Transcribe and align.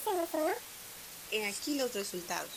He 1.31 1.45
aquí 1.47 1.77
los 1.77 1.93
resultados. 1.93 2.49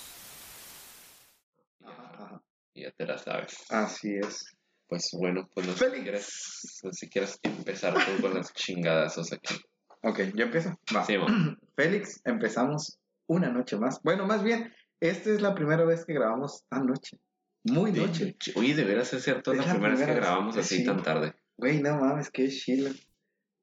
Ajá. 1.84 2.42
Ya 2.74 2.90
te 2.90 3.06
la 3.06 3.18
sabes. 3.18 3.54
Así 3.70 4.14
es. 4.16 4.44
Pues 4.88 5.10
bueno, 5.12 5.48
pues 5.54 5.66
no 5.66 5.72
sé 5.72 5.78
si 5.78 5.84
Félix. 5.84 6.02
quieres, 6.02 6.80
no 6.82 6.92
sé 6.92 6.98
si 6.98 7.08
quieres 7.08 7.38
empezar 7.42 7.94
tú 7.94 8.20
con 8.20 8.34
las 8.34 8.52
chingadazos 8.52 9.32
aquí. 9.32 9.54
Ok, 10.02 10.20
¿yo 10.34 10.44
empiezo? 10.44 10.78
Va. 10.94 11.04
Sí. 11.04 11.14
Félix, 11.76 12.20
empezamos 12.24 12.98
una 13.26 13.48
noche 13.50 13.76
más. 13.76 14.00
Bueno, 14.02 14.26
más 14.26 14.42
bien, 14.42 14.74
esta 15.00 15.30
es 15.30 15.40
la 15.40 15.54
primera 15.54 15.84
vez 15.84 16.04
que 16.04 16.12
grabamos 16.14 16.64
anoche. 16.70 17.18
Muy 17.64 17.92
noche. 17.92 18.36
Oye, 18.56 18.74
de 18.74 18.84
veras 18.84 19.12
es 19.14 19.22
cierto, 19.24 19.52
es 19.52 19.58
la 19.58 19.66
la 19.66 19.72
primera 19.72 19.94
vez 19.94 20.06
que 20.06 20.14
grabamos 20.14 20.56
así 20.56 20.78
Sí. 20.78 20.84
tan 20.84 21.02
tarde. 21.02 21.34
Güey, 21.56 21.80
no 21.80 21.96
mames, 21.98 22.30
qué 22.30 22.48
chilo. 22.48 22.90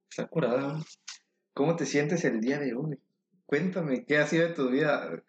Está 0.09 0.27
curada. 0.27 0.81
¿Cómo 1.53 1.75
te 1.75 1.85
sientes 1.85 2.23
el 2.23 2.39
día 2.41 2.57
de 2.57 2.73
hoy? 2.73 2.97
Cuéntame, 3.51 4.05
¿qué 4.05 4.17
ha 4.17 4.25
sido 4.25 4.47
de 4.47 4.53
tu 4.53 4.69
vida? 4.69 5.21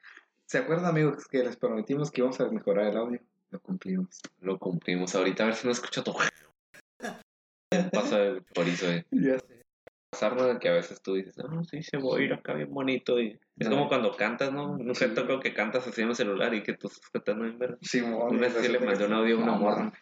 ¿Se 0.46 0.58
acuerdan, 0.58 0.86
amigos, 0.86 1.26
que 1.26 1.42
les 1.42 1.56
prometimos 1.56 2.12
que 2.12 2.20
íbamos 2.20 2.40
a 2.40 2.48
mejorar 2.48 2.86
el 2.86 2.96
audio? 2.96 3.20
Lo 3.50 3.58
cumplimos. 3.58 4.20
Lo 4.40 4.60
cumplimos. 4.60 5.12
Ahorita 5.16 5.42
a 5.42 5.46
ver 5.46 5.56
si 5.56 5.66
no 5.66 5.72
escucho 5.72 6.04
todo. 6.04 6.18
Pasa 7.92 8.18
de 8.20 8.44
chorizo, 8.54 8.92
eh. 8.92 9.04
Ya 9.10 9.40
sé. 9.40 9.64
Pasar, 10.08 10.36
¿no? 10.36 10.56
Que 10.60 10.68
a 10.68 10.72
veces 10.74 11.02
tú 11.02 11.14
dices, 11.14 11.36
no, 11.36 11.64
sí, 11.64 11.82
se 11.82 11.96
voy 11.96 12.22
a 12.22 12.24
ir 12.26 12.32
acá 12.32 12.54
bien 12.54 12.72
bonito. 12.72 13.18
Y 13.18 13.40
es 13.58 13.68
No. 13.68 13.70
como 13.70 13.88
cuando 13.88 14.12
cantas, 14.12 14.52
¿no? 14.52 14.78
No 14.78 14.94
sé, 14.94 15.08
toco 15.08 15.40
que 15.40 15.52
cantas 15.52 15.88
así 15.88 16.02
en 16.02 16.10
el 16.10 16.14
celular 16.14 16.54
y 16.54 16.62
que 16.62 16.74
tú 16.74 16.86
estás 16.86 17.10
cantando 17.10 17.44
en 17.44 17.58
verdad. 17.58 17.78
Simón. 17.82 18.36
Una 18.36 18.42
vez 18.42 18.54
sí 18.54 18.68
le 18.68 18.78
mandé 18.78 19.04
un 19.04 19.14
audio 19.14 19.36
a 19.36 19.42
una 19.42 19.52
morra. 19.54 19.92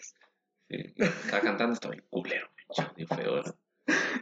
Sí, 0.68 0.92
estaba 0.98 1.40
cantando, 1.42 1.72
estaba 1.72 1.92
bien 1.92 2.04
culero, 2.10 2.48
bien 2.96 3.08
feo. 3.08 3.36
¿no? 3.36 3.54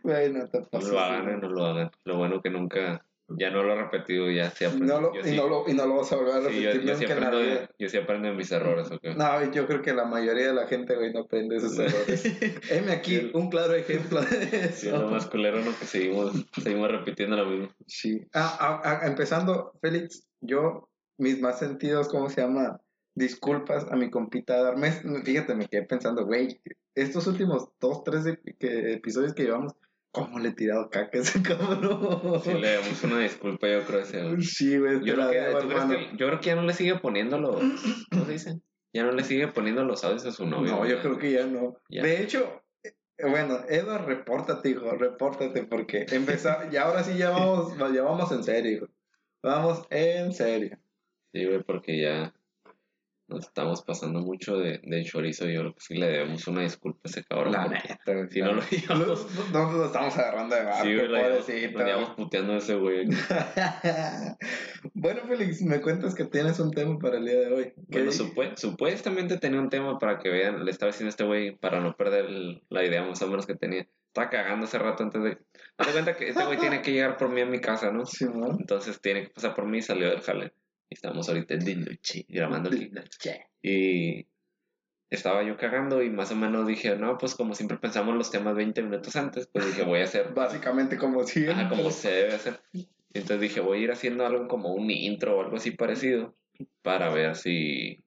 Güey, 0.05 0.33
no 0.33 0.49
lo 0.73 1.01
hagan, 1.01 1.41
no 1.41 1.49
lo 1.49 1.67
hagan. 1.67 1.91
Lo 2.05 2.17
bueno 2.19 2.41
que 2.41 2.51
nunca, 2.51 3.05
ya 3.29 3.51
no 3.51 3.63
lo 3.63 3.73
he 3.75 3.77
repetido, 3.77 4.31
ya 4.31 4.51
se 4.51 4.67
aprende. 4.67 4.87
No 4.87 5.01
lo- 5.01 5.15
y, 5.19 5.23
sí, 5.25 5.37
no 5.37 5.49
lo, 5.49 5.69
y 5.69 5.75
no 5.75 5.87
lo 5.87 5.97
vas 5.97 6.13
a 6.13 6.17
volver 6.17 6.35
a 6.47 6.49
sí, 6.51 6.63
yo, 6.63 6.71
repetir 6.71 6.89
yo 6.89 6.97
sí 6.97 7.07
la 7.07 7.15
aprendo, 7.15 7.39
de- 7.39 7.69
yo 7.79 7.89
sí 7.89 7.97
aprendo 7.99 8.29
de 8.29 8.35
mis 8.35 8.53
errores, 8.53 8.91
¿ok? 8.91 9.05
No, 9.17 9.53
yo 9.53 9.67
creo 9.67 9.83
que 9.83 9.93
la 9.93 10.05
mayoría 10.05 10.47
de 10.49 10.55
la 10.55 10.67
gente, 10.67 10.95
güey, 10.97 11.13
no 11.13 11.21
aprende 11.21 11.57
esos 11.57 11.79
errores. 11.79 12.25
Heme 12.71 12.93
aquí 12.93 13.31
un 13.35 13.51
claro 13.51 13.75
ejemplo 13.75 14.21
de 14.23 14.73
Sí, 14.73 14.87
es 14.89 14.93
lo 14.93 14.99
eso. 15.01 15.09
más 15.11 15.27
culero, 15.27 15.61
¿no? 15.61 15.71
Que 15.79 15.85
seguimos, 15.87 16.33
seguimos 16.63 16.91
repitiendo 16.91 17.37
lo 17.37 17.47
mismo. 17.47 17.69
Sí. 17.87 18.21
Ah, 18.33 18.57
ah, 18.61 18.81
ah, 19.03 19.07
empezando, 19.07 19.73
Félix, 19.81 20.27
yo, 20.41 20.89
mis 21.19 21.41
más 21.41 21.59
sentidos, 21.59 22.09
¿cómo 22.09 22.31
se 22.31 22.41
llama? 22.41 22.81
Disculpas 23.15 23.85
a 23.91 23.97
mi 23.97 24.11
compita 24.11 24.63
Darmes. 24.63 25.03
Fíjate, 25.25 25.55
me 25.57 25.67
quedé 25.67 25.83
pensando, 25.83 26.25
güey, 26.25 26.61
estos 26.95 27.27
últimos 27.27 27.69
dos, 27.81 28.05
tres 28.05 28.25
episodios 28.61 29.35
que 29.35 29.43
llevamos, 29.43 29.73
¿cómo 30.25 30.39
le 30.39 30.49
he 30.51 30.53
tirado 30.53 30.89
caca 30.91 31.19
a 31.19 31.21
ese 31.23 31.43
cabrón? 31.43 32.41
Sí, 32.45 32.53
le 32.55 32.75
damos 32.75 33.03
una 33.05 33.19
disculpa, 33.21 33.69
yo 33.69 33.85
creo, 33.85 34.01
ese. 34.01 34.41
Sí, 34.43 34.79
güey, 34.79 35.05
Yo 35.05 35.15
creo, 35.15 35.31
que, 35.31 35.41
debo, 35.41 35.59
¿tú 35.59 35.69
crees 35.69 35.83
hermano. 35.83 35.99
que- 35.99 36.17
yo 36.17 36.27
creo 36.27 36.41
que 36.41 36.47
ya 36.47 36.57
no 36.57 36.63
le 36.63 36.73
sigue 36.75 36.95
poniendo 36.97 37.39
los. 37.39 37.57
¿Cómo 38.11 38.25
se 38.27 38.33
dice? 38.33 38.61
Ya 38.95 39.05
no 39.05 39.13
le 39.13 39.23
sigue 39.25 39.49
poniendo 39.49 39.85
los 39.85 40.03
audios 40.05 40.25
a 40.27 40.33
su 40.33 40.47
novio. 40.47 40.73
No, 40.73 40.87
yo 40.87 41.01
creo 41.01 41.19
que 41.19 41.31
ya 41.33 41.47
no. 41.47 41.77
Ya. 41.91 42.03
De 42.03 42.23
hecho, 42.23 42.63
eh, 42.83 42.95
bueno, 43.29 43.59
Edward, 43.69 44.07
repórtate, 44.07 44.71
hijo, 44.71 44.91
repórtate, 44.93 45.65
porque 45.65 46.07
empezamos, 46.11 46.67
y 46.73 46.77
ahora 46.77 47.03
sí 47.05 47.17
ya 47.19 47.31
vamos, 47.31 47.75
ya 47.95 48.03
vamos 48.03 48.33
en 48.33 48.43
serio, 48.45 48.73
hijo. 48.73 48.87
Vamos 49.43 49.83
en 49.91 50.33
serio. 50.33 50.79
Sí, 51.33 51.45
güey, 51.45 51.63
porque 51.63 52.01
ya 52.01 52.33
nos 53.29 53.45
estamos 53.47 53.83
pasando 53.83 54.21
mucho 54.21 54.57
de, 54.57 54.81
de 54.83 55.05
chorizo. 55.05 55.45
Yo 55.47 55.61
creo 55.61 55.75
que 55.75 55.81
sí 55.81 55.95
le 55.95 56.07
debemos 56.09 56.47
una 56.49 56.63
disculpa 56.63 57.01
a 57.05 57.09
ese 57.09 57.25
cabrón. 57.25 57.53
La 57.53 57.69
neta. 57.69 57.99
Si 58.31 58.41
no 58.41 58.53
lo 58.55 58.63
No, 58.63 58.69
llevamos. 58.71 59.27
no 59.53 59.73
lo 59.73 59.85
estamos 59.87 60.17
agarrando 60.19 60.57
de 60.57 60.65
barco, 60.65 60.85
Sí, 60.85 60.97
pobrecito. 60.97 61.79
lo 62.01 62.17
puteando 62.17 62.53
a 62.55 62.57
ese 62.57 62.75
güey. 62.77 63.07
bueno, 64.95 65.21
Félix, 65.29 65.63
me 65.63 65.81
cuentas 65.81 66.15
que 66.15 66.25
tienes 66.25 66.59
un 66.61 66.71
tema 66.71 66.99
para 66.99 67.19
el 67.19 67.25
día 67.25 67.39
de 67.41 67.53
hoy. 67.53 67.73
¿Qué 67.91 68.09
Bueno, 68.35 68.57
supuestamente 68.57 69.39
tenía 69.39 69.61
un 69.61 69.69
tema 69.71 69.99
para 69.99 70.19
que 70.19 70.29
vean, 70.31 70.65
le 70.65 70.71
estaba 70.71 70.91
diciendo 70.91 71.09
a 71.09 71.11
este 71.11 71.25
güey 71.25 71.57
para 71.57 71.81
no 71.81 71.97
perder 71.97 72.27
el- 72.27 72.63
la 72.71 72.85
idea 72.85 73.03
más 73.03 73.21
o 73.23 73.29
menos 73.29 73.47
que 73.47 73.55
tenía. 73.55 73.87
Estaba 74.09 74.31
cagando 74.31 74.65
hace 74.65 74.79
rato 74.79 75.03
antes 75.05 75.23
de... 75.23 75.39
Haz 75.77 75.89
cuenta 75.93 76.17
que 76.17 76.29
este 76.31 76.45
güey 76.45 76.59
tiene 76.59 76.83
que 76.83 76.93
llegar 76.93 77.17
por 77.19 77.29
mí 77.29 77.41
a 77.41 77.47
mi 77.47 77.61
casa, 77.61 77.91
¿no? 77.93 78.05
Simón. 78.07 78.57
Entonces 78.61 79.01
tiene 79.01 79.25
que 79.25 79.31
pasar 79.31 79.55
por 79.55 79.67
mí 79.67 79.79
y 79.79 79.83
salió 79.83 80.09
del 80.09 80.23
jale. 80.23 80.53
Estamos 80.91 81.29
ahorita 81.29 81.55
en 81.55 81.65
de 81.65 81.77
noche, 81.77 82.25
grabando 82.29 82.71
el 82.71 82.91
Y 83.63 84.27
estaba 85.11 85.43
yo 85.43 85.57
cagando 85.57 86.03
y 86.03 86.11
más 86.11 86.31
o 86.33 86.37
menos 86.37 86.67
dije, 86.67 86.97
no, 86.97 87.19
pues 87.19 87.35
como 87.35 87.55
siempre 87.55 87.79
pensamos 87.79 88.15
los 88.15 88.31
temas 88.31 88.55
20 88.55 88.83
minutos 88.83 89.17
antes, 89.17 89.47
pues 89.47 89.67
dije, 89.67 89.83
voy 89.83 90.01
a 90.01 90.05
hacer 90.05 90.33
Básicamente 90.35 90.97
como 90.99 91.25
siempre. 91.25 91.55
Ajá, 91.55 91.69
como 91.69 91.91
se 91.91 92.11
debe 92.11 92.35
hacer. 92.35 92.61
Entonces 93.13 93.41
dije, 93.41 93.61
voy 93.61 93.79
a 93.79 93.83
ir 93.83 93.91
haciendo 93.91 94.27
algo 94.27 94.49
como 94.49 94.75
un 94.75 94.91
intro 94.91 95.37
o 95.37 95.43
algo 95.43 95.57
así 95.57 95.71
parecido 95.71 96.37
para 96.83 97.11
ver 97.11 97.37
si... 97.37 98.05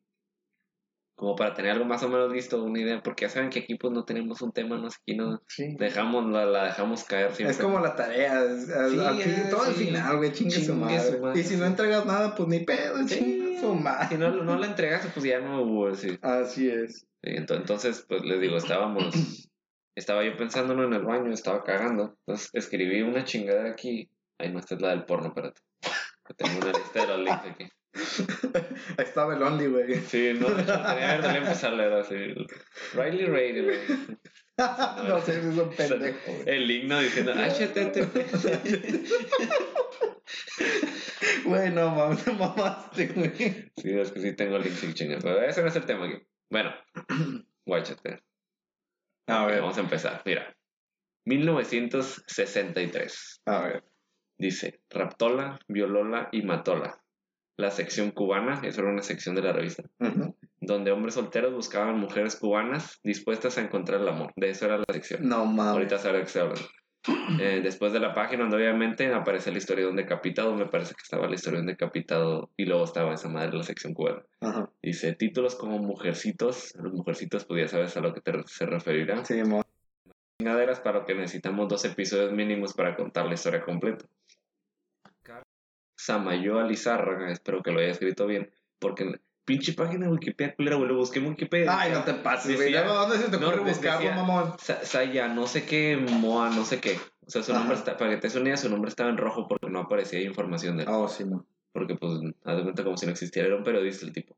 Como 1.22 1.36
para 1.36 1.54
tener 1.54 1.74
algo 1.74 1.86
más 1.86 2.02
o 2.02 2.10
menos 2.10 2.32
listo, 2.34 2.64
una 2.64 2.80
idea, 2.80 3.00
porque 3.04 3.26
ya 3.26 3.30
saben 3.30 3.52
que 3.52 3.60
aquí 3.60 3.76
pues 3.76 3.94
no 3.94 4.04
tenemos 4.06 4.42
un 4.42 4.52
tema, 4.52 4.76
no 4.80 4.90
sé, 4.90 4.98
aquí 5.04 5.16
no 5.16 5.40
Sí. 5.48 5.76
dejamos, 5.78 6.26
la, 6.32 6.48
la 6.48 6.64
dejamos 6.64 7.04
caer 7.04 7.32
siempre. 7.36 7.56
Es 7.56 7.62
como 7.62 7.80
la 7.80 7.96
tarea, 7.96 8.44
es- 8.44 8.66
Sí, 8.66 8.72
al 8.74 9.18
fin- 9.20 9.36
ya, 9.36 9.50
todo 9.52 9.62
al 9.62 9.74
final, 9.74 10.18
güey, 10.18 10.32
chingue, 10.32 10.56
su, 10.66 10.74
madre. 10.74 11.00
su 11.00 11.20
madre, 11.22 11.40
Y 11.40 11.44
si 11.44 11.58
no 11.58 11.66
entregas 11.68 12.08
nada, 12.08 12.34
pues 12.34 12.50
ni 12.50 12.62
pedo, 12.62 12.98
Sí. 13.08 13.20
chingue 13.20 13.60
su 13.60 13.76
madre. 13.76 14.08
Si 14.10 14.18
no, 14.18 14.32
no 14.32 14.58
la 14.58 14.66
entregas, 14.66 15.08
pues 15.14 15.24
ya 15.24 15.40
no 15.40 15.62
hubo, 15.62 15.94
sí. 15.94 16.18
Así 16.24 16.68
es. 16.72 17.06
Entonces, 17.22 18.04
pues 18.10 18.24
les 18.26 18.42
digo, 18.42 18.58
estábamos, 18.58 19.14
estaba 19.96 20.24
yo 20.26 20.36
pensándolo 20.38 20.86
en 20.86 20.94
el 20.94 21.04
baño, 21.04 21.32
estaba 21.32 21.64
cagando, 21.64 22.16
entonces 22.26 22.50
escribí 22.54 23.04
una 23.04 23.26
chingadera 23.26 23.70
aquí, 23.70 24.10
ahí 24.40 24.52
no, 24.52 24.58
esta 24.58 24.74
es 24.74 24.82
la 24.82 24.90
del 24.90 25.06
porno, 25.06 25.28
espérate, 25.28 25.62
tengo 26.36 26.58
una 26.62 26.72
lista 26.72 27.02
de 27.02 27.08
los 27.08 27.20
links 27.20 27.46
aquí. 27.46 27.66
Ahí 27.94 29.06
estaba 29.06 29.36
el 29.36 29.44
Only, 29.44 29.68
güey. 29.68 29.96
Sí, 30.02 30.34
no, 30.40 30.48
tenía 30.48 31.20
que 31.22 31.38
empezar 31.38 31.74
a 31.74 31.76
leer 31.76 31.94
así, 31.94 32.16
Riley 32.94 33.26
Ray, 33.26 33.62
güey. 33.62 33.80
no 35.08 35.22
sé, 35.22 35.40
es 35.40 35.46
un 35.46 35.70
pendejo, 35.76 36.32
el 36.46 36.70
himno 36.70 37.00
diciendo 37.00 37.34
HTTP. 37.34 38.16
Güey, 41.44 41.72
no 41.72 41.90
mames, 41.92 42.24
te 42.24 42.32
mamaste, 42.32 43.08
güey. 43.08 43.34
Sí, 43.76 44.00
es 44.00 44.12
que 44.12 44.22
sí 44.22 44.34
tengo 44.34 44.58
links 44.58 44.82
y 44.84 44.94
chingas, 44.94 45.22
pero 45.24 45.42
ese 45.42 45.62
no 45.62 45.68
es 45.68 45.76
el 45.76 45.86
tema 45.86 46.06
aquí. 46.06 46.16
Bueno, 46.50 46.74
guáchate. 47.66 48.24
A 49.28 49.46
ver, 49.46 49.60
Vamos 49.62 49.78
a 49.78 49.82
empezar, 49.82 50.24
mira. 50.26 50.58
1963. 51.26 53.42
a 53.46 53.62
ver. 53.62 53.84
Dice, 54.38 54.82
raptola, 54.90 55.60
violóla 55.68 56.30
y 56.32 56.44
matóla. 56.44 57.01
La 57.62 57.70
sección 57.70 58.10
cubana, 58.10 58.60
eso 58.64 58.82
era 58.82 58.90
una 58.90 59.04
sección 59.04 59.36
de 59.36 59.44
la 59.44 59.54
revista, 59.54 59.84
donde 60.60 60.92
hombres 60.92 61.14
solteros 61.14 61.54
buscaban 61.54 62.00
mujeres 62.00 62.36
cubanas 62.36 63.00
dispuestas 63.04 63.60
a 63.60 63.62
encontrar 63.62 64.02
el 64.02 64.08
amor. 64.08 64.34
De 64.36 64.50
eso 64.50 64.66
era 64.66 64.80
la 64.80 64.86
sección. 64.92 65.30
No 65.30 65.46
mames. 65.46 65.74
Ahorita 65.74 66.00
sabré 66.00 66.18
de 66.18 66.24
qué 66.24 66.28
estoy 66.28 66.42
hablando. 66.42 66.68
Eh, 67.40 67.62
después 67.64 67.94
de 67.94 68.00
la 68.00 68.16
página 68.16 68.42
donde 68.42 68.58
obviamente 68.58 69.14
aparece 69.14 69.52
la 69.52 69.60
historia 69.60 69.86
de 69.86 69.92
un 69.92 69.96
decapitado, 69.96 70.56
me 70.56 70.66
parece 70.66 70.96
que 70.96 71.04
estaba 71.04 71.28
la 71.28 71.36
historia 71.36 71.58
de 71.58 71.62
un 71.62 71.68
decapitado 71.68 72.50
y 72.58 72.66
luego 72.66 72.84
estaba 72.84 73.14
esa 73.14 73.30
madre 73.30 73.52
de 73.52 73.58
la 73.58 73.64
sección 73.64 73.94
cubana. 73.94 74.24
Ajá. 74.40 74.68
Dice, 74.82 75.14
títulos 75.14 75.56
como 75.56 75.78
Mujercitos, 75.78 76.74
los 76.82 76.94
Mujercitos, 76.94 77.46
pues 77.46 77.62
ya 77.62 77.68
sabes 77.68 77.96
a 77.96 78.02
lo 78.02 78.12
que 78.12 78.22
te, 78.22 78.34
se 78.48 78.66
referirá. 78.66 79.24
Sí, 79.24 79.40
para 80.84 81.00
lo 81.00 81.06
que 81.06 81.14
necesitamos 81.14 81.68
dos 81.68 81.86
episodios 81.86 82.32
mínimos 82.32 82.74
para 82.74 82.96
contar 82.96 83.28
la 83.28 83.36
historia 83.36 83.62
completa. 83.62 84.06
Samayoa 86.06 86.64
Lizárraga, 86.64 87.32
espero 87.32 87.62
que 87.62 87.72
lo 87.72 87.80
haya 87.80 87.90
escrito 87.92 88.26
bien, 88.26 88.50
porque 88.80 89.20
pinche 89.46 89.74
página 89.74 90.06
de 90.08 90.12
Wikipedia, 90.14 90.56
culera, 90.56 90.76
güey, 90.78 90.88
lo 90.90 90.96
busqué 90.96 91.20
en 91.20 91.28
Wikipedia. 91.28 91.80
Ay, 91.80 91.92
no 91.92 92.04
te 92.04 92.14
pases, 92.16 92.56
güey. 92.56 92.74
¿Dónde 92.74 93.18
se 93.18 93.30
te 93.30 93.38
no, 93.38 93.50
ocurre 93.50 93.66
decía- 93.66 93.98
buscarlo, 93.98 94.12
mamón? 94.26 94.54
Sa- 94.60 94.84
Saya, 94.84 95.28
no 95.28 95.46
sé 95.46 95.66
qué, 95.66 95.98
Moa, 95.98 96.50
no 96.50 96.66
sé 96.66 96.80
qué. 96.80 96.98
O 97.26 97.30
sea, 97.30 97.44
su 97.44 97.52
Ajá. 97.52 97.60
nombre 97.60 97.78
está, 97.78 97.98
para 97.98 98.12
que 98.12 98.18
te 98.28 98.40
idea, 98.40 98.58
su 98.58 98.70
nombre 98.70 98.90
estaba 98.90 99.10
en 99.10 99.18
rojo 99.18 99.48
porque 99.48 99.70
no 99.70 99.80
aparecía 99.82 100.22
información 100.22 100.78
de 100.78 100.84
él. 100.84 100.90
Oh, 100.92 101.08
sí, 101.08 101.24
no. 101.26 101.46
Porque, 101.72 101.96
pues, 101.96 102.14
haz 102.44 102.58
de 102.58 102.64
cuenta 102.64 102.84
como 102.84 102.98
si 102.98 103.06
no 103.06 103.12
existiera, 103.12 103.48
era 103.48 103.58
un 103.58 103.64
periodista 103.64 104.06
el 104.06 104.12
tipo. 104.14 104.36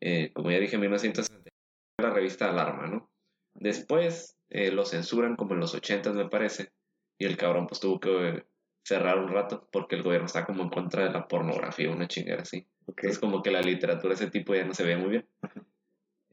Eh, 0.00 0.30
como 0.34 0.50
ya 0.50 0.58
dije, 0.58 0.74
en 0.76 0.82
1960 0.82 1.50
la 1.98 2.10
revista 2.10 2.50
Alarma, 2.50 2.86
¿no? 2.86 3.10
Después 3.54 4.36
eh, 4.50 4.70
lo 4.70 4.84
censuran 4.84 5.34
como 5.36 5.54
en 5.54 5.60
los 5.60 5.74
80 5.74 6.12
me 6.12 6.28
parece, 6.28 6.70
y 7.18 7.24
el 7.24 7.36
cabrón 7.38 7.66
pues 7.66 7.80
tuvo 7.80 7.98
que 7.98 8.44
cerrar 8.86 9.18
un 9.18 9.28
rato 9.28 9.68
porque 9.72 9.96
el 9.96 10.04
gobierno 10.04 10.26
está 10.26 10.46
como 10.46 10.62
en 10.62 10.68
contra 10.68 11.02
de 11.02 11.10
la 11.10 11.26
pornografía, 11.26 11.90
una 11.90 12.06
chingada 12.06 12.42
así. 12.42 12.68
Ok. 12.86 13.02
Es 13.02 13.18
como 13.18 13.42
que 13.42 13.50
la 13.50 13.60
literatura 13.60 14.10
de 14.10 14.22
ese 14.22 14.30
tipo 14.30 14.54
ya 14.54 14.64
no 14.64 14.74
se 14.74 14.84
ve 14.84 14.96
muy 14.96 15.10
bien. 15.10 15.26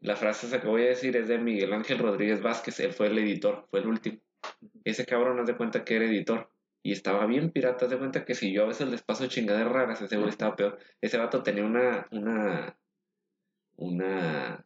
La 0.01 0.15
frase 0.15 0.45
esa 0.45 0.61
que 0.61 0.67
voy 0.67 0.83
a 0.83 0.89
decir 0.89 1.17
es 1.17 1.27
de 1.27 1.39
Miguel 1.39 1.73
Ángel 1.73 1.97
Rodríguez 1.97 2.43
Vázquez, 2.43 2.79
él 2.79 2.93
fue 2.93 3.07
el 3.07 3.17
editor, 3.17 3.65
fue 3.71 3.79
el 3.79 3.87
último. 3.87 4.19
Ese 4.83 5.03
cabrón 5.03 5.39
haz 5.39 5.47
de 5.47 5.57
cuenta 5.57 5.83
que 5.83 5.95
era 5.95 6.05
editor 6.05 6.51
y 6.83 6.91
estaba 6.91 7.25
bien 7.25 7.49
pirata, 7.49 7.85
haz 7.85 7.91
de 7.91 7.97
cuenta 7.97 8.23
que 8.23 8.35
si 8.35 8.53
yo 8.53 8.65
a 8.65 8.67
veces 8.67 8.87
les 8.87 9.01
paso 9.01 9.25
chingaderas 9.25 9.71
raras, 9.71 10.01
ese 10.03 10.17
güey 10.17 10.29
estaba 10.29 10.55
peor. 10.55 10.77
Ese 11.01 11.17
vato 11.17 11.41
tenía 11.41 11.63
una, 11.63 12.07
una, 12.11 12.77
una, 13.77 14.63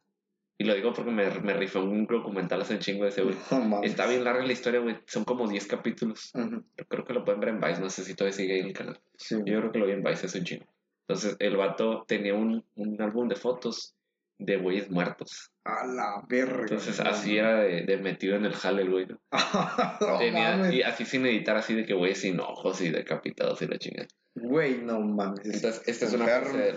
y 0.58 0.64
lo 0.64 0.74
digo 0.74 0.94
porque 0.94 1.12
me, 1.12 1.30
me 1.42 1.54
rifó 1.54 1.82
un 1.82 2.06
documental 2.08 2.62
hace 2.62 2.74
un 2.74 2.80
chingo 2.80 3.04
de 3.04 3.10
ese 3.10 3.22
güey. 3.22 3.36
Mames. 3.52 3.90
Está 3.92 4.08
bien 4.08 4.24
larga 4.24 4.46
la 4.46 4.54
historia, 4.54 4.80
güey, 4.80 4.98
son 5.06 5.24
como 5.24 5.48
10 5.48 5.68
capítulos. 5.68 6.32
Ujú. 6.34 6.64
Yo 6.78 6.86
creo 6.88 7.06
que 7.06 7.14
lo 7.14 7.24
pueden 7.24 7.40
ver 7.40 7.50
en 7.50 7.62
Vice, 7.62 7.80
no 7.82 7.90
sé 7.90 8.04
si 8.04 8.16
todavía 8.16 8.36
sigue 8.36 8.54
ahí 8.54 8.60
en 8.62 8.68
el 8.68 8.74
canal. 8.74 9.00
Sí. 9.18 9.36
Yo 9.46 9.60
creo 9.60 9.72
que 9.72 9.80
lo 9.80 9.86
vi 9.86 9.94
en 9.94 10.04
Vice 10.04 10.26
hace 10.26 10.40
un 10.40 10.46
chingo. 10.46 10.66
Entonces, 11.08 11.38
el 11.40 11.56
vato 11.56 12.04
tenía 12.08 12.34
un, 12.34 12.66
un 12.76 13.02
álbum 13.02 13.28
de 13.30 13.36
fotos 13.36 13.94
de 14.40 14.58
güeyes 14.58 14.90
muertos. 14.90 15.52
A 15.64 15.86
la 15.86 16.24
verga. 16.28 16.62
Entonces, 16.62 17.00
así 17.00 17.38
era 17.38 17.62
de, 17.62 17.84
de 17.84 17.98
metido 17.98 18.36
en 18.36 18.46
el 18.46 18.54
jale 18.54 18.82
el 18.82 18.90
güey, 18.92 19.06
¿no? 19.08 19.20
Tenía, 20.20 20.58
mames. 20.58 20.74
y 20.74 20.82
así 20.82 21.06
sin 21.06 21.26
editar, 21.26 21.56
así 21.58 21.76
de 21.76 21.86
que 21.86 21.94
güeyes 21.94 22.20
sin 22.20 22.40
ojos 22.40 22.82
y 22.82 22.90
decapitados 22.90 23.62
y 23.62 23.68
la 23.68 23.78
chingada. 23.78 24.08
Güey, 24.36 24.80
no 24.82 25.00
mames. 25.00 25.46
Entonces, 25.46 25.82
esta 25.88 26.06
es 26.06 26.14
una 26.14 26.26
de 26.26 26.70
él. 26.70 26.76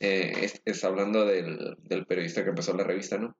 Eh, 0.00 0.32
es, 0.42 0.62
es 0.64 0.84
hablando 0.84 1.26
del, 1.26 1.76
del 1.82 2.06
periodista 2.06 2.42
que 2.42 2.50
empezó 2.50 2.74
la 2.74 2.84
revista, 2.84 3.18
¿no? 3.18 3.36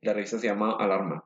La 0.00 0.12
revista 0.12 0.38
se 0.38 0.46
llama 0.46 0.76
Alarma. 0.78 1.24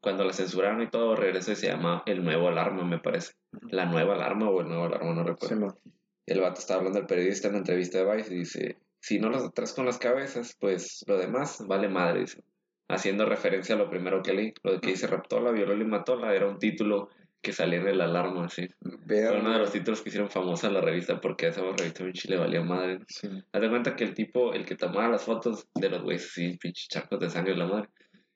Cuando 0.00 0.24
la 0.24 0.32
censuraron 0.32 0.82
y 0.82 0.88
todo, 0.88 1.16
regresó 1.16 1.52
y 1.52 1.56
se 1.56 1.66
llama 1.66 2.02
El 2.06 2.24
Nuevo 2.24 2.48
Alarma, 2.48 2.84
me 2.84 3.00
parece. 3.00 3.34
La 3.70 3.86
Nueva 3.86 4.14
Alarma 4.14 4.48
o 4.48 4.60
El 4.60 4.68
Nuevo 4.68 4.84
Alarma, 4.84 5.14
no 5.14 5.24
recuerdo. 5.24 5.70
Sí. 5.70 5.90
El 6.26 6.40
vato 6.40 6.60
está 6.60 6.74
hablando 6.74 6.98
al 6.98 7.06
periodista 7.06 7.48
en 7.48 7.54
la 7.54 7.58
entrevista 7.58 7.98
de 7.98 8.16
Vice 8.16 8.34
y 8.34 8.38
dice, 8.38 8.76
si 9.00 9.18
no 9.18 9.30
las 9.30 9.52
traes 9.52 9.72
con 9.72 9.86
las 9.86 9.98
cabezas, 9.98 10.56
pues 10.60 11.04
lo 11.06 11.18
demás 11.18 11.64
vale 11.66 11.88
madre, 11.88 12.20
dice. 12.20 12.44
Haciendo 12.88 13.26
referencia 13.26 13.74
a 13.74 13.78
lo 13.78 13.90
primero 13.90 14.22
que 14.22 14.32
leí, 14.32 14.54
lo 14.62 14.74
de 14.74 14.80
que 14.80 14.90
dice 14.90 15.08
Raptola, 15.08 15.50
violó 15.50 15.74
y 15.74 15.84
Matola, 15.84 16.34
era 16.34 16.48
un 16.48 16.58
título 16.58 17.08
que 17.46 17.52
salía 17.52 17.78
en 17.78 17.86
el 17.86 18.00
alarma, 18.00 18.46
así. 18.46 18.68
Fue 19.06 19.38
uno 19.38 19.52
de 19.52 19.60
los 19.60 19.70
títulos 19.70 20.02
que 20.02 20.08
hicieron 20.08 20.28
famosa 20.28 20.68
la 20.68 20.80
revista 20.80 21.20
porque 21.20 21.46
a 21.46 21.50
esa 21.50 21.62
revista 21.62 22.02
en 22.02 22.12
Chile 22.12 22.36
valía 22.36 22.60
madre. 22.60 22.98
Sí. 23.06 23.28
Haz 23.52 23.60
de 23.60 23.70
cuenta 23.70 23.94
que 23.94 24.02
el 24.02 24.14
tipo, 24.14 24.52
el 24.52 24.66
que 24.66 24.74
tomaba 24.74 25.08
las 25.08 25.22
fotos 25.22 25.68
de 25.76 25.88
los 25.88 26.02
güeyes 26.02 26.26
así, 26.26 26.58
pinches 26.58 26.88
charcos 26.88 27.20
de 27.20 27.30
sangre 27.30 27.56
la 27.56 27.68
madre, 27.68 27.88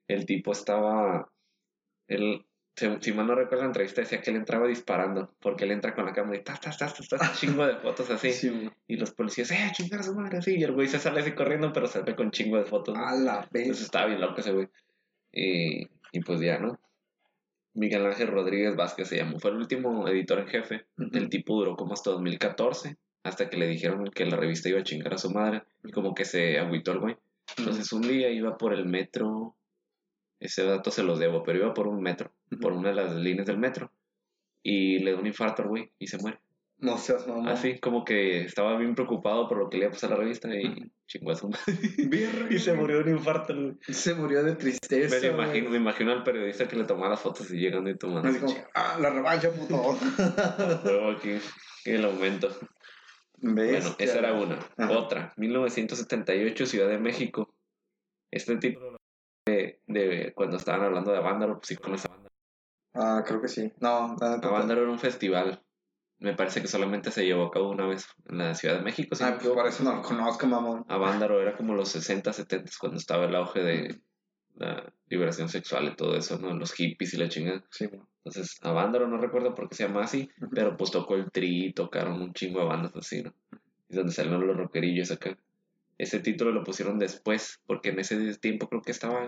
el 0.06 0.26
tipo 0.26 0.52
estaba, 0.52 1.28
él, 2.06 2.46
si 2.76 3.12
mal 3.12 3.26
no 3.26 3.34
recuerdo 3.34 3.64
la 3.64 3.70
entrevista, 3.70 4.00
decía 4.00 4.20
que 4.20 4.30
él 4.30 4.36
entraba 4.36 4.68
disparando, 4.68 5.34
porque 5.40 5.64
él 5.64 5.72
entra 5.72 5.92
con 5.92 6.06
la 6.06 6.12
cámara 6.12 6.38
y 6.38 6.44
tas, 6.44 6.60
tas, 6.60 6.78
tas, 6.78 6.94
tas, 6.94 7.40
chingo 7.40 7.66
de 7.66 7.78
fotos 7.78 8.08
así, 8.10 8.30
Sí, 8.32 8.70
y 8.86 8.96
los 8.96 9.10
policías, 9.10 9.50
eh, 9.50 9.72
chingar 9.72 9.98
a 9.98 10.04
su 10.04 10.14
madre, 10.14 10.38
así, 10.38 10.54
y 10.56 10.62
el 10.62 10.70
güey 10.70 10.86
se 10.86 11.00
sale 11.00 11.18
así 11.18 11.32
corriendo, 11.32 11.72
pero 11.72 11.88
se 11.88 12.00
ve 12.02 12.14
con 12.14 12.30
chingo 12.30 12.58
de 12.58 12.64
fotos. 12.64 12.96
¿no? 12.96 13.04
A 13.04 13.16
la 13.16 13.34
Entonces 13.38 13.50
vez. 13.70 13.80
estaba 13.80 14.06
bien 14.06 14.20
loco 14.20 14.40
ese 14.40 14.52
güey. 14.52 14.68
Y, 15.32 15.88
y 16.12 16.20
pues 16.20 16.40
ya, 16.40 16.60
¿no? 16.60 16.78
Miguel 17.80 18.04
Ángel 18.04 18.28
Rodríguez 18.28 18.76
Vázquez 18.76 19.08
se 19.08 19.16
llamó, 19.16 19.38
fue 19.38 19.52
el 19.52 19.56
último 19.56 20.06
editor 20.06 20.38
en 20.40 20.48
jefe. 20.48 20.84
El 20.98 21.30
tipo 21.30 21.54
duró 21.54 21.76
como 21.76 21.94
hasta 21.94 22.10
2014, 22.10 22.98
hasta 23.24 23.48
que 23.48 23.56
le 23.56 23.66
dijeron 23.68 24.04
que 24.14 24.26
la 24.26 24.36
revista 24.36 24.68
iba 24.68 24.80
a 24.80 24.84
chingar 24.84 25.14
a 25.14 25.18
su 25.18 25.30
madre, 25.30 25.62
y 25.82 25.90
como 25.90 26.14
que 26.14 26.26
se 26.26 26.58
agüitó 26.58 26.92
el 26.92 26.98
güey. 26.98 27.16
Entonces 27.56 27.90
un 27.94 28.02
día 28.02 28.28
iba 28.28 28.58
por 28.58 28.74
el 28.74 28.84
metro, 28.84 29.56
ese 30.40 30.62
dato 30.64 30.90
se 30.90 31.02
los 31.02 31.18
debo, 31.18 31.42
pero 31.42 31.58
iba 31.58 31.72
por 31.72 31.88
un 31.88 32.02
metro, 32.02 32.30
por 32.60 32.74
una 32.74 32.90
de 32.90 32.96
las 32.96 33.16
líneas 33.16 33.46
del 33.46 33.56
metro, 33.56 33.90
y 34.62 34.98
le 34.98 35.12
da 35.12 35.18
un 35.18 35.26
infarto 35.26 35.62
al 35.62 35.68
güey 35.68 35.90
y 35.98 36.06
se 36.06 36.18
muere. 36.18 36.38
No 36.80 36.96
seas 36.96 37.26
mamá. 37.26 37.52
Así 37.52 37.78
como 37.78 38.04
que 38.04 38.42
estaba 38.42 38.76
bien 38.78 38.94
preocupado 38.94 39.48
por 39.48 39.58
lo 39.58 39.68
que 39.68 39.76
le 39.76 39.84
iba 39.84 39.90
a 39.90 39.92
pasar 39.92 40.12
a 40.12 40.14
la 40.14 40.20
revista 40.20 40.48
y 40.54 40.90
chingó 41.06 41.32
a 41.32 41.36
su 41.36 41.48
madre. 41.48 41.64
Y 42.50 42.58
se 42.58 42.72
murió 42.72 43.02
de 43.02 43.12
un 43.12 43.18
infarto. 43.18 43.54
Se 43.88 44.14
murió 44.14 44.42
de 44.42 44.56
tristeza. 44.56 45.14
Me 45.14 45.20
lo 45.20 45.34
imagino, 45.34 45.70
me 45.70 45.76
imagino 45.76 46.12
al 46.12 46.24
periodista 46.24 46.66
que 46.66 46.76
le 46.76 46.84
tomaba 46.84 47.10
las 47.10 47.20
fotos 47.20 47.50
y 47.50 47.58
llegando 47.58 47.90
y 47.90 47.98
tomando. 47.98 48.28
Así 48.28 48.38
como, 48.38 48.54
ah, 48.74 48.96
la 48.98 49.10
revancha, 49.10 49.50
puto. 49.50 49.98
Luego 50.84 51.10
aquí 51.10 51.38
el 51.84 52.04
aumento. 52.04 52.48
Bueno, 53.42 53.62
Bestia. 53.62 53.94
esa 53.98 54.18
era 54.18 54.32
una. 54.32 54.58
Ajá. 54.76 54.98
Otra, 54.98 55.32
1978, 55.36 56.66
Ciudad 56.66 56.88
de 56.88 56.98
México. 56.98 57.54
Este 58.30 58.56
tipo 58.56 58.96
de, 59.46 59.80
de 59.86 60.32
cuando 60.34 60.56
estaban 60.56 60.82
hablando 60.82 61.12
de 61.12 61.18
Avándaro, 61.18 61.58
pues 61.58 61.68
sí 61.68 61.76
conoces 61.76 62.06
a 62.06 62.08
Avándaro. 62.08 62.34
Ah, 62.94 63.24
creo 63.26 63.40
que 63.40 63.48
sí. 63.48 63.72
No. 63.80 64.16
Avándaro 64.20 64.82
era 64.82 64.90
un 64.90 64.98
festival. 64.98 65.62
Me 66.20 66.34
parece 66.34 66.60
que 66.60 66.68
solamente 66.68 67.10
se 67.10 67.24
llevó 67.24 67.46
a 67.46 67.50
cabo 67.50 67.70
una 67.70 67.86
vez 67.86 68.06
en 68.28 68.38
la 68.38 68.54
Ciudad 68.54 68.76
de 68.76 68.82
México. 68.82 69.16
no 69.18 69.26
Ah, 69.26 69.38
pues 69.40 69.48
por 69.48 69.66
eso 69.66 69.82
no 69.82 69.96
lo 69.96 70.02
conozco, 70.02 70.46
mamón. 70.46 70.84
Avándaro 70.86 71.40
era 71.40 71.56
como 71.56 71.74
los 71.74 71.88
60, 71.88 72.32
70 72.32 72.70
cuando 72.78 72.98
estaba 72.98 73.24
el 73.24 73.34
auge 73.34 73.62
de 73.62 74.00
la 74.56 74.92
liberación 75.08 75.48
sexual 75.48 75.86
y 75.86 75.96
todo 75.96 76.16
eso, 76.16 76.38
¿no? 76.38 76.54
Los 76.54 76.72
hippies 76.74 77.14
y 77.14 77.16
la 77.16 77.28
chingada. 77.30 77.64
Sí, 77.70 77.88
mo. 77.88 78.06
Entonces, 78.18 78.58
Avándaro 78.60 79.08
no 79.08 79.16
recuerdo 79.16 79.54
por 79.54 79.68
qué 79.68 79.76
se 79.76 79.86
llama 79.86 80.02
así, 80.02 80.28
pero 80.52 80.76
pues 80.76 80.90
tocó 80.90 81.14
el 81.14 81.30
tri, 81.32 81.72
tocaron 81.72 82.20
un 82.20 82.34
chingo 82.34 82.60
de 82.60 82.66
bandas 82.66 82.94
así, 82.94 83.22
¿no? 83.22 83.32
Es 83.88 83.96
donde 83.96 84.12
salieron 84.12 84.46
los 84.46 84.56
rockerillos 84.56 85.10
acá. 85.10 85.38
Ese 85.96 86.20
título 86.20 86.52
lo 86.52 86.62
pusieron 86.62 86.98
después, 86.98 87.60
porque 87.66 87.90
en 87.90 88.00
ese 88.00 88.34
tiempo 88.36 88.68
creo 88.68 88.82
que 88.82 88.90
estaba 88.90 89.26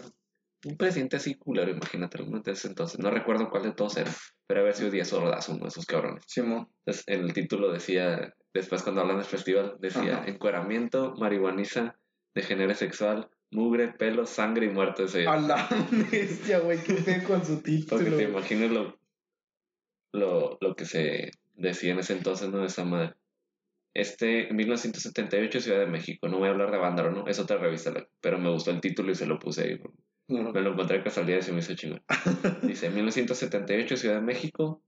un 0.64 0.76
presidente 0.76 1.17
así 1.17 1.35
culero, 1.35 1.70
imagínate, 1.70 2.19
¿no? 2.19 2.37
Entonces, 2.37 2.64
entonces, 2.64 2.99
no 2.99 3.11
recuerdo 3.11 3.50
cuál 3.50 3.64
de 3.64 3.73
todos 3.73 3.97
era, 3.97 4.11
pero 4.47 4.61
haber 4.61 4.75
sido 4.75 4.91
Díaz 4.91 5.12
Ordaz, 5.12 5.49
uno 5.49 5.61
de 5.62 5.69
esos 5.69 5.87
cabrones. 5.87 6.25
Sí, 6.26 6.43
mo. 6.43 6.70
Entonces, 6.81 7.05
en 7.09 7.20
el 7.25 7.32
título 7.32 7.73
decía, 7.73 8.32
después 8.55 8.82
cuando 8.82 9.00
hablan 9.00 9.17
del 9.17 9.26
festival, 9.26 9.76
decía, 9.81 10.19
Ajá. 10.19 10.25
encueramiento, 10.26 11.14
marihuaniza, 11.19 11.97
degenere 12.35 12.75
sexual, 12.75 13.29
mugre, 13.50 13.88
pelo, 13.88 14.26
sangre 14.26 14.67
y 14.67 14.70
muerte. 14.70 15.05
Ese, 15.05 15.26
A 15.26 15.37
la 15.37 15.69
bestia, 16.11 16.59
güey. 16.61 16.82
Qué 16.82 16.94
feo 16.94 17.25
con 17.25 17.44
su 17.44 17.61
título. 17.62 18.00
Porque 18.03 18.17
te 18.17 18.23
imaginas 18.25 18.70
lo, 18.70 18.99
lo, 20.12 20.58
lo 20.61 20.75
que 20.75 20.85
se 20.85 21.31
decía 21.55 21.93
en 21.93 21.99
ese 21.99 22.15
entonces, 22.15 22.49
¿no? 22.50 22.58
De 22.61 22.67
esa 22.67 22.85
madre. 22.85 23.15
Este, 23.94 24.50
1978, 24.53 25.61
Ciudad 25.61 25.81
de 25.81 25.87
México. 25.87 26.29
No 26.29 26.38
voy 26.38 26.49
a 26.49 26.53
hablar 26.53 26.70
de 26.70 26.79
Vándaro, 26.79 27.11
¿no? 27.11 27.26
Es 27.26 27.38
otra 27.38 27.58
revista, 27.58 27.93
pero 28.20 28.38
me 28.38 28.50
gustó 28.50 28.70
el 28.70 28.81
título 28.81 29.12
y 29.12 29.15
se 29.15 29.26
lo 29.26 29.38
puse 29.38 29.62
ahí. 29.62 29.81
Me 30.29 30.61
lo 30.61 30.73
encontré 30.73 30.99
de 30.99 31.05
casualidad 31.05 31.39
y 31.39 31.43
se 31.43 31.53
me 31.53 31.59
hizo 31.59 31.75
chingón. 31.75 32.03
Dice, 32.63 32.91
1978, 32.91 33.97
Ciudad 33.97 34.15
de 34.17 34.23
México. 34.23 34.83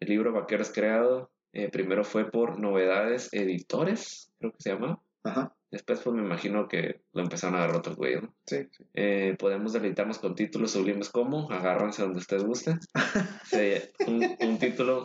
El 0.00 0.08
libro 0.08 0.32
Vaquero 0.32 0.62
es 0.62 0.72
creado. 0.72 1.30
eh, 1.52 1.70
primero 1.70 2.04
fue 2.04 2.30
por 2.30 2.58
Novedades 2.60 3.28
Editores, 3.32 4.30
creo 4.38 4.52
que 4.52 4.62
se 4.62 4.70
llama. 4.70 5.00
Ajá. 5.24 5.52
Después, 5.70 6.00
pues 6.00 6.14
me 6.14 6.22
imagino 6.22 6.68
que 6.68 7.00
lo 7.12 7.22
empezaron 7.22 7.54
a 7.56 7.58
agarrar 7.58 7.78
otros 7.78 7.96
güeyes, 7.96 8.22
¿no? 8.22 8.34
Sí, 8.46 8.58
sí. 8.70 8.84
Eh, 8.94 9.36
podemos 9.38 9.72
deleitarnos 9.72 10.18
con 10.18 10.34
títulos 10.34 10.70
sublimes 10.70 11.10
como 11.10 11.50
Agárrense 11.50 12.02
donde 12.02 12.18
ustedes 12.20 12.44
gusten. 12.44 12.78
Se- 13.44 13.92
un, 14.06 14.36
un 14.40 14.58
título 14.58 15.02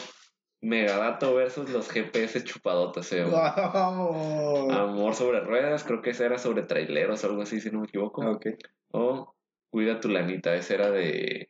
Megadato 0.62 1.34
versus 1.34 1.70
los 1.72 1.90
GPS 1.90 2.44
chupadotas. 2.44 3.10
Vamos. 3.32 4.72
Amor 4.72 5.16
sobre 5.16 5.40
ruedas, 5.42 5.84
creo 5.84 6.02
que 6.02 6.12
ese 6.12 6.26
era 6.26 6.38
sobre 6.38 6.64
traileros 6.64 7.24
o 7.24 7.28
algo 7.28 7.42
así, 7.42 7.60
si 7.60 7.72
no 7.72 7.80
me 7.82 7.88
equivoco. 7.88 8.22
Ok. 8.30 8.46
O 8.92 9.34
Cuida 9.72 10.00
tu 10.00 10.10
lanita, 10.10 10.54
ese 10.54 10.76
era 10.76 10.92
de, 10.92 11.50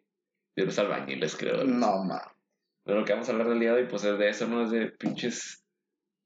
de 0.56 0.66
los 0.66 0.78
albañiles, 0.80 1.36
creo. 1.36 1.64
No, 1.66 2.04
ma. 2.04 2.22
Pero 2.84 3.00
lo 3.00 3.06
que 3.06 3.14
vamos 3.14 3.28
a 3.28 3.32
hablar 3.34 3.50
del 3.50 3.60
día 3.60 3.74
de 3.74 3.82
hoy, 3.82 3.88
pues 3.90 4.04
es 4.04 4.18
de 4.18 4.30
eso, 4.30 4.48
¿no? 4.48 4.64
Es 4.64 4.72
de 4.72 4.88
pinches 4.88 5.64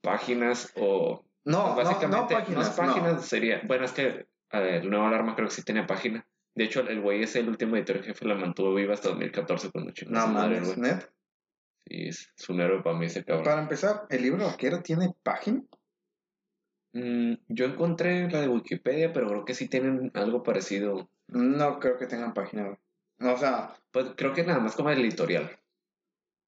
páginas 0.02 0.72
o 0.75 1.25
No, 1.46 1.74
pues 1.74 1.88
básicamente, 1.88 2.34
no 2.34 2.40
páginas. 2.40 2.70
páginas, 2.72 3.25
sería. 3.25 3.62
Bueno, 3.66 3.86
es 3.86 3.94
que 3.94 4.28
a 4.52 4.60
ver, 4.60 4.75
el 4.84 4.90
nuevo 4.90 5.06
alarma 5.06 5.36
creo 5.36 5.48
que 5.48 5.56
sí 5.56 5.64
tenía 5.64 5.88
página. 5.88 6.25
De 6.54 6.64
hecho, 6.64 6.82
el 6.88 7.02
güey 7.02 7.24
es 7.24 7.36
el 7.36 7.50
último 7.50 7.75
editor 7.75 8.02
jefe, 8.04 8.25
la 8.25 8.36
mantuvo 8.36 8.74
viva 8.74 8.94
hasta 8.94 9.10
2014 9.10 9.72
cuando 9.72 9.92
chingó 9.92 10.12
No, 10.12 10.28
mames, 10.28 10.78
net. 10.78 11.10
Sí, 11.88 12.08
es, 12.08 12.32
es 12.38 12.50
un 12.50 12.62
héroe 12.62 12.82
para 12.82 12.98
mí 12.98 13.06
ese 13.08 13.25
cabrón. 13.25 13.44
Para 13.46 13.62
empezar, 13.62 14.06
¿el 14.10 14.22
libro 14.22 14.46
vaquero 14.46 14.82
tiene 14.82 15.14
página? 15.24 15.64
Mm, 16.94 17.34
yo 17.50 17.66
encontré 17.66 18.30
la 18.32 18.42
de 18.42 18.48
Wikipedia, 18.48 19.12
pero 19.12 19.28
creo 19.28 19.46
que 19.46 19.54
sí 19.54 19.68
tienen 19.68 20.12
algo 20.14 20.44
parecido. 20.44 21.10
No 21.27 21.79
creo 21.79 21.98
que 21.98 22.08
tengan 22.08 22.34
página. 22.34 22.77
No, 23.20 23.34
o 23.34 23.38
sea, 23.38 23.75
Pues 23.91 24.08
creo 24.15 24.34
que 24.34 24.44
nada 24.44 24.60
más 24.60 24.75
como 24.75 24.89
el 24.89 25.00
editorial. 25.00 25.50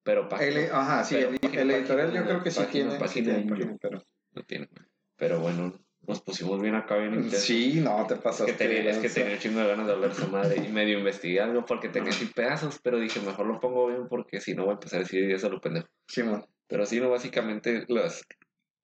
Pero 0.04 0.28
página. 0.28 0.60
el, 0.60 0.70
ajá, 0.72 1.04
sí, 1.04 1.16
el, 1.16 1.38
página, 1.38 1.62
el 1.62 1.70
editorial 1.70 2.06
página, 2.08 2.20
yo 2.20 2.26
creo 2.28 2.42
que 2.42 2.50
sí 2.50 2.60
página, 2.60 2.72
tiene, 2.72 2.92
sí 2.92 2.98
página, 2.98 3.24
tiene 3.34 3.44
yo- 3.48 3.54
página, 3.54 3.76
pero... 3.80 4.02
No 4.32 4.42
tiene. 4.44 4.68
Pero 5.16 5.40
bueno, 5.40 5.72
nos 6.06 6.20
pusimos 6.22 6.60
bien 6.62 6.74
acá, 6.76 6.96
bien 6.96 7.14
intensos. 7.14 7.40
Sí, 7.42 7.80
no, 7.80 8.06
te 8.06 8.14
Es 8.14 8.20
pasaste. 8.20 8.52
que, 8.52 8.58
tenía, 8.58 8.90
es 8.90 8.98
que 8.98 9.08
tenía 9.08 9.32
un 9.34 9.38
chingo 9.40 9.60
de 9.60 9.66
ganas 9.68 9.86
de 9.86 9.92
hablar 9.94 10.10
esa 10.12 10.26
madre 10.28 10.56
y 10.64 10.68
medio 10.72 10.98
investigué 10.98 11.40
algo 11.40 11.64
porque 11.66 11.88
tenía 11.88 12.10
así 12.10 12.26
pedazos, 12.26 12.78
pero 12.82 12.98
dije, 13.00 13.20
mejor 13.20 13.46
lo 13.46 13.58
pongo 13.60 13.88
bien 13.88 14.06
porque 14.08 14.40
si 14.40 14.54
no 14.54 14.62
voy 14.64 14.70
a 14.72 14.74
empezar 14.74 15.00
a 15.00 15.02
decir 15.02 15.34
a 15.44 15.48
lo 15.48 15.60
pendejo. 15.60 15.88
Sí, 16.06 16.22
man. 16.22 16.44
Pero 16.68 16.86
sí, 16.86 17.00
no, 17.00 17.10
básicamente 17.10 17.84
las 17.88 18.22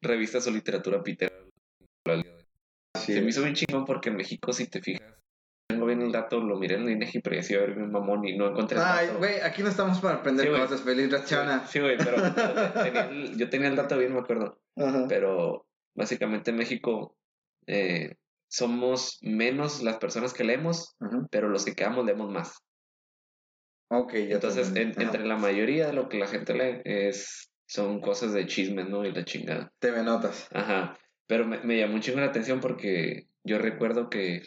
revistas 0.02 0.46
o 0.46 0.50
literatura 0.50 1.02
pitera. 1.02 1.32
Sí, 2.96 3.12
Se 3.14 3.20
me 3.22 3.28
hizo 3.30 3.42
bien 3.42 3.54
chingón 3.54 3.84
porque 3.84 4.08
en 4.08 4.16
México, 4.16 4.52
si 4.52 4.68
te 4.68 4.80
fijas, 4.80 5.02
tengo 5.66 5.87
bien 5.87 6.02
el 6.02 6.12
dato, 6.12 6.40
lo 6.40 6.56
miré 6.59 6.76
en 6.76 6.83
el 6.83 6.90
INEGI, 6.90 7.21
pero 7.21 7.37
ya 7.37 7.42
sí 7.42 7.56
ver 7.56 7.76
mi 7.76 7.87
mamón 7.87 8.26
y 8.26 8.37
no 8.37 8.49
encontré 8.50 8.76
el 8.78 8.85
Ay, 8.85 9.06
dato. 9.06 9.18
güey, 9.18 9.40
aquí 9.40 9.62
no 9.62 9.68
estamos 9.68 9.99
para 10.00 10.16
aprender 10.16 10.44
Sí, 10.47 10.50
güey. 10.50 10.62
cosas, 10.62 10.83
feliz 10.83 11.11
Rachana. 11.11 11.66
Sí, 11.66 11.80
güey, 11.80 11.97
pero 11.97 12.16
pero 12.35 12.73
tenía 12.83 13.00
el- 13.09 13.37
yo 13.38 13.49
tenía 13.49 13.68
el 13.68 13.76
dato 13.76 13.97
bien, 13.99 14.12
me 14.12 14.21
acuerdo. 14.21 14.61
Ajá. 14.76 15.06
Pero 15.09 15.66
básicamente 15.97 16.50
en 16.50 16.56
México 16.59 17.16
eh, 17.66 18.16
somos 18.49 19.18
menos 19.23 19.83
las 19.83 19.97
personas 19.97 20.35
que 20.35 20.44
leemos, 20.44 20.97
Ajá. 21.00 21.26
pero 21.30 21.49
los 21.49 21.64
que 21.64 21.75
quedamos 21.75 22.04
leemos 22.04 22.30
más. 22.30 22.59
Ok, 23.90 24.12
ya 24.14 24.26
te 24.26 24.33
Entonces, 24.35 24.68
en- 24.71 24.76
entendí. 24.76 25.04
Ajá. 25.04 25.12
entre 25.16 25.26
la 25.26 25.37
mayoría 25.37 25.87
de 25.87 25.92
lo 25.94 26.09
que 26.09 26.18
la 26.18 26.26
gente 26.26 26.52
lee 26.54 26.83
es 26.85 27.50
son 27.66 28.00
cosas 28.00 28.33
de 28.35 28.47
chismes, 28.47 28.88
¿no? 28.88 29.04
Y 29.06 29.12
la 29.12 29.25
chingada. 29.25 29.73
TV 29.78 30.02
Notas. 30.02 30.49
Ajá. 30.52 30.99
Pero 31.26 31.47
me, 31.47 31.59
me 31.61 31.78
llamó 31.78 31.94
un 31.94 32.00
chingo 32.00 32.21
la 32.21 32.26
atención 32.26 32.61
porque 32.61 33.28
yo 33.44 33.59
recuerdo 33.59 34.11
que 34.11 34.42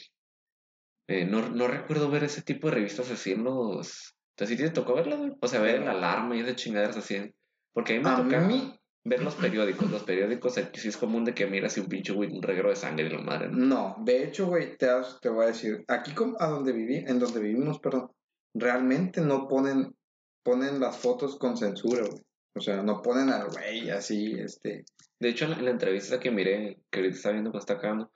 eh, 1.07 1.25
no, 1.25 1.49
no 1.49 1.67
recuerdo 1.67 2.09
ver 2.09 2.25
ese 2.25 2.41
tipo 2.41 2.67
de 2.67 2.75
revistas 2.75 3.09
así 3.09 3.31
en 3.31 3.43
los. 3.45 4.15
Entonces, 4.35 4.57
¿sí 4.57 4.63
te 4.63 4.69
tocó 4.69 4.93
verlas, 4.93 5.19
güey? 5.19 5.31
O 5.41 5.47
sea, 5.47 5.61
ver 5.61 5.81
el 5.81 5.87
alarma 5.87 6.35
y 6.35 6.41
esas 6.41 6.57
chingaderas 6.57 6.97
así. 6.97 7.33
Porque 7.73 7.93
a 7.93 7.97
mí 7.97 8.03
me 8.03 8.09
A 8.09 8.15
tocaba 8.17 8.45
mí, 8.45 8.77
ver 9.05 9.23
los 9.23 9.35
periódicos. 9.35 9.89
Los 9.89 10.03
periódicos 10.03 10.57
aquí 10.57 10.79
sí 10.79 10.89
es 10.89 10.97
común 10.97 11.23
de 11.23 11.33
que 11.33 11.47
miras 11.47 11.71
así 11.71 11.79
un 11.79 11.87
pinche 11.87 12.13
güey, 12.13 12.29
un 12.31 12.43
reguero 12.43 12.69
de 12.69 12.75
sangre 12.75 13.07
y 13.07 13.09
la 13.09 13.19
madre, 13.19 13.49
¿no? 13.49 13.57
no. 13.57 13.95
De 14.03 14.25
hecho, 14.25 14.47
güey, 14.47 14.77
te, 14.77 14.87
te 15.21 15.29
voy 15.29 15.45
a 15.45 15.47
decir, 15.47 15.83
aquí 15.87 16.11
como 16.13 16.35
a 16.39 16.47
donde 16.47 16.73
viví, 16.73 16.97
en 16.97 17.19
donde 17.19 17.39
vivimos, 17.39 17.79
perdón, 17.79 18.11
realmente 18.53 19.21
no 19.21 19.47
ponen, 19.47 19.95
ponen 20.43 20.79
las 20.79 20.97
fotos 20.97 21.37
con 21.37 21.57
censura, 21.57 22.05
güey. 22.05 22.21
O 22.53 22.59
sea, 22.59 22.81
no 22.81 23.01
ponen 23.01 23.29
al 23.29 23.47
güey 23.49 23.89
así, 23.91 24.33
este. 24.39 24.83
De 25.19 25.29
hecho, 25.29 25.45
en 25.45 25.51
la, 25.51 25.57
en 25.57 25.65
la 25.65 25.71
entrevista 25.71 26.19
que 26.19 26.31
miré, 26.31 26.79
que 26.91 26.99
ahorita 26.99 27.15
está 27.15 27.31
viendo 27.31 27.51
cuando 27.51 27.61
está 27.61 27.73
acabando, 27.73 28.11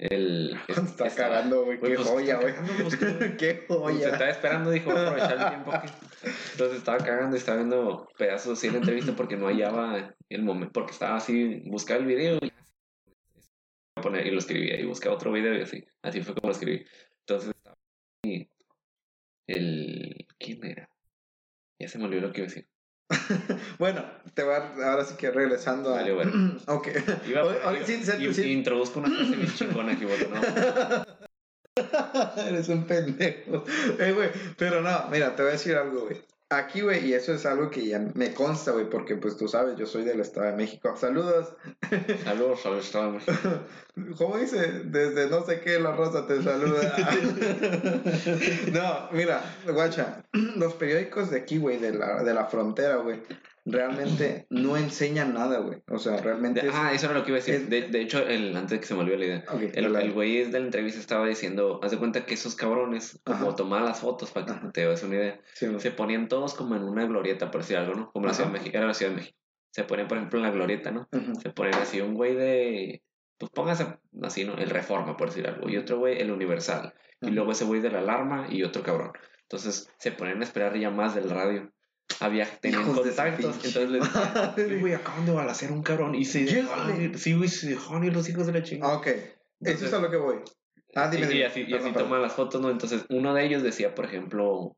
el. 0.00 0.56
Está 0.68 1.06
estaba- 1.06 1.10
cagando, 1.14 1.64
güey, 1.64 1.78
Güey, 1.78 1.92
qué 1.92 1.96
pues, 1.98 2.08
joya, 2.08 2.36
güey. 2.40 2.54
pues, 2.82 2.96
qué 3.38 3.64
Se 3.66 3.66
joya. 3.68 4.08
estaba 4.10 4.30
esperando, 4.30 4.70
dijo, 4.70 4.90
voy 4.90 4.98
a 4.98 5.02
aprovechar 5.08 5.38
el 5.38 5.48
tiempo 5.48 5.72
aquí. 5.72 5.88
Entonces 6.52 6.78
estaba 6.78 6.98
cagando 6.98 7.36
y 7.36 7.38
estaba 7.38 7.56
viendo 7.58 8.08
pedazos 8.18 8.58
así 8.58 8.66
de 8.68 8.72
la 8.74 8.78
entrevista 8.80 9.14
porque 9.14 9.36
no 9.36 9.46
hallaba 9.46 10.14
el 10.28 10.42
momento, 10.42 10.72
porque 10.72 10.92
estaba 10.92 11.16
así, 11.16 11.62
buscaba 11.66 12.00
el 12.00 12.06
video 12.06 12.38
y, 12.42 12.52
poner, 14.02 14.26
y 14.26 14.30
lo 14.30 14.38
escribía 14.38 14.78
y 14.80 14.84
buscaba 14.84 15.14
otro 15.14 15.32
video 15.32 15.54
y 15.54 15.62
así. 15.62 15.84
Así 16.02 16.20
fue 16.22 16.34
como 16.34 16.48
lo 16.48 16.52
escribí. 16.52 16.84
Entonces 17.20 17.50
estaba 17.56 17.76
ahí 18.24 18.50
el... 19.46 20.26
¿Quién 20.38 20.64
era? 20.64 20.90
Ya 21.80 21.88
se 21.88 21.98
me 21.98 22.04
olvidó 22.06 22.22
lo 22.22 22.32
que 22.32 22.40
iba 22.40 22.46
a 22.46 22.50
decir. 22.50 22.68
Bueno, 23.78 24.04
te 24.34 24.42
va 24.42 24.72
ahora 24.84 25.04
sí 25.04 25.14
que 25.16 25.30
regresando 25.30 25.90
a. 25.94 25.98
Vale, 25.98 26.12
bueno. 26.12 26.58
ok. 26.66 26.88
Iba, 27.28 27.44
oye, 27.44 27.58
iba- 27.78 27.86
sí, 27.86 28.34
sí. 28.34 28.52
Introduzco 28.52 29.00
una 29.00 29.08
frase 29.10 29.36
bien 29.36 29.54
chingona 29.54 29.92
aquí, 29.92 30.04
boto, 30.04 30.28
¿no? 30.28 30.40
Eres 32.46 32.68
un 32.68 32.84
pendejo. 32.86 33.64
Eh, 33.98 34.12
güey, 34.12 34.30
pero 34.56 34.80
no, 34.82 35.08
mira, 35.10 35.34
te 35.36 35.42
voy 35.42 35.50
a 35.50 35.52
decir 35.52 35.76
algo, 35.76 36.02
güey. 36.06 36.20
Aquí, 36.50 36.80
güey, 36.80 37.06
y 37.06 37.12
eso 37.12 37.34
es 37.34 37.44
algo 37.44 37.68
que 37.68 37.86
ya 37.86 37.98
me 38.14 38.32
consta, 38.32 38.70
güey, 38.70 38.88
porque 38.88 39.16
pues 39.16 39.36
tú 39.36 39.48
sabes, 39.48 39.76
yo 39.76 39.84
soy 39.84 40.04
del 40.04 40.20
Estado 40.20 40.46
de 40.46 40.56
México. 40.56 40.96
Saludos. 40.96 41.52
Saludos 42.24 42.64
al 42.64 42.78
Estado 42.78 43.12
de 43.12 43.18
México. 43.18 43.38
¿Cómo 44.16 44.38
dice? 44.38 44.82
Desde 44.84 45.28
no 45.28 45.44
sé 45.44 45.60
qué 45.60 45.78
la 45.78 45.92
rosa 45.92 46.26
te 46.26 46.42
saluda. 46.42 46.96
no, 48.72 49.10
mira, 49.12 49.42
guacha, 49.70 50.24
los 50.32 50.72
periódicos 50.72 51.30
de 51.30 51.36
aquí, 51.36 51.58
güey, 51.58 51.76
de 51.76 51.92
la, 51.92 52.22
de 52.22 52.32
la 52.32 52.46
frontera, 52.46 52.96
güey, 52.96 53.20
realmente 53.72 54.46
no 54.50 54.76
enseñan 54.76 55.34
nada, 55.34 55.58
güey. 55.60 55.82
O 55.90 55.98
sea, 55.98 56.16
realmente 56.18 56.60
De- 56.62 56.68
es... 56.68 56.74
ah, 56.76 56.92
eso 56.92 57.06
era 57.06 57.14
lo 57.18 57.24
que 57.24 57.30
iba 57.30 57.36
a 57.38 57.40
decir. 57.40 57.54
es- 57.54 57.70
De, 57.70 57.82
de 57.88 58.00
hecho, 58.00 58.18
el, 58.26 58.56
antes 58.56 58.70
de 58.72 58.80
que 58.80 58.86
se 58.86 58.94
me 58.94 59.00
olvide 59.00 59.18
la 59.18 59.24
idea, 59.26 59.44
El, 59.74 60.12
güey 60.12 60.44
de 60.44 60.58
la 60.60 60.66
entrevista 60.66 60.98
estaba 61.00 61.26
diciendo, 61.26 61.80
haz 61.82 61.90
de 61.90 61.98
cuenta 61.98 62.24
que 62.26 62.34
esos 62.34 62.54
cabrones, 62.54 63.20
como 63.24 63.54
tomaban 63.54 63.84
las 63.86 64.00
fotos 64.00 64.30
para 64.30 64.46
que 64.46 64.52
Ajá. 64.52 64.72
te 64.72 64.86
des 64.86 65.02
una 65.02 65.16
idea, 65.16 65.40
Sí, 65.54 65.66
se 65.78 65.90
ponían 65.90 66.28
todos 66.28 66.54
como 66.54 66.74
en 66.76 66.82
una 66.82 67.04
glorieta, 67.06 67.50
por 67.50 67.60
decir 67.62 67.76
algo, 67.76 67.94
¿no? 67.94 68.10
Como 68.12 68.26
la 68.26 68.34
Ciudad 68.34 68.50
de. 68.50 68.58
México, 68.58 68.76
era 68.76 68.86
la 68.86 68.94
Ciudad 68.94 69.12
de 69.12 69.16
México. 69.18 69.38
Se 69.70 69.84
ponían, 69.84 70.08
por 70.08 70.16
ejemplo, 70.18 70.38
en 70.38 70.44
la 70.46 70.50
glorieta, 70.50 70.90
¿no? 70.90 71.08
Se 71.42 71.50
ponían 71.50 71.80
así 71.80 72.00
un 72.00 72.14
güey 72.14 72.34
de, 72.34 73.02
pues 73.36 73.50
póngase 73.52 73.86
así, 74.22 74.44
¿no? 74.44 74.54
El 74.54 74.70
Reforma, 74.70 75.16
por 75.16 75.28
decir 75.28 75.46
algo, 75.46 75.68
y 75.68 75.76
otro 75.76 75.98
güey 75.98 76.18
el 76.20 76.30
Universal, 76.30 76.94
y 77.20 77.30
luego 77.30 77.52
ese 77.52 77.64
güey 77.64 77.80
de 77.80 77.90
la 77.90 77.98
Alarma 77.98 78.46
y 78.50 78.62
otro 78.64 78.82
cabrón. 78.82 79.12
Entonces 79.42 79.90
se 79.98 80.12
ponían 80.12 80.40
a 80.40 80.44
esperar 80.44 80.76
llamadas 80.76 81.14
del 81.14 81.30
radio. 81.30 81.70
Había, 82.20 82.46
su 82.46 82.94
contactos, 82.94 83.56
entonces 83.64 83.90
les. 83.90 84.02
"Oye, 84.56 84.78
güey, 84.80 84.94
acaban 84.94 85.24
de 85.26 85.32
balacear 85.32 85.72
un 85.72 85.82
cabrón, 85.82 86.14
y 86.14 86.24
se 86.24 86.44
dejaron 86.44 87.18
sí, 87.18 87.34
güey, 87.34 87.48
se 87.48 87.70
dejaron 87.70 88.04
ir 88.04 88.12
los 88.12 88.28
hijos 88.28 88.46
de 88.46 88.52
la 88.52 88.62
chingada. 88.62 88.94
Ah, 88.94 88.96
ok, 88.96 89.06
eso 89.60 89.86
es 89.86 89.92
a 89.92 89.98
lo 90.00 90.10
que 90.10 90.16
voy. 90.16 90.36
Ah, 90.94 91.08
dime, 91.08 91.26
y, 91.26 91.28
y 91.28 91.32
dime. 91.34 91.46
así, 91.46 91.64
y 91.68 91.74
así 91.74 91.92
toman 91.92 92.22
las 92.22 92.32
fotos, 92.32 92.60
¿no? 92.60 92.70
Entonces, 92.70 93.04
uno 93.10 93.34
de 93.34 93.44
ellos 93.44 93.62
decía, 93.62 93.94
por 93.94 94.06
ejemplo, 94.06 94.76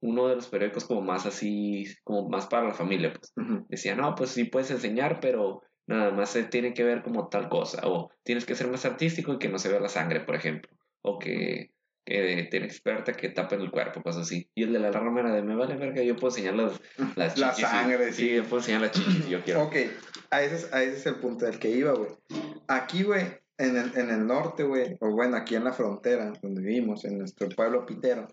uno 0.00 0.28
de 0.28 0.34
los 0.34 0.48
periódicos 0.48 0.84
como 0.84 1.00
más 1.00 1.24
así, 1.26 1.86
como 2.04 2.28
más 2.28 2.46
para 2.46 2.68
la 2.68 2.74
familia, 2.74 3.12
pues. 3.12 3.32
Decía, 3.68 3.94
no, 3.94 4.14
pues 4.14 4.30
sí 4.30 4.44
puedes 4.44 4.70
enseñar, 4.70 5.20
pero 5.20 5.62
nada 5.86 6.10
más 6.10 6.30
se 6.30 6.42
tiene 6.44 6.74
que 6.74 6.84
ver 6.84 7.02
como 7.02 7.28
tal 7.28 7.48
cosa. 7.48 7.82
O 7.84 8.10
tienes 8.24 8.44
que 8.44 8.56
ser 8.56 8.68
más 8.68 8.84
artístico 8.84 9.34
y 9.34 9.38
que 9.38 9.48
no 9.48 9.58
se 9.58 9.68
vea 9.68 9.80
la 9.80 9.88
sangre, 9.88 10.20
por 10.20 10.34
ejemplo. 10.34 10.70
O 11.02 11.18
que, 11.18 11.72
que 12.04 12.48
te 12.50 12.56
experta 12.58 13.12
que 13.12 13.28
tapen 13.28 13.60
el 13.60 13.70
cuerpo, 13.70 14.02
cosas 14.02 14.22
así. 14.22 14.50
Y 14.54 14.64
el 14.64 14.72
de 14.72 14.78
la 14.80 14.88
alarma 14.88 15.20
era 15.20 15.32
de, 15.34 15.42
me 15.42 15.54
vale 15.54 15.76
verga, 15.76 16.02
yo 16.02 16.16
puedo 16.16 16.28
enseñar 16.36 16.54
las, 16.54 16.80
las 17.16 17.38
La 17.38 17.50
chichis. 17.50 17.68
y- 17.68 17.70
sangre, 17.70 18.12
sí. 18.12 18.34
yo 18.34 18.42
puedo 18.44 18.58
enseñar 18.58 18.80
las 18.82 18.90
chichis 18.92 19.24
si 19.24 19.30
yo 19.30 19.40
quiero. 19.44 19.62
Ok, 19.62 19.76
a 20.30 20.42
ese, 20.42 20.56
es, 20.56 20.72
a 20.72 20.82
ese 20.82 20.96
es 20.96 21.06
el 21.06 21.16
punto 21.16 21.46
del 21.46 21.58
que 21.58 21.70
iba, 21.70 21.92
güey. 21.92 22.10
Aquí, 22.68 23.02
güey, 23.04 23.22
en 23.58 23.76
el, 23.76 23.96
en 23.96 24.10
el 24.10 24.26
norte, 24.26 24.64
güey, 24.64 24.96
o 25.00 25.10
bueno, 25.12 25.36
aquí 25.36 25.54
en 25.54 25.64
la 25.64 25.72
frontera 25.72 26.32
donde 26.42 26.60
vivimos, 26.62 27.04
en 27.04 27.18
nuestro 27.18 27.48
pueblo 27.50 27.86
pitero, 27.86 28.26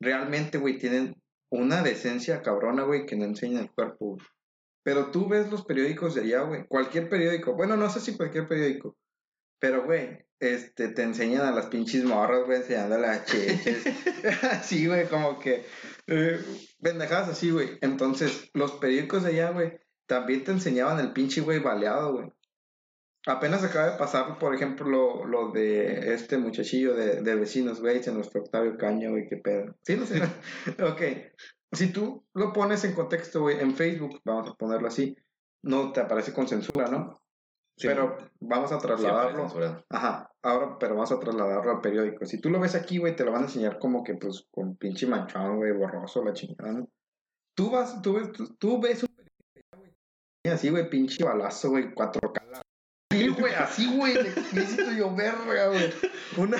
realmente, 0.00 0.58
güey, 0.58 0.78
tienen 0.78 1.14
una 1.50 1.82
decencia 1.82 2.40
cabrona, 2.42 2.84
güey, 2.84 3.04
que 3.06 3.16
no 3.16 3.24
enseñan 3.24 3.64
el 3.64 3.70
cuerpo, 3.70 4.14
güey. 4.14 4.26
Pero 4.82 5.10
tú 5.10 5.28
ves 5.28 5.50
los 5.50 5.66
periódicos 5.66 6.14
de 6.14 6.22
allá, 6.22 6.40
güey, 6.42 6.64
cualquier 6.66 7.10
periódico, 7.10 7.54
bueno, 7.54 7.76
no 7.76 7.90
sé 7.90 8.00
si 8.00 8.16
cualquier 8.16 8.48
periódico, 8.48 8.96
pero, 9.60 9.84
güey, 9.84 10.18
este, 10.40 10.88
te 10.88 11.02
enseñan 11.02 11.42
a 11.42 11.52
las 11.52 11.66
pinches 11.66 12.02
morras, 12.02 12.46
güey, 12.46 12.58
enseñando 12.58 12.96
a 12.96 12.98
las 12.98 13.26
cheches. 13.26 13.84
así, 14.50 14.86
güey, 14.86 15.06
como 15.06 15.38
que, 15.38 15.64
eh, 16.06 16.40
pendejadas 16.82 17.28
así, 17.28 17.50
güey. 17.50 17.78
Entonces, 17.82 18.50
los 18.54 18.72
periódicos 18.72 19.22
de 19.22 19.30
allá, 19.30 19.50
güey, 19.50 19.78
también 20.06 20.42
te 20.42 20.50
enseñaban 20.52 20.98
el 20.98 21.12
pinche 21.12 21.42
güey 21.42 21.60
baleado, 21.60 22.14
güey. 22.14 22.32
Apenas 23.26 23.62
acaba 23.62 23.90
de 23.90 23.98
pasar, 23.98 24.38
por 24.38 24.54
ejemplo, 24.54 24.88
lo, 24.88 25.26
lo 25.26 25.52
de 25.52 26.14
este 26.14 26.38
muchachillo 26.38 26.94
de, 26.94 27.20
de 27.20 27.34
vecinos, 27.34 27.80
güey, 27.80 28.00
en 28.02 28.14
nuestro 28.14 28.40
Octavio 28.40 28.78
Caño, 28.78 29.10
güey, 29.10 29.28
qué 29.28 29.36
pedo. 29.36 29.76
Sí, 29.82 29.96
no 29.96 30.06
sé. 30.06 30.22
ok. 30.82 31.02
Si 31.72 31.92
tú 31.92 32.24
lo 32.32 32.52
pones 32.54 32.82
en 32.84 32.94
contexto, 32.94 33.42
güey, 33.42 33.60
en 33.60 33.76
Facebook, 33.76 34.20
vamos 34.24 34.48
a 34.48 34.54
ponerlo 34.54 34.88
así, 34.88 35.14
no 35.62 35.92
te 35.92 36.00
aparece 36.00 36.32
con 36.32 36.48
censura, 36.48 36.88
¿no? 36.88 37.20
Sí, 37.80 37.88
pero 37.88 38.18
vamos 38.40 38.70
a 38.72 38.78
trasladarlo. 38.78 39.46
Ajá, 39.88 40.30
ahora, 40.42 40.76
pero 40.78 40.96
vamos 40.96 41.12
a 41.12 41.18
trasladarlo 41.18 41.70
al 41.70 41.80
periódico. 41.80 42.26
Si 42.26 42.38
tú 42.38 42.50
lo 42.50 42.60
ves 42.60 42.74
aquí, 42.74 42.98
güey, 42.98 43.16
te 43.16 43.24
lo 43.24 43.32
van 43.32 43.40
a 43.40 43.46
enseñar 43.46 43.78
como 43.78 44.04
que, 44.04 44.16
pues, 44.16 44.46
con 44.50 44.76
pinche 44.76 45.06
manchón, 45.06 45.56
güey, 45.56 45.72
borroso, 45.72 46.22
la 46.22 46.34
chingada, 46.34 46.72
¿no? 46.74 46.88
Tú 47.56 47.70
vas, 47.70 48.02
tú 48.02 48.12
ves, 48.12 48.32
tú, 48.32 48.54
tú 48.58 48.78
ves 48.82 49.02
un 49.02 49.08
periódico, 49.08 49.78
güey, 49.78 50.54
así, 50.54 50.68
güey, 50.68 50.90
pinche 50.90 51.24
balazo, 51.24 51.70
güey, 51.70 51.94
4K. 51.94 52.60
Sí, 53.12 53.28
güey, 53.28 53.54
así, 53.54 53.96
güey, 53.96 54.14
necesito 54.52 54.92
yo 54.92 55.16
verga, 55.16 55.68
güey. 55.68 55.90
Una, 56.36 56.58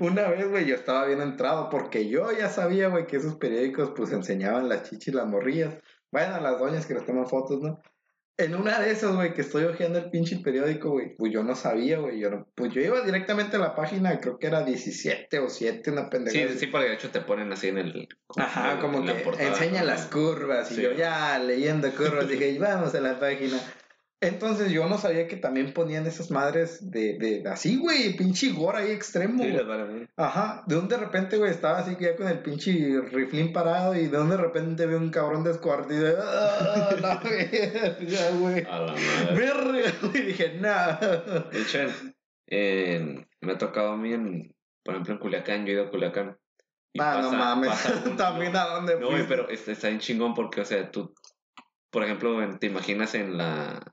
una 0.00 0.28
vez, 0.30 0.48
güey, 0.48 0.64
yo 0.64 0.74
estaba 0.74 1.04
bien 1.04 1.20
entrado 1.20 1.68
porque 1.68 2.08
yo 2.08 2.32
ya 2.32 2.48
sabía, 2.48 2.88
güey, 2.88 3.06
que 3.06 3.18
esos 3.18 3.36
periódicos, 3.36 3.92
pues, 3.94 4.10
enseñaban 4.10 4.70
las 4.70 4.88
chichis, 4.88 5.12
las 5.12 5.26
morrillas. 5.26 5.74
Vayan 6.10 6.32
a 6.32 6.40
las 6.40 6.58
doñas 6.58 6.86
que 6.86 6.94
les 6.94 7.04
toman 7.04 7.26
fotos, 7.26 7.60
¿no? 7.60 7.78
En 8.38 8.54
una 8.54 8.78
de 8.80 8.90
esas, 8.90 9.14
güey, 9.14 9.32
que 9.32 9.40
estoy 9.40 9.64
hojeando 9.64 9.98
el 9.98 10.10
pinche 10.10 10.36
periódico, 10.36 10.90
güey, 10.90 11.16
pues 11.16 11.32
yo 11.32 11.42
no 11.42 11.54
sabía, 11.54 11.98
güey, 11.98 12.18
yo 12.20 12.28
no, 12.30 12.46
pues 12.54 12.70
yo 12.74 12.82
iba 12.82 13.00
directamente 13.00 13.56
a 13.56 13.58
la 13.60 13.74
página, 13.74 14.20
creo 14.20 14.38
que 14.38 14.46
era 14.46 14.62
17 14.62 15.38
o 15.38 15.48
7, 15.48 15.90
una 15.90 16.10
pendejada. 16.10 16.52
Sí, 16.52 16.58
sí, 16.58 16.66
porque 16.66 16.88
de 16.88 16.94
hecho 16.96 17.08
te 17.10 17.20
ponen 17.22 17.50
así 17.52 17.68
en 17.68 17.78
el... 17.78 18.08
Ajá, 18.36 18.72
en- 18.74 18.78
como 18.80 18.98
en 18.98 19.06
que 19.06 19.14
portada, 19.24 19.48
enseña 19.48 19.80
¿no? 19.80 19.86
las 19.86 20.04
curvas, 20.06 20.70
y 20.72 20.82
yo 20.82 20.92
ya 20.92 21.38
leyendo 21.38 21.90
curvas 21.92 22.28
dije, 22.28 22.58
vamos 22.58 22.94
a 22.94 23.00
la 23.00 23.18
página. 23.18 23.58
Entonces 24.22 24.72
yo 24.72 24.88
no 24.88 24.96
sabía 24.96 25.28
que 25.28 25.36
también 25.36 25.74
ponían 25.74 26.06
esas 26.06 26.30
madres 26.30 26.90
de, 26.90 27.18
de 27.18 27.46
así, 27.50 27.76
güey, 27.76 28.16
pinche 28.16 28.50
gore 28.50 28.78
ahí 28.78 28.90
extremo. 28.90 29.42
Sí, 29.44 29.50
güey. 29.50 30.08
Ajá, 30.16 30.64
de 30.66 30.76
un 30.78 30.88
de 30.88 30.96
repente, 30.96 31.36
güey, 31.36 31.50
estaba 31.50 31.78
así 31.80 31.96
que 31.96 32.04
ya 32.06 32.16
con 32.16 32.26
el 32.26 32.38
pinche 32.38 32.98
riflín 33.12 33.52
parado 33.52 33.94
y 33.94 34.06
de 34.08 34.18
un 34.18 34.30
de 34.30 34.38
repente 34.38 34.86
veo 34.86 34.98
un 34.98 35.10
cabrón 35.10 35.44
descuartido. 35.44 36.16
¡Ah, 36.18 36.96
la 36.98 37.16
verga, 37.24 38.30
güey! 38.38 38.64
A 38.64 38.78
la 38.80 38.92
madre. 38.92 39.34
Verga, 39.34 39.92
güey, 40.02 40.22
dije, 40.26 40.58
nah. 40.60 40.96
De 40.96 41.60
hecho, 41.60 41.78
me 43.40 43.52
ha 43.52 43.58
tocado 43.58 43.92
a 43.92 43.96
mí, 43.98 44.12
en, 44.14 44.54
por 44.82 44.94
ejemplo, 44.94 45.12
en 45.14 45.20
Culiacán, 45.20 45.66
yo 45.66 45.72
he 45.72 45.74
ido 45.74 45.84
a 45.84 45.90
Culiacán. 45.90 46.38
y 46.94 47.00
Ah, 47.02 47.18
no 47.20 47.32
mames, 47.32 47.72
un- 48.06 48.16
también 48.16 48.56
a 48.56 48.64
dónde 48.64 48.98
No, 48.98 49.10
güey, 49.10 49.26
pero 49.28 49.48
está, 49.50 49.88
bien 49.88 50.00
chingón 50.00 50.34
porque, 50.34 50.62
o 50.62 50.64
sea, 50.64 50.90
tú, 50.90 51.14
por 51.90 52.02
ejemplo, 52.02 52.38
te 52.58 52.66
imaginas 52.66 53.14
en 53.14 53.36
la, 53.36 53.92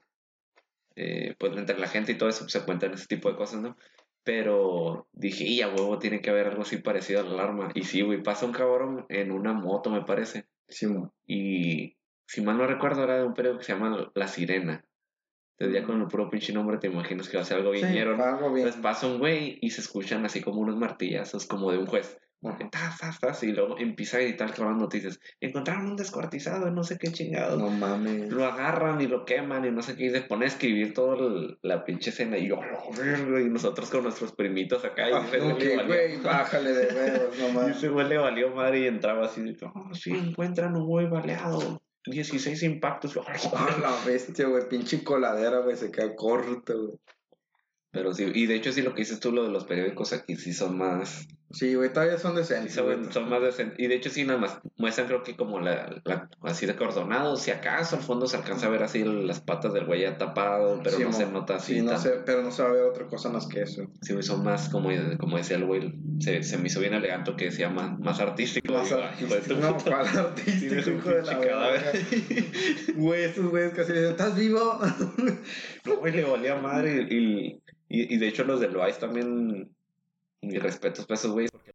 eh, 0.95 1.35
pues 1.37 1.55
entre 1.57 1.79
la 1.79 1.87
gente 1.87 2.11
y 2.11 2.17
todo 2.17 2.29
eso, 2.29 2.41
pues, 2.41 2.53
se 2.53 2.63
cuentan 2.63 2.93
ese 2.93 3.07
tipo 3.07 3.29
de 3.29 3.35
cosas, 3.35 3.61
¿no? 3.61 3.77
Pero 4.23 5.07
dije, 5.11 5.43
y 5.43 5.61
a 5.61 5.67
huevo 5.67 5.99
tiene 5.99 6.21
que 6.21 6.29
haber 6.29 6.47
algo 6.47 6.61
así 6.61 6.77
parecido 6.77 7.19
a 7.19 7.23
la 7.23 7.31
alarma. 7.33 7.71
Y 7.73 7.83
sí, 7.83 8.01
güey, 8.01 8.23
pasa 8.23 8.45
un 8.45 8.53
cabrón 8.53 9.05
en 9.09 9.31
una 9.31 9.53
moto, 9.53 9.89
me 9.89 10.03
parece. 10.03 10.47
Sí. 10.69 10.87
Y 11.27 11.97
si 12.25 12.41
mal 12.41 12.57
no 12.57 12.65
recuerdo, 12.65 13.03
era 13.03 13.17
de 13.17 13.25
un 13.25 13.33
periódico 13.33 13.59
que 13.59 13.65
se 13.65 13.73
llama 13.73 14.11
La 14.15 14.27
Sirena. 14.27 14.85
Entonces 15.57 15.81
ya 15.81 15.85
con 15.85 16.01
el 16.01 16.07
puro 16.07 16.29
pinche 16.29 16.53
nombre 16.53 16.77
te 16.77 16.87
imaginas 16.87 17.29
que 17.29 17.37
va 17.37 17.43
a 17.43 17.45
ser 17.45 17.57
algo 17.57 17.73
Sí, 17.73 17.85
bien. 17.85 18.07
Entonces 18.07 18.81
pasa 18.81 19.07
un 19.07 19.19
güey 19.19 19.59
y 19.61 19.69
se 19.69 19.81
escuchan 19.81 20.25
así 20.25 20.41
como 20.41 20.61
unos 20.61 20.77
martillazos, 20.77 21.45
como 21.45 21.71
de 21.71 21.77
un 21.77 21.85
juez. 21.85 22.17
Tas, 22.71 22.97
tas, 22.97 23.19
tas, 23.19 23.43
y 23.43 23.51
luego 23.51 23.77
empieza 23.79 24.17
a 24.17 24.21
gritar 24.21 24.49
el 24.49 24.53
cabrón 24.55 24.77
noticias. 24.77 25.19
Encontraron 25.39 25.87
un 25.91 25.95
descuartizado, 25.95 26.69
no 26.71 26.83
sé 26.83 26.97
qué 26.97 27.11
chingado. 27.11 27.57
No 27.57 27.69
mames. 27.69 28.29
Lo 28.31 28.45
agarran 28.45 28.99
y 29.01 29.07
lo 29.07 29.25
queman 29.25 29.65
y 29.65 29.71
no 29.71 29.81
sé 29.81 29.95
qué. 29.95 30.05
Y 30.05 30.09
se 30.09 30.21
pone 30.21 30.45
a 30.45 30.47
escribir 30.49 30.93
toda 30.93 31.17
la 31.61 31.85
pinche 31.85 32.09
escena. 32.09 32.37
Y 32.37 32.47
yo, 32.49 32.59
y 33.39 33.49
nosotros 33.49 33.89
con 33.89 34.03
nuestros 34.03 34.33
primitos 34.33 34.83
acá. 34.85 35.09
Y 35.09 35.13
Ah, 35.13 35.19
ok, 35.19 35.31
le 35.33 35.75
valió- 35.77 35.85
güey, 35.87 36.21
bájale 36.21 36.73
de 36.73 36.93
huevos, 36.95 37.37
no 37.39 37.47
y 37.49 37.53
mames. 37.53 37.77
ese 37.77 37.89
güey 37.89 38.07
le 38.09 38.17
valió 38.17 38.49
madre 38.53 38.79
y 38.81 38.87
entraba 38.87 39.25
así. 39.25 39.41
de, 39.41 39.57
Oh, 39.73 39.93
sí, 39.93 40.11
encuentran 40.11 40.75
un 40.75 40.85
güey 40.85 41.07
baleado. 41.07 41.81
16 42.05 42.63
impactos. 42.63 43.17
Ah, 43.55 43.77
la 43.81 43.95
bestia, 44.05 44.47
güey, 44.47 44.67
pinche 44.67 45.03
coladera, 45.05 45.59
güey, 45.59 45.77
se 45.77 45.89
queda 45.91 46.13
corto, 46.15 46.73
güey. 46.87 46.97
Pero 47.93 48.11
sí, 48.13 48.25
y 48.33 48.47
de 48.47 48.55
hecho 48.55 48.71
sí 48.73 48.81
lo 48.81 48.93
que 48.95 49.01
dices 49.03 49.19
tú, 49.19 49.31
lo 49.31 49.43
de 49.43 49.49
los 49.51 49.63
periódicos 49.65 50.11
aquí 50.13 50.35
sí 50.35 50.51
son 50.51 50.77
más, 50.77 51.27
Sí, 51.51 51.75
güey, 51.75 51.93
todavía 51.93 52.17
son 52.17 52.31
sí 52.31 52.37
decentes, 52.39 52.79
güey. 52.81 52.95
son, 53.03 53.13
son 53.13 53.29
más 53.29 53.39
decentes. 53.39 53.77
Y 53.77 53.85
de 53.85 53.93
hecho 53.93 54.09
sí 54.09 54.23
nada 54.25 54.39
más 54.39 54.57
muestran 54.77 55.05
creo 55.05 55.21
que 55.21 55.35
como 55.35 55.59
la, 55.59 56.01
la- 56.03 56.27
así 56.41 56.65
de 56.65 56.75
cordonado, 56.75 57.35
si 57.37 57.51
acaso 57.51 57.95
al 57.97 58.01
fondo 58.01 58.25
se 58.25 58.37
alcanza 58.37 58.65
a 58.65 58.69
ver 58.71 58.81
así 58.81 59.03
las 59.03 59.39
patas 59.39 59.71
del 59.71 59.85
güey 59.85 60.01
ya 60.01 60.17
tapado, 60.17 60.79
pero 60.83 60.97
Sí, 60.97 61.03
no 61.03 61.11
mo. 61.11 61.15
se 61.15 61.25
nota 61.27 61.55
así. 61.57 61.75
Sí, 61.75 61.81
no 61.83 61.95
sé, 61.99 62.13
pero 62.25 62.41
no 62.41 62.49
se 62.49 62.63
va 62.63 62.69
a 62.69 62.71
ver 62.71 62.81
otra 62.85 63.05
cosa 63.05 63.29
más 63.29 63.45
que 63.45 63.61
eso. 63.61 63.83
Sí, 64.01 64.13
güey, 64.13 64.23
son 64.23 64.43
más 64.43 64.67
como, 64.69 64.89
como 65.19 65.37
decía 65.37 65.57
el 65.57 65.65
güey, 65.65 65.93
se, 66.19 66.41
se 66.41 66.57
me 66.57 66.69
hizo 66.69 66.79
bien 66.79 66.95
elegante 66.95 67.35
que 67.37 67.45
decía 67.45 67.69
más, 67.69 67.99
más 67.99 68.19
artístico. 68.19 68.73
Más 68.73 68.89
Digo, 68.89 69.01
"Ay, 69.03 69.23
hijo 69.23 69.35
de 69.35 69.41
tu 69.41 69.53
artístico, 69.53 69.59
no, 69.61 69.77
puta 69.77 69.91
¿cuál 69.91 70.07
Sí, 70.07 70.17
artístico, 70.17 70.89
hijo 70.97 71.09
de 71.09 71.21
la 71.21 71.39
cadáver. 71.39 72.01
Güey, 72.95 73.23
estos 73.25 73.45
güeyes 73.45 73.73
casi 73.73 73.91
dicen, 73.93 74.09
¿estás 74.09 74.35
vivo? 74.35 74.79
No, 75.85 75.97
güey, 75.97 76.13
le 76.13 76.23
valía 76.23 76.55
madre. 76.55 77.05
Y, 77.11 77.61
y, 78.01 78.13
y 78.13 78.17
de 78.17 78.27
hecho, 78.27 78.43
los 78.43 78.59
del 78.59 78.75
Vice 78.75 78.99
también. 78.99 79.75
Mis 80.41 80.61
respetos 80.61 81.05
para 81.05 81.15
esos 81.17 81.31
güeyes. 81.31 81.51
Porque 81.51 81.71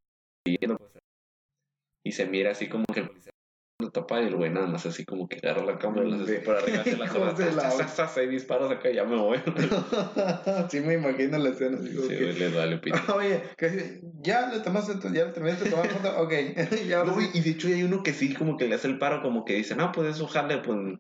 y 2.04 2.12
se 2.12 2.26
mira 2.26 2.50
así 2.52 2.68
como 2.68 2.84
que 2.87 3.00
el 3.00 3.08
policía 3.08 3.32
lo 3.80 3.90
tapa 3.90 4.20
y 4.20 4.26
el 4.26 4.34
güey 4.34 4.50
nada 4.50 4.66
más 4.66 4.84
así 4.87 5.04
como 5.04 5.28
que 5.28 5.37
agarra 5.37 5.64
la 5.64 5.78
cámara 5.78 6.08
y 6.08 6.10
las 6.10 6.22
hace 6.22 6.40
por 6.40 6.56
arriba. 6.56 6.82
De 7.34 7.52
la- 7.52 8.08
Seis 8.08 8.28
disparos 8.30 8.70
acá, 8.72 8.90
ya 8.90 9.04
me 9.04 9.16
voy. 9.16 9.38
sí, 10.70 10.80
me 10.80 10.94
imagino 10.94 11.38
la 11.38 11.50
escena. 11.50 11.78
Así 11.78 11.88
Sí, 11.96 12.08
que, 12.08 12.32
les 12.32 12.54
vale 12.54 12.78
pito. 12.78 12.98
Oye, 13.14 13.42
que 13.56 14.00
ya 14.20 14.48
le 14.48 14.60
tomaste, 14.60 14.94
ya 15.12 15.26
le 15.26 15.32
terminaste 15.32 15.64
de 15.64 15.70
tomar 15.70 15.88
foto, 15.88 16.20
ok. 16.20 16.32
y 16.32 16.88
No, 16.88 17.20
y 17.20 17.40
de 17.40 17.50
hecho 17.50 17.68
hay 17.68 17.82
uno 17.84 18.02
que 18.02 18.12
sí 18.12 18.34
como 18.34 18.56
que 18.56 18.66
le 18.66 18.75
hace 18.75 18.88
el 18.88 18.98
paro, 18.98 19.22
como 19.22 19.44
que 19.44 19.54
dice, 19.54 19.76
no, 19.76 19.92
pues 19.92 20.08
eso 20.16 20.26
jale, 20.26 20.58
pues 20.58 20.98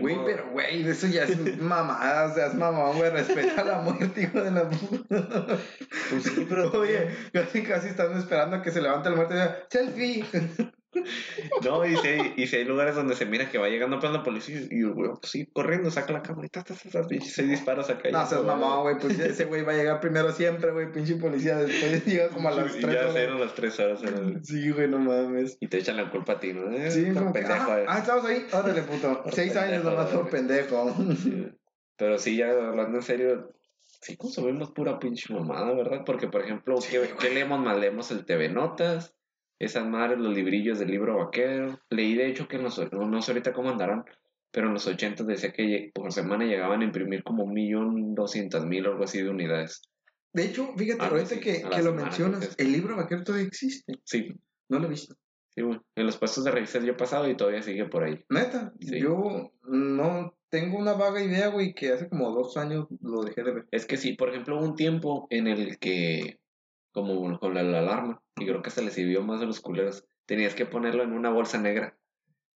Güey, 0.00 0.16
modo". 0.16 0.26
pero 0.26 0.50
güey, 0.50 0.88
eso 0.88 1.06
ya 1.06 1.24
es 1.24 1.58
mamada, 1.58 2.30
o 2.30 2.34
sea, 2.34 2.46
es 2.46 2.54
mamón, 2.54 2.96
güey, 2.96 3.10
respeta 3.10 3.64
la 3.64 3.80
muerte, 3.80 4.22
hijo 4.22 4.42
de 4.42 4.50
la 4.50 4.68
puta. 4.68 5.58
Pues 6.10 6.22
sí, 6.22 6.46
pero... 6.48 6.70
Oye, 6.72 7.08
casi, 7.32 7.62
casi 7.62 7.88
están 7.88 8.16
esperando 8.16 8.56
a 8.56 8.62
que 8.62 8.70
se 8.70 8.82
levante 8.82 9.08
el 9.08 9.16
muerto 9.16 9.34
y 9.34 9.38
diga, 9.38 9.58
selfie. 9.68 10.24
No, 11.64 11.84
y 11.86 11.96
si, 11.96 12.06
hay, 12.08 12.32
y 12.36 12.46
si 12.46 12.56
hay 12.56 12.64
lugares 12.64 12.94
donde 12.94 13.14
se 13.14 13.26
mira 13.26 13.50
que 13.50 13.58
va 13.58 13.68
llegando 13.68 13.98
pues 13.98 14.12
la 14.12 14.22
policía 14.22 14.60
y 14.70 14.80
el 14.80 14.92
güey, 14.92 15.10
pues 15.20 15.30
sí, 15.30 15.46
corriendo, 15.52 15.90
saca 15.90 16.12
la 16.12 16.22
cámara 16.22 16.46
y 16.46 16.50
ta, 16.50 16.62
ta, 16.62 16.74
ta, 16.74 16.88
ta, 17.02 17.06
pinche 17.08 17.30
seis 17.30 17.48
disparos 17.48 17.88
acá. 17.90 18.10
No 18.10 18.26
seas 18.26 18.42
güey. 18.42 18.46
mamón, 18.56 18.82
güey, 18.82 18.98
pues 18.98 19.18
ese 19.18 19.44
güey 19.46 19.62
va 19.62 19.72
a 19.72 19.76
llegar 19.76 20.00
primero 20.00 20.32
siempre, 20.32 20.70
güey, 20.72 20.90
pinche 20.92 21.16
policía, 21.16 21.56
después 21.56 22.04
llega 22.06 22.28
como 22.28 22.48
a 22.48 22.52
las 22.52 22.76
Y 22.76 22.80
3 22.80 22.94
ya 22.94 23.00
horas. 23.02 23.16
eran 23.16 23.40
las 23.40 23.54
tres 23.54 23.78
horas. 23.80 24.02
era- 24.02 24.20
Sí, 24.42 24.70
güey, 24.70 24.88
no 24.88 24.98
mames. 24.98 25.56
Y 25.60 25.68
te 25.68 25.78
echan 25.78 25.96
la 25.96 26.10
culpa 26.10 26.34
a 26.34 26.40
ti, 26.40 26.52
¿no? 26.52 26.70
Eh, 26.70 26.90
Sí, 26.90 27.06
como 27.12 27.32
pendejo, 27.32 27.70
ah, 27.72 27.80
eh. 27.80 27.84
ah, 27.88 27.98
estamos 27.98 28.24
ahí, 28.26 28.46
órale, 28.52 28.82
puto. 28.82 29.22
Por 29.22 29.34
Seis 29.34 29.56
años 29.56 29.82
pendejo, 29.82 29.90
nomás 29.90 30.10
por 30.10 30.20
güey. 30.22 30.30
pendejo. 30.32 30.94
Sí. 31.22 31.46
Pero 31.96 32.18
sí, 32.18 32.36
ya 32.36 32.48
hablando 32.50 32.98
en 32.98 33.02
serio, 33.02 33.50
sí 34.00 34.16
consumimos 34.16 34.72
pura 34.72 34.98
pinche 34.98 35.32
mamada, 35.32 35.72
¿verdad? 35.74 36.02
Porque, 36.04 36.26
por 36.28 36.42
ejemplo, 36.42 36.76
¿qué, 36.90 37.08
¿qué 37.20 37.30
leemos 37.30 37.60
más? 37.60 37.78
Leemos 37.78 38.10
el 38.10 38.24
TV 38.26 38.48
Notas, 38.48 39.14
esas 39.58 39.86
madres, 39.86 40.18
los 40.18 40.34
librillos 40.34 40.78
del 40.78 40.90
libro 40.90 41.18
vaquero. 41.18 41.78
Leí, 41.90 42.14
de 42.14 42.28
hecho, 42.28 42.48
que 42.48 42.56
en 42.56 42.64
los, 42.64 42.78
no, 42.92 43.06
no 43.08 43.22
sé 43.22 43.32
ahorita 43.32 43.52
cómo 43.52 43.70
andarán, 43.70 44.04
pero 44.50 44.66
en 44.68 44.74
los 44.74 44.86
80 44.86 45.24
decía 45.24 45.52
que 45.52 45.90
por 45.94 46.12
semana 46.12 46.44
llegaban 46.44 46.80
a 46.80 46.84
imprimir 46.84 47.22
como 47.24 47.44
un 47.44 47.52
millón 47.54 48.14
doscientas 48.14 48.64
mil 48.64 48.86
o 48.86 48.92
algo 48.92 49.04
así 49.04 49.22
de 49.22 49.30
unidades. 49.30 49.82
De 50.32 50.44
hecho, 50.46 50.72
fíjate, 50.76 51.04
ahorita 51.04 51.38
que, 51.40 51.62
que 51.62 51.82
lo 51.82 51.94
mencionas, 51.94 52.54
el 52.58 52.72
libro 52.72 52.96
vaquero 52.96 53.22
todavía 53.22 53.46
existe. 53.46 53.94
Sí, 54.04 54.34
No 54.68 54.78
lo 54.80 54.86
he 54.86 54.90
visto. 54.90 55.14
sí, 55.54 55.62
güey. 55.62 55.78
En 55.94 56.06
los 56.06 56.16
puestos 56.18 56.42
de 56.44 56.50
revistas 56.50 56.82
yo 56.84 56.92
he 56.92 56.96
pasado 56.96 57.28
y 57.30 57.36
todavía 57.36 57.62
sigue 57.62 57.84
por 57.86 58.02
ahí. 58.02 58.24
Neta, 58.28 58.72
Sí. 58.80 58.98
yo 59.00 59.52
no 59.62 60.36
tengo 60.48 60.78
una 60.78 60.92
vaga 60.94 61.22
idea, 61.22 61.48
güey, 61.48 61.72
que 61.74 61.92
hace 61.92 62.08
como 62.08 62.30
dos 62.32 62.56
años 62.56 62.86
lo 63.00 63.22
dejé 63.22 63.42
de 63.44 63.52
ver. 63.52 63.66
Es 63.70 63.86
que 63.86 63.96
sí, 63.96 64.14
por 64.14 64.30
ejemplo, 64.30 64.56
hubo 64.58 64.64
un 64.66 64.74
tiempo 64.76 65.26
en 65.30 65.46
el 65.46 65.78
que, 65.78 66.38
como 66.94 67.38
con 67.38 67.54
la, 67.54 67.62
la 67.62 67.80
alarma, 67.80 68.22
y 68.36 68.46
creo 68.46 68.62
que 68.62 68.70
se 68.70 68.82
le 68.82 68.90
sirvió 68.90 69.22
más 69.22 69.42
a 69.42 69.44
los 69.44 69.60
culeros, 69.60 70.06
tenías 70.26 70.54
que 70.54 70.64
ponerlo 70.64 71.02
en 71.02 71.12
una 71.12 71.28
bolsa 71.28 71.58
negra. 71.58 71.98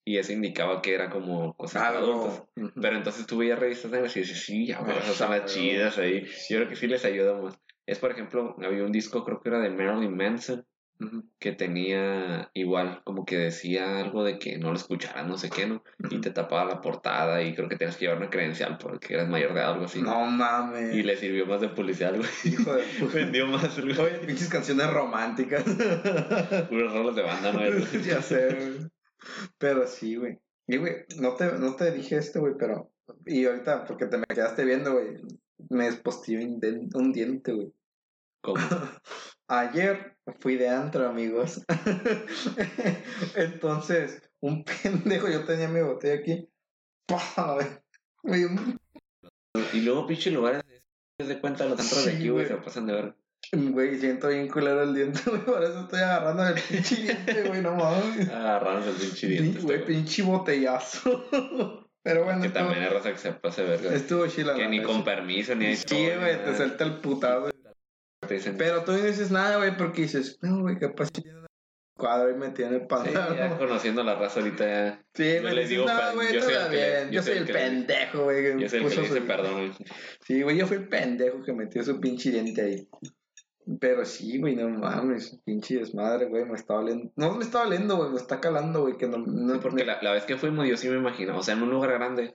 Y 0.07 0.17
eso 0.17 0.33
indicaba 0.33 0.81
que 0.81 0.95
era 0.95 1.11
como 1.11 1.53
cosas. 1.55 1.95
Ujú. 2.03 2.73
Pero 2.81 2.97
entonces 2.97 3.27
tú 3.27 3.37
veías 3.37 3.59
revistas 3.59 3.91
negras 3.91 4.17
y 4.17 4.21
dices, 4.21 4.43
sí, 4.43 4.67
ya, 4.67 4.79
Ah, 4.79 4.97
esas 5.03 5.17
son 5.17 5.31
las 5.33 5.53
chidas 5.53 5.99
ahí. 5.99 6.25
Yo 6.49 6.57
creo 6.57 6.69
que 6.71 6.77
sí 6.77 6.87
les 6.87 7.05
ayuda 7.05 7.35
más. 7.39 7.61
Es, 7.85 7.99
por 7.99 8.13
ejemplo, 8.13 8.57
había 8.65 8.85
un 8.85 8.93
disco, 8.93 9.23
creo 9.25 9.41
que 9.41 9.51
era 9.51 9.59
de 9.59 9.69
Marilyn 9.69 10.17
Manson, 10.17 10.67
Que 11.39 11.53
tenía 11.53 12.51
igual, 12.55 13.03
como 13.05 13.25
que 13.25 13.37
decía 13.37 14.01
algo 14.01 14.25
de 14.25 14.39
que 14.41 14.59
no 14.59 14.71
lo 14.71 14.77
escucharan, 14.77 15.29
no 15.29 15.39
sé 15.39 15.49
qué, 15.49 15.67
¿no? 15.67 15.85
Y 16.11 16.21
te 16.21 16.31
tapaba 16.31 16.65
la 16.65 16.81
portada 16.81 17.43
y 17.43 17.55
creo 17.55 17.69
que 17.69 17.77
tenías 17.77 17.97
que 17.97 18.07
llevar 18.07 18.19
una 18.19 18.31
credencial 18.31 18.79
porque 18.79 19.15
eras 19.15 19.29
mayor 19.29 19.55
de 19.55 19.61
edad, 19.61 19.73
algo 19.75 19.85
así. 19.85 20.03
No 20.03 20.25
mames. 20.25 20.95
Y 20.95 21.05
le 21.05 21.17
sirvió 21.17 21.47
más 21.47 21.61
de 21.61 21.69
policial, 21.69 22.17
güey. 22.17 22.29
Hijo 22.45 22.75
de 22.75 22.83
puta. 22.99 23.15
Vendió 23.15 23.47
más, 23.47 23.81
güey. 23.81 23.97
Oye, 23.97 24.19
pinches 24.27 24.49
canciones 24.49 24.91
románticas. 24.93 25.63
Puros 26.69 26.93
roles 26.93 27.15
de 27.15 27.23
banda, 27.23 27.53
¿no? 27.53 27.61
ya 28.05 28.21
sé, 28.21 28.55
güey. 28.55 28.91
Pero 29.59 29.87
sí, 29.87 30.17
güey. 30.17 30.39
Y, 30.67 30.79
güey, 30.79 31.05
no 31.19 31.35
te, 31.35 31.53
no 31.59 31.77
te 31.77 31.93
dije 31.93 32.17
esto, 32.17 32.41
güey, 32.41 32.55
pero... 32.59 32.91
Y 33.25 33.47
ahorita, 33.47 33.85
porque 33.85 34.07
te 34.07 34.19
me 34.19 34.25
quedaste 34.27 34.65
viendo, 34.65 34.93
güey, 34.93 35.17
me 35.71 35.85
despostió 35.87 36.39
un, 36.41 36.91
un 36.93 37.13
diente, 37.13 37.53
güey. 37.53 37.73
Como, 38.43 38.61
Ayer 39.49 40.15
fui 40.41 40.57
de 40.57 40.69
antro, 40.69 41.09
amigos. 41.09 41.65
Entonces, 43.35 44.23
un 44.41 44.65
pendejo, 44.83 45.29
yo 45.29 45.45
tenía 45.45 45.69
mi 45.69 45.81
botella 45.81 46.21
aquí. 46.21 46.49
Y 49.73 49.81
luego, 49.81 50.07
pinche 50.07 50.31
lugares 50.31 50.63
de 51.19 51.41
cuenta 51.41 51.65
los 51.65 51.81
antros 51.81 52.05
de 52.05 52.13
aquí, 52.13 52.29
güey, 52.29 52.47
se 52.47 52.57
pasan 52.57 52.87
de 52.87 52.93
ver. 52.93 53.17
Güey, 53.53 53.99
siento 53.99 54.29
bien 54.29 54.49
culero 54.49 54.83
el 54.83 54.95
diente, 54.95 55.21
güey. 55.27 55.43
Por 55.43 55.65
eso 55.65 55.81
estoy 55.81 56.01
agarrando 56.01 56.47
el 56.47 56.55
pinche 56.61 56.97
diente, 56.97 57.43
güey, 57.45 57.63
no 57.63 57.75
mames. 57.75 58.29
Agarrándose 58.29 58.91
el 58.91 58.97
pinche 58.97 59.27
diente. 59.29 59.61
Güey, 59.61 59.79
este, 59.79 59.85
güey. 59.85 59.97
pinche 59.97 60.23
botellazo. 60.23 61.89
Pero 62.03 62.25
bueno, 62.25 62.43
Que 62.43 62.49
estuvo, 62.49 62.65
también 62.65 62.85
es 62.85 62.93
raza 62.93 63.13
que 63.13 63.19
se 63.19 63.33
pase 63.33 63.63
de 63.63 63.71
verga. 63.71 63.95
estuvo 63.95 64.27
chila. 64.27 64.55
Que 64.55 64.69
ni 64.69 64.83
con 64.83 65.03
permiso, 65.05 65.55
ni 65.55 65.67
hay 65.67 65.77
Sí, 65.77 66.11
güey, 66.19 66.45
te 66.45 66.55
suelta 66.55 66.85
el 66.85 67.01
putado. 67.01 67.51
Pero 68.57 68.85
tú 68.85 68.93
no 68.93 68.99
dices 68.99 69.31
nada, 69.31 69.57
güey, 69.59 69.77
porque 69.77 70.03
dices, 70.03 70.39
no, 70.43 70.61
güey, 70.61 70.79
capaz 70.79 71.11
tiene 71.11 71.39
un 71.39 71.47
cuadro 71.97 72.31
y 72.31 72.35
me 72.35 72.51
tiene 72.51 72.77
el 72.77 72.83
Sí, 72.83 73.13
ya 73.13 73.59
conociendo 73.59 74.05
la 74.05 74.15
raza 74.15 74.41
ahorita. 74.41 75.03
Sí, 75.15 75.35
Yo 75.43 75.49
les 75.51 75.69
digo, 75.69 75.87
no, 75.87 76.15
güey, 76.15 76.33
yo 76.33 76.43
soy 76.43 76.55
el 76.55 76.65
que 76.69 76.77
le- 76.77 76.97
bien. 77.01 77.11
yo 77.11 77.23
soy 77.23 77.37
el 77.39 77.47
pendejo, 77.47 78.25
güey. 78.25 78.61
Yo 78.61 78.69
soy 78.69 78.79
el 78.85 78.89
que 78.89 78.95
le 78.97 79.03
dice 79.03 79.21
perdón. 79.23 79.73
Sí, 80.25 80.43
güey, 80.43 80.57
yo 80.57 80.67
fui 80.67 80.77
el 80.77 80.89
pendejo 80.89 81.43
que 81.43 81.53
metió 81.53 81.83
su 81.83 81.99
pinche 82.01 82.31
diente 82.31 82.63
ahí. 82.63 82.89
Pero 83.81 84.05
sí, 84.07 84.39
güey, 84.39 84.57
no 84.57 84.67
mames, 84.71 85.39
pinche 85.45 85.77
desmadre, 85.77 86.25
güey, 86.27 86.45
me 86.47 86.55
está 86.55 86.75
doliendo. 86.75 87.13
No 87.17 87.35
me 87.35 87.45
está 87.45 87.65
doliendo, 87.65 87.97
güey, 87.97 88.11
me 88.11 88.17
está 88.17 88.41
calando, 88.41 88.81
güey, 88.83 88.97
que 88.97 89.07
no... 89.09 89.19
no 89.19 89.61
Porque 89.61 89.83
me- 89.83 89.85
la, 89.85 90.01
la 90.01 90.13
vez 90.13 90.25
que 90.25 90.39
fuimos 90.39 90.67
yo 90.67 90.77
sí 90.79 90.89
me 90.89 90.97
imaginaba, 90.97 91.39
o 91.39 91.43
sea, 91.43 91.55
en 91.55 91.63
un 91.63 91.71
lugar 91.71 91.93
grande, 91.93 92.33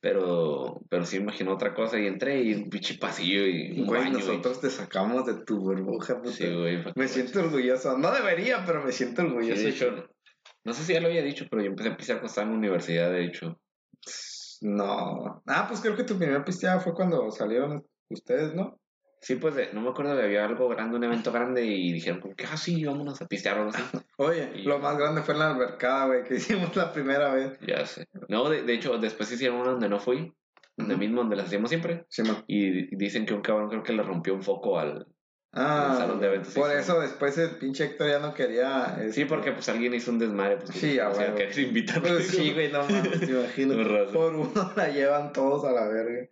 pero, 0.00 0.80
pero 0.88 1.04
sí 1.04 1.16
me 1.16 1.24
imaginó 1.24 1.54
otra 1.54 1.74
cosa 1.74 1.98
y 1.98 2.06
entré 2.06 2.40
y 2.42 2.54
un 2.54 2.70
pinche 2.70 2.98
pasillo 2.98 3.46
y 3.46 3.80
un 3.80 3.86
Güey, 3.86 4.02
baño. 4.04 4.18
nosotros 4.18 4.60
te 4.60 4.70
sacamos 4.70 5.26
de 5.26 5.44
tu 5.44 5.58
burbuja, 5.60 6.18
puta. 6.22 6.32
Sí, 6.32 6.46
güey. 6.54 6.84
me 6.94 7.08
siento 7.08 7.40
orgulloso. 7.40 7.96
No 7.98 8.12
debería, 8.12 8.64
pero 8.64 8.82
me 8.84 8.92
siento 8.92 9.22
Sí, 9.22 9.28
orgulloso. 9.28 9.62
de 9.62 9.68
hecho, 9.68 10.06
no 10.64 10.72
sé 10.72 10.84
si 10.84 10.92
ya 10.92 11.00
lo 11.00 11.08
había 11.08 11.22
dicho, 11.22 11.46
pero 11.50 11.62
yo 11.62 11.68
empecé 11.70 11.88
a 11.90 11.96
pisar 11.96 12.16
cuando 12.16 12.28
estaba 12.28 12.46
en 12.46 12.52
la 12.52 12.58
universidad, 12.58 13.10
de 13.10 13.24
hecho. 13.24 13.60
No. 14.60 15.42
Ah, 15.46 15.66
pues 15.68 15.80
creo 15.80 15.96
que 15.96 16.04
tu 16.04 16.18
primera 16.18 16.44
pisteada 16.44 16.80
fue 16.80 16.94
cuando 16.94 17.30
salieron 17.30 17.84
ustedes, 18.10 18.54
¿no? 18.54 18.78
Sí, 19.20 19.34
pues 19.36 19.54
de- 19.56 19.72
no 19.72 19.80
me 19.80 19.90
acuerdo 19.90 20.16
que 20.16 20.22
había 20.22 20.44
algo 20.44 20.68
grande, 20.68 20.96
un 20.96 21.04
evento 21.04 21.32
grande 21.32 21.64
y 21.64 21.92
dijeron 21.92 22.20
como 22.20 22.34
que, 22.36 22.44
ah, 22.46 22.56
sí, 22.56 22.84
vámonos 22.84 23.20
a 23.20 23.26
pistear 23.26 23.58
o 23.58 23.62
algo 23.62 23.72
así. 23.74 23.82
Oye, 24.18 24.52
Y- 24.54 24.62
lo 24.62 24.78
más 24.78 24.96
grande 24.96 25.22
fue 25.22 25.34
en 25.34 25.40
la 25.40 25.50
albercada, 25.52 26.06
güey, 26.06 26.24
que 26.24 26.34
hicimos 26.36 26.74
la 26.76 26.92
primera 26.92 27.34
vez. 27.34 27.58
ya 27.66 27.84
sé. 27.86 28.06
No, 28.28 28.48
de, 28.48 28.62
de 28.62 28.74
hecho, 28.74 28.96
después 28.98 29.30
hicieron 29.32 29.58
uno 29.60 29.72
donde 29.72 29.88
no 29.88 29.98
fui, 29.98 30.32
donde 30.76 30.96
mismo 30.96 31.20
donde 31.22 31.36
las 31.36 31.46
hacíamos 31.46 31.70
siempre. 31.70 32.06
Sí, 32.08 32.22
man. 32.22 32.44
Y 32.46 32.94
dicen 32.96 33.26
que 33.26 33.34
un 33.34 33.42
cabrón 33.42 33.68
creo 33.68 33.82
que 33.82 33.92
le 33.92 34.02
rompió 34.02 34.34
un 34.34 34.42
foco 34.42 34.78
al... 34.78 35.06
Ah, 35.50 35.94
salón 35.98 36.20
de 36.20 36.26
eventos 36.26 36.52
por 36.52 36.70
eso 36.70 37.00
después 37.00 37.38
el 37.38 37.56
pinche 37.56 37.84
Héctor 37.86 38.10
ya 38.10 38.18
no 38.18 38.34
quería. 38.34 38.96
Sí, 38.98 39.22
este, 39.22 39.26
porque 39.26 39.50
pues 39.52 39.66
alguien 39.70 39.94
hizo 39.94 40.10
un 40.10 40.18
desmadre. 40.18 40.58
Pues, 40.58 40.70
Sí, 40.76 40.98
a 41.00 41.08
o 41.08 41.14
sea, 41.14 41.32
huevo. 41.32 41.36
que. 41.38 41.44
Pues 42.02 42.26
sí, 42.28 42.52
güey, 42.54 42.70
no 42.70 42.82
mames, 42.82 43.20
te 43.20 43.30
imagino. 43.32 43.74
Por 44.12 44.34
uno 44.36 44.72
la 44.76 44.88
llevan 44.90 45.32
todos 45.32 45.64
a 45.64 45.72
la 45.72 45.88
verga. 45.88 46.28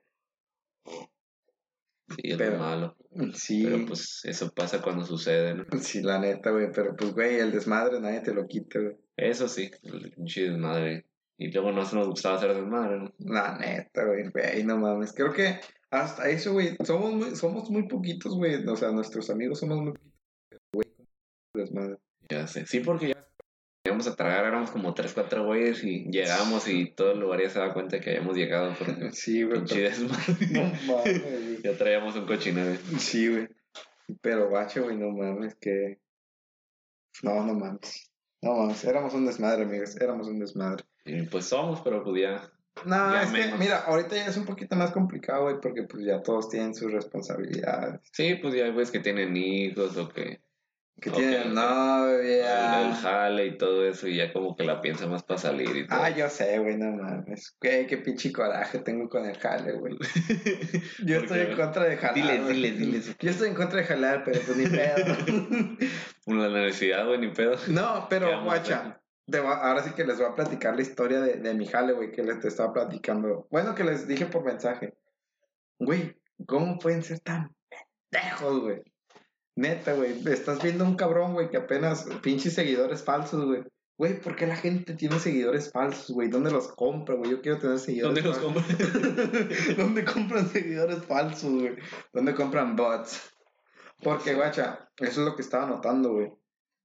Sí, 2.08 2.30
es 2.30 2.36
Pero- 2.36 2.52
lo 2.52 2.58
malo. 2.58 2.96
Sí, 3.34 3.64
Pero 3.64 3.86
pues 3.86 4.20
eso 4.24 4.52
pasa 4.52 4.82
cuando 4.82 5.04
sucede, 5.04 5.54
¿no? 5.54 5.64
sí, 5.80 6.02
la 6.02 6.18
neta, 6.18 6.50
güey. 6.50 6.68
Pero 6.72 6.94
pues, 6.94 7.12
güey, 7.14 7.36
el 7.40 7.50
desmadre 7.52 8.00
nadie 8.00 8.20
te 8.20 8.34
lo 8.34 8.46
quita, 8.46 8.78
güey. 8.78 8.96
Eso 9.16 9.48
sí, 9.48 9.70
el 9.82 10.12
pinche 10.12 10.50
desmadre. 10.50 11.06
Y 11.38 11.50
luego 11.50 11.72
no 11.72 11.84
se 11.84 11.96
nos 11.96 12.08
gustaba 12.08 12.36
hacer 12.36 12.54
desmadre, 12.54 12.98
¿no? 13.00 13.12
La 13.18 13.58
neta, 13.58 14.04
güey, 14.04 14.28
güey, 14.30 14.64
no 14.64 14.78
mames. 14.78 15.12
Creo 15.12 15.32
que 15.32 15.60
hasta 15.90 16.28
eso, 16.28 16.52
güey, 16.52 16.76
somos 16.84 17.12
muy, 17.12 17.34
somos 17.36 17.70
muy 17.70 17.88
poquitos, 17.88 18.34
güey. 18.36 18.64
O 18.66 18.76
sea, 18.76 18.90
nuestros 18.92 19.28
amigos 19.30 19.58
somos 19.60 19.78
muy 19.80 19.92
poquitos, 19.92 20.60
güey. 20.72 20.86
Desmadre. 21.54 21.96
Ya 22.28 22.46
sé. 22.46 22.66
Sí, 22.66 22.80
porque 22.80 23.08
ya 23.08 23.25
íbamos 23.86 24.06
a 24.06 24.14
tragar, 24.16 24.44
éramos 24.44 24.70
como 24.70 24.92
tres, 24.94 25.12
cuatro 25.14 25.44
güeyes 25.46 25.82
y 25.84 26.04
llegamos 26.10 26.68
y 26.68 26.90
todo 26.92 27.12
el 27.12 27.20
lugar 27.20 27.40
ya 27.42 27.50
se 27.50 27.58
daba 27.58 27.72
cuenta 27.74 28.00
que 28.00 28.10
habíamos 28.10 28.36
llegado 28.36 28.74
por 28.74 28.88
el 29.02 29.12
Sí, 29.12 29.42
güey. 29.42 29.60
No 29.60 30.62
mames. 30.86 31.62
Ya 31.62 31.76
traíamos 31.76 32.14
un 32.16 32.26
cochinero. 32.26 32.78
Sí, 32.98 33.28
güey. 33.28 33.48
Pero 34.20 34.50
bacho, 34.50 34.84
güey, 34.84 34.96
no 34.96 35.10
mames, 35.10 35.54
que. 35.56 35.98
No, 37.22 37.42
no 37.44 37.54
mames. 37.54 38.10
No 38.42 38.54
mames, 38.56 38.84
éramos 38.84 39.14
un 39.14 39.26
desmadre, 39.26 39.62
amigos. 39.64 39.96
Éramos 40.00 40.28
un 40.28 40.38
desmadre. 40.38 40.84
Y 41.04 41.22
pues 41.22 41.46
somos, 41.46 41.80
pero 41.80 42.04
pues 42.04 42.20
ya. 42.20 42.50
No, 42.84 43.12
Ya 43.12 43.22
es 43.22 43.30
que, 43.30 43.38
menos. 43.38 43.58
mira, 43.58 43.78
ahorita 43.78 44.16
ya 44.16 44.26
es 44.26 44.36
un 44.36 44.44
poquito 44.44 44.76
más 44.76 44.92
complicado, 44.92 45.44
güey, 45.44 45.56
porque 45.62 45.84
pues 45.84 46.04
ya 46.04 46.22
todos 46.22 46.50
tienen 46.50 46.74
sus 46.74 46.92
responsabilidades. 46.92 48.00
Sí, 48.12 48.34
pues 48.34 48.54
ya 48.54 48.64
hay 48.66 48.72
güeyes 48.72 48.90
que 48.90 49.00
tienen 49.00 49.34
hijos 49.36 49.96
o 49.96 50.08
que 50.10 50.40
Que 50.98 51.10
Ok, 51.10 51.16
tienen 51.16 51.48
ok. 51.48 51.54
novia. 51.54 52.80
el 52.88 52.94
jale 52.94 53.46
y 53.46 53.58
todo 53.58 53.86
eso 53.86 54.08
y 54.08 54.16
ya 54.16 54.32
como 54.32 54.56
que 54.56 54.64
la 54.64 54.80
piensa 54.80 55.06
más 55.06 55.22
para 55.22 55.38
salir 55.38 55.76
y 55.76 55.86
todo. 55.86 56.00
Ah, 56.02 56.08
yo 56.08 56.28
sé, 56.30 56.58
güey, 56.58 56.76
no 56.78 56.90
mames. 56.90 57.54
Güey, 57.60 57.86
qué 57.86 57.98
pinche 57.98 58.32
coraje 58.32 58.78
tengo 58.78 59.06
con 59.10 59.26
el 59.26 59.36
jale, 59.36 59.72
güey. 59.72 59.94
Yo 61.04 61.16
¿Por 61.18 61.24
estoy 61.26 61.40
en 61.40 61.56
contra 61.56 61.84
de 61.84 61.96
jalar. 61.98 62.14
Diles, 62.14 62.42
güey. 62.42 62.54
diles, 62.54 62.78
diles. 62.78 63.16
Yo 63.18 63.30
estoy 63.30 63.48
en 63.50 63.54
contra 63.54 63.80
de 63.80 63.84
jalar, 63.86 64.22
pero 64.24 64.40
pues 64.40 64.56
ni 64.56 64.66
pedo. 64.66 65.76
La 66.26 66.48
necesidad, 66.48 67.06
güey, 67.06 67.18
ni 67.20 67.28
pedo. 67.28 67.56
no, 67.68 68.00
¿Qué 68.00 68.06
pero, 68.18 68.42
guacha. 68.44 68.98
ahora 69.34 69.82
sí 69.82 69.90
que 69.90 70.04
les 70.06 70.16
voy 70.16 70.26
a 70.26 70.34
platicar 70.34 70.74
la 70.76 70.82
historia 70.82 71.20
de, 71.20 71.34
de 71.34 71.54
mi 71.54 71.66
jale, 71.66 71.92
güey, 71.92 72.10
que 72.10 72.22
les 72.22 72.40
te 72.40 72.48
estaba 72.48 72.72
platicando. 72.72 73.46
Bueno, 73.50 73.74
que 73.74 73.84
les 73.84 74.08
dije 74.08 74.24
por 74.26 74.44
mensaje. 74.44 74.94
Güey, 75.78 76.16
¿cómo 76.46 76.78
pueden 76.78 77.02
ser 77.02 77.20
tan 77.20 77.54
pendejos, 78.10 78.60
güey? 78.62 78.82
Neta, 79.56 79.94
güey. 79.94 80.22
Estás 80.28 80.62
viendo 80.62 80.84
un 80.84 80.96
cabrón, 80.96 81.32
güey, 81.32 81.48
que 81.48 81.56
apenas 81.56 82.06
pinches 82.22 82.54
seguidores 82.54 83.02
falsos, 83.02 83.44
güey. 83.44 83.64
Güey, 83.98 84.20
¿por 84.20 84.36
qué 84.36 84.46
la 84.46 84.56
gente 84.56 84.92
tiene 84.92 85.18
seguidores 85.18 85.72
falsos, 85.72 86.10
güey? 86.10 86.28
¿Dónde 86.28 86.50
los 86.50 86.68
compra, 86.68 87.14
güey? 87.14 87.30
Yo 87.30 87.40
quiero 87.40 87.58
tener 87.58 87.78
seguidores 87.78 88.22
¿Dónde 88.22 88.28
los 88.28 88.38
falsos. 88.38 88.76
compras? 88.76 89.76
¿Dónde 89.76 90.04
compran 90.04 90.48
seguidores 90.50 91.02
falsos, 91.06 91.50
güey? 91.50 91.76
¿Dónde 92.12 92.34
compran 92.34 92.76
bots? 92.76 93.32
Porque, 94.02 94.34
guacha, 94.34 94.90
eso 94.98 95.20
es 95.22 95.26
lo 95.26 95.34
que 95.34 95.40
estaba 95.40 95.64
notando, 95.64 96.12
güey. 96.12 96.30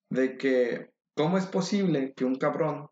De 0.10 0.38
que, 0.38 0.92
¿cómo 1.14 1.38
es 1.38 1.46
posible 1.46 2.14
que 2.16 2.24
un 2.24 2.36
cabrón, 2.36 2.88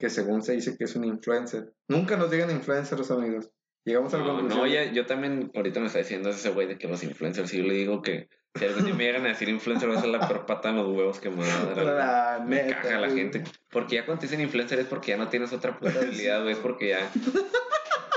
que 0.00 0.10
según 0.10 0.42
se 0.42 0.54
dice 0.54 0.76
que 0.76 0.84
es 0.84 0.96
un 0.96 1.04
influencer, 1.04 1.72
nunca 1.86 2.16
nos 2.16 2.32
digan 2.32 2.50
influencers, 2.50 3.12
amigos? 3.12 3.52
Llegamos 3.84 4.12
a 4.14 4.18
la 4.18 4.24
conclusión. 4.24 4.58
no, 4.58 4.66
ya, 4.66 4.90
yo 4.90 5.06
también 5.06 5.52
ahorita 5.54 5.78
me 5.78 5.86
está 5.86 6.00
diciendo 6.00 6.30
ese 6.30 6.50
güey 6.50 6.66
de 6.66 6.76
que 6.76 6.88
los 6.88 7.04
influencers, 7.04 7.48
si 7.48 7.58
yo 7.58 7.62
le 7.62 7.74
digo 7.74 8.02
que 8.02 8.28
si 8.58 8.64
algún 8.64 8.84
día 8.84 8.94
me 8.94 9.04
llegan 9.04 9.24
a 9.24 9.28
decir 9.28 9.48
influencer, 9.48 9.90
va 9.90 9.96
a 9.96 10.00
ser 10.00 10.10
la 10.10 10.26
peor 10.26 10.46
pata 10.46 10.70
en 10.70 10.76
los 10.76 10.88
huevos 10.88 11.20
que 11.20 11.30
me 11.30 11.46
va 11.46 11.54
a 11.54 11.74
dar. 11.74 11.84
La 11.84 12.44
Me 12.44 12.62
neta, 12.64 12.82
caga 12.82 13.00
la 13.00 13.10
gente. 13.10 13.44
Porque 13.70 13.96
ya 13.96 14.04
cuando 14.04 14.20
te 14.20 14.26
dicen 14.26 14.40
influencer 14.40 14.78
es 14.78 14.86
porque 14.86 15.12
ya 15.12 15.16
no 15.16 15.28
tienes 15.28 15.52
otra 15.52 15.78
puta 15.78 15.98
habilidad, 16.00 16.42
güey. 16.42 16.52
Es 16.52 16.58
porque 16.58 16.88
ya. 16.88 17.10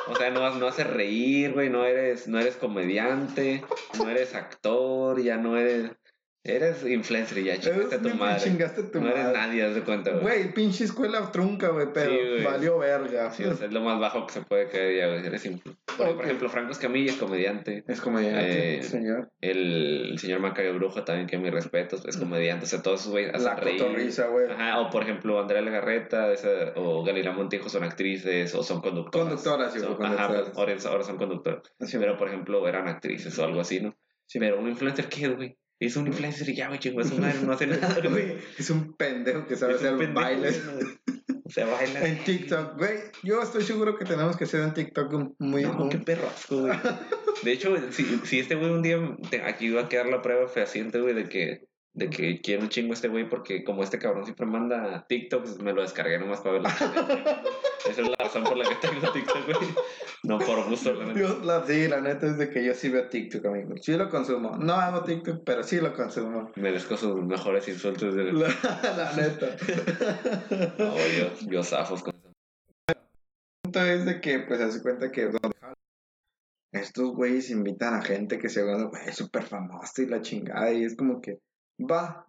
O 0.08 0.16
sea, 0.16 0.30
no, 0.30 0.50
no 0.56 0.68
haces 0.68 0.88
reír, 0.88 1.54
güey. 1.54 1.70
No 1.70 1.86
eres, 1.86 2.28
no 2.28 2.40
eres 2.40 2.56
comediante. 2.56 3.64
No 3.98 4.10
eres 4.10 4.36
actor. 4.36 5.22
Ya 5.22 5.38
no 5.38 5.58
eres. 5.58 5.92
Eres 6.44 6.84
influencer 6.84 7.44
ya 7.44 7.60
chingaste 7.60 7.96
a 7.96 8.00
tu 8.02 8.08
Eres- 8.08 8.20
madre. 8.20 8.42
Chingaste 8.42 8.84
tu 8.84 9.00
No 9.00 9.10
eres 9.10 9.24
madre. 9.26 9.38
nadie, 9.38 9.64
haz 9.64 9.76
de 9.76 9.82
cuenta, 9.84 10.10
güey. 10.10 10.24
Güey, 10.24 10.54
pinche 10.56 10.86
escuela 10.86 11.32
trunca, 11.32 11.68
güey, 11.68 11.88
pero 11.94 12.10
Sí, 12.10 12.18
güey. 12.18 12.44
valió 12.44 12.80
verga. 12.80 13.30
Sí, 13.32 13.44
o 13.44 13.54
sea, 13.54 13.68
es 13.68 13.74
lo 13.74 13.82
más 13.82 14.00
bajo 14.00 14.26
que 14.26 14.34
se 14.34 14.42
puede 14.42 14.68
caer 14.68 14.98
ya, 14.98 15.08
güey. 15.08 15.24
Eres 15.24 15.46
influ- 15.46 15.78
Porque, 15.86 16.04
Ok. 16.12 16.16
por 16.16 16.26
ejemplo, 16.26 16.50
Franco 16.50 16.72
Escamilla 16.72 17.12
es 17.12 17.18
comediante. 17.18 17.84
Es 17.88 18.02
comediante, 18.02 18.80
Eh, 18.80 18.84
señor. 18.84 19.32
El, 19.40 20.10
el 20.14 20.18
señor 20.20 20.40
Macario 20.40 20.74
Brujo 20.74 21.04
también, 21.04 21.28
que 21.28 21.38
mis 21.38 21.52
respetos, 21.52 22.04
es 22.08 22.18
comediante. 22.18 22.66
O 22.66 22.68
sea, 22.68 22.82
todos 22.82 23.02
esos 23.02 23.12
güeyes 23.12 23.36
hacen 23.36 23.46
La 23.46 23.56
reír. 23.56 23.78
cotorriza, 23.80 24.26
güey. 24.26 24.50
Ajá, 24.50 24.80
o 24.80 24.90
por 24.90 25.04
ejemplo, 25.04 25.40
Andrea 25.40 25.62
Legarreta 25.62 26.32
esa, 26.34 26.50
o 26.76 27.04
Galilea 27.04 27.34
Montijo 27.34 27.70
son 27.70 27.84
actrices 27.84 28.56
o 28.56 28.64
son 28.64 28.82
conductoras. 28.82 29.28
Conductoras, 29.28 29.74
sí, 29.74 29.80
Son- 29.80 29.96
güey, 29.96 30.10
ajá, 30.12 30.26
ahora, 30.56 30.76
ahora 30.86 31.04
son 31.04 31.18
conductoras. 31.18 31.62
Así, 31.80 32.00
Pero 32.00 32.18
por 32.18 32.30
ejemplo, 32.30 32.68
eran 32.68 32.88
actrices 32.88 33.38
o 33.38 33.44
algo 33.44 33.62
así, 33.62 33.80
¿no? 33.80 33.96
Sí. 34.26 34.40
Pero 34.40 34.60
un 34.60 34.68
influencer, 34.70 35.08
¿qué, 35.08 35.28
güey? 35.28 35.58
Es 35.82 35.96
un 35.98 36.08
influencer 36.08 36.48
y 36.48 36.56
ya, 36.56 36.68
güey, 36.68 36.80
chingó 36.80 37.02
a 37.02 37.04
su 37.04 37.18
madre, 37.18 37.40
no 37.44 37.52
hace 37.54 37.66
nada, 37.68 38.00
güey. 38.08 38.38
Es 38.58 38.70
un 38.70 38.94
pendejo 38.96 39.46
que 39.48 39.56
sabe 39.56 39.74
hacer 39.74 39.98
pendejo, 39.98 40.14
bailes. 40.14 40.62
O 41.44 41.50
sea, 41.50 41.66
baila. 41.66 42.08
En 42.08 42.24
TikTok, 42.24 42.78
güey. 42.78 43.00
Yo 43.24 43.42
estoy 43.42 43.64
seguro 43.64 43.98
que 43.98 44.06
tenemos 44.06 44.38
que 44.38 44.44
hacer 44.46 44.62
en 44.62 44.74
TikTok 44.74 45.12
un 45.14 45.36
muy. 45.40 45.64
No, 45.64 45.76
un- 45.84 45.90
qué 45.90 45.98
perro 45.98 46.30
asco, 46.30 46.62
güey. 46.62 46.78
De 47.44 47.52
hecho, 47.52 47.76
si, 47.92 48.04
si 48.24 48.40
este 48.40 48.56
güey 48.56 48.70
un 48.70 48.82
día 48.84 48.98
te- 49.30 49.42
aquí 49.42 49.70
va 49.72 49.82
a 49.82 49.90
quedar 49.90 50.06
la 50.06 50.22
prueba 50.22 50.48
fehaciente, 50.48 51.02
güey, 51.02 51.14
de 51.16 51.28
que, 51.28 51.62
de 51.94 52.10
que 52.10 52.40
quiero 52.42 52.64
un 52.64 52.70
chingo 52.70 52.92
a 52.92 52.96
este 52.96 53.10
güey, 53.10 53.28
porque 53.28 53.64
como 53.64 53.84
este 53.84 54.00
cabrón 54.00 54.24
siempre 54.24 54.46
manda 54.46 55.06
TikToks, 55.08 55.60
me 55.60 55.74
lo 55.74 55.82
descargué 55.82 56.18
nomás 56.18 56.40
para 56.40 56.54
verlo. 56.54 56.70
Esa 57.90 58.02
es 58.02 58.08
la 58.08 58.16
razón 58.18 58.44
por 58.44 58.58
la 58.58 58.70
que 58.70 58.76
tengo 58.76 59.12
TikTok, 59.12 59.46
güey. 59.46 59.70
No 60.24 60.40
por 60.40 60.70
gusto, 60.70 60.94
la 60.94 61.06
neta. 61.06 61.20
Yo, 61.20 61.40
la, 61.40 61.66
sí, 61.66 61.88
la 61.88 62.00
neta 62.00 62.28
es 62.28 62.38
de 62.38 62.50
que 62.50 62.64
yo 62.64 62.74
sí 62.74 62.90
veo 62.90 63.10
TikTok, 63.10 63.46
amigo. 63.46 63.76
Sí 63.82 63.94
lo 63.94 64.10
consumo. 64.10 64.56
No 64.58 64.74
hago 64.76 65.04
TikTok, 65.04 65.44
pero 65.44 65.64
sí 65.64 65.82
lo 65.82 65.94
consumo. 65.94 66.52
Merezco 66.56 66.96
sus 66.96 67.22
mejores 67.24 67.68
insultos 67.68 68.16
de. 68.16 68.32
La, 68.32 68.48
la 68.98 69.14
neta. 69.14 69.56
No, 70.78 70.96
yo, 70.96 71.50
yo 71.50 71.64
zafos 71.64 72.04
con 72.04 72.14
eso. 72.16 72.32
El 72.88 72.98
punto 73.64 73.84
es 73.84 74.06
de 74.06 74.22
que, 74.22 74.40
pues, 74.40 74.62
hace 74.62 74.82
cuenta 74.82 75.12
que 75.12 75.30
estos 76.72 77.14
güeyes 77.16 77.50
invitan 77.50 77.96
a 77.96 78.02
gente 78.02 78.38
que 78.38 78.48
se 78.48 78.64
güey, 78.64 78.90
es 79.06 79.16
súper 79.16 79.44
famosa 79.44 80.02
y 80.02 80.06
la 80.06 80.22
chingada. 80.22 80.72
Y 80.72 80.84
es 80.84 80.96
como 80.96 81.20
que, 81.20 81.40
va. 81.80 82.28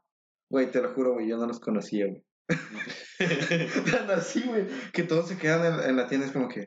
Güey, 0.50 0.70
te 0.70 0.82
lo 0.82 0.92
juro, 0.92 1.14
güey, 1.14 1.28
yo 1.28 1.36
no 1.38 1.46
los 1.46 1.60
conocía, 1.60 2.06
güey. 2.06 2.22
Tan 3.90 4.10
así, 4.10 4.42
güey, 4.42 4.66
que 4.92 5.02
todos 5.04 5.28
se 5.28 5.38
quedan 5.38 5.80
en, 5.80 5.90
en 5.90 5.96
la 5.96 6.06
tienda. 6.08 6.26
Es 6.26 6.32
como 6.32 6.48
que, 6.48 6.66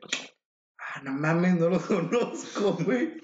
ah, 0.78 1.00
no 1.04 1.12
mames, 1.12 1.54
no 1.56 1.68
los 1.68 1.82
conozco, 1.86 2.72
güey. 2.84 3.14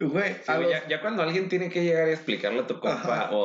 Güey, 0.00 0.34
Sí, 0.44 0.52
los- 0.60 0.70
ya, 0.70 0.88
ya 0.88 1.00
cuando 1.00 1.22
alguien 1.22 1.48
tiene 1.48 1.68
que 1.68 1.84
llegar 1.84 2.08
y 2.08 2.12
explicarle 2.12 2.60
a 2.60 2.66
tu 2.66 2.80
compa 2.80 3.30
o, 3.30 3.36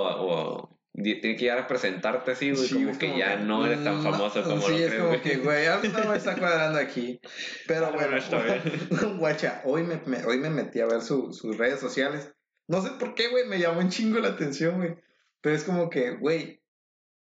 o 0.64 0.80
tiene 0.94 1.20
que 1.36 1.38
llegar 1.38 1.60
a 1.60 1.68
presentarte 1.68 2.32
así, 2.32 2.52
güey, 2.52 2.68
Sí, 2.68 2.74
como 2.76 2.90
es 2.90 2.98
que 2.98 3.08
como 3.08 3.20
ya 3.20 3.38
que, 3.38 3.44
no 3.44 3.66
eres 3.66 3.84
tan 3.84 4.00
mm, 4.00 4.04
famoso 4.04 4.44
como 4.44 4.62
sí, 4.62 4.72
lo 4.72 4.78
es 4.78 4.96
como 4.96 5.22
que, 5.22 5.38
güey, 5.38 5.66
algo 5.68 5.88
no 6.00 6.10
me 6.10 6.18
está 6.18 6.36
cuadrando 6.38 6.80
aquí. 6.80 7.20
Pero 7.68 7.92
bueno, 7.92 8.12
no 8.12 8.18
está 8.18 8.42
bien. 8.42 9.18
guacha, 9.20 9.62
hoy 9.66 9.84
me, 9.84 9.98
me- 10.08 10.26
hoy 10.26 10.40
me 10.40 10.50
metí 10.50 10.80
a 10.80 10.88
ver 10.88 11.02
su- 11.02 11.32
sus 11.34 11.56
redes 11.58 11.80
sociales. 11.80 12.34
No 12.68 12.82
sé 12.82 12.90
por 13.00 13.14
qué, 13.14 13.28
güey, 13.30 13.46
me 13.48 13.60
llamó 13.60 13.80
un 13.80 13.90
chingo 13.90 14.18
la 14.20 14.30
atención, 14.30 14.78
güey. 14.78 14.96
Pero 15.42 15.56
es 15.56 15.64
como 15.64 15.90
que, 15.90 16.12
güey, 16.16 16.62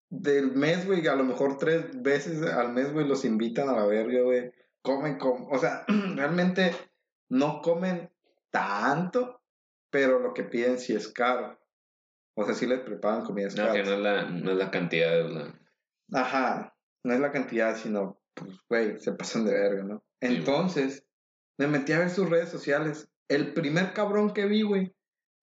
del 0.09 0.51
mes, 0.53 0.85
güey, 0.85 1.05
a 1.07 1.15
lo 1.15 1.23
mejor 1.23 1.57
tres 1.57 2.01
veces 2.01 2.41
al 2.43 2.73
mes, 2.73 2.91
güey, 2.91 3.07
los 3.07 3.25
invitan 3.25 3.69
a 3.69 3.73
la 3.73 3.85
verga, 3.85 4.21
güey. 4.21 4.51
Comen 4.81 5.17
como, 5.17 5.47
o 5.49 5.59
sea, 5.59 5.85
realmente 6.15 6.71
no 7.29 7.61
comen 7.61 8.09
tanto, 8.49 9.41
pero 9.91 10.19
lo 10.19 10.33
que 10.33 10.43
piden 10.43 10.79
sí 10.79 10.95
es 10.95 11.07
caro. 11.09 11.59
O 12.35 12.45
sea, 12.45 12.53
sí 12.53 12.65
les 12.65 12.79
preparan 12.79 13.25
comidas 13.25 13.55
No, 13.55 13.71
que 13.71 13.83
no 13.83 13.93
es 13.93 13.99
la, 13.99 14.23
no 14.29 14.51
es 14.51 14.57
la 14.57 14.71
cantidad, 14.71 15.19
es 15.19 15.29
la... 15.29 15.59
Ajá, 16.13 16.75
no 17.03 17.13
es 17.13 17.19
la 17.19 17.31
cantidad, 17.31 17.75
sino, 17.75 18.21
pues, 18.33 18.51
güey, 18.69 18.99
se 18.99 19.11
pasan 19.11 19.45
de 19.45 19.53
verga, 19.53 19.83
¿no? 19.83 20.03
Sí, 20.21 20.27
Entonces, 20.35 21.05
me 21.57 21.67
metí 21.67 21.91
a 21.91 21.99
ver 21.99 22.09
sus 22.09 22.29
redes 22.29 22.49
sociales. 22.49 23.11
El 23.27 23.53
primer 23.53 23.93
cabrón 23.93 24.33
que 24.33 24.45
vi, 24.45 24.63
güey, 24.63 24.95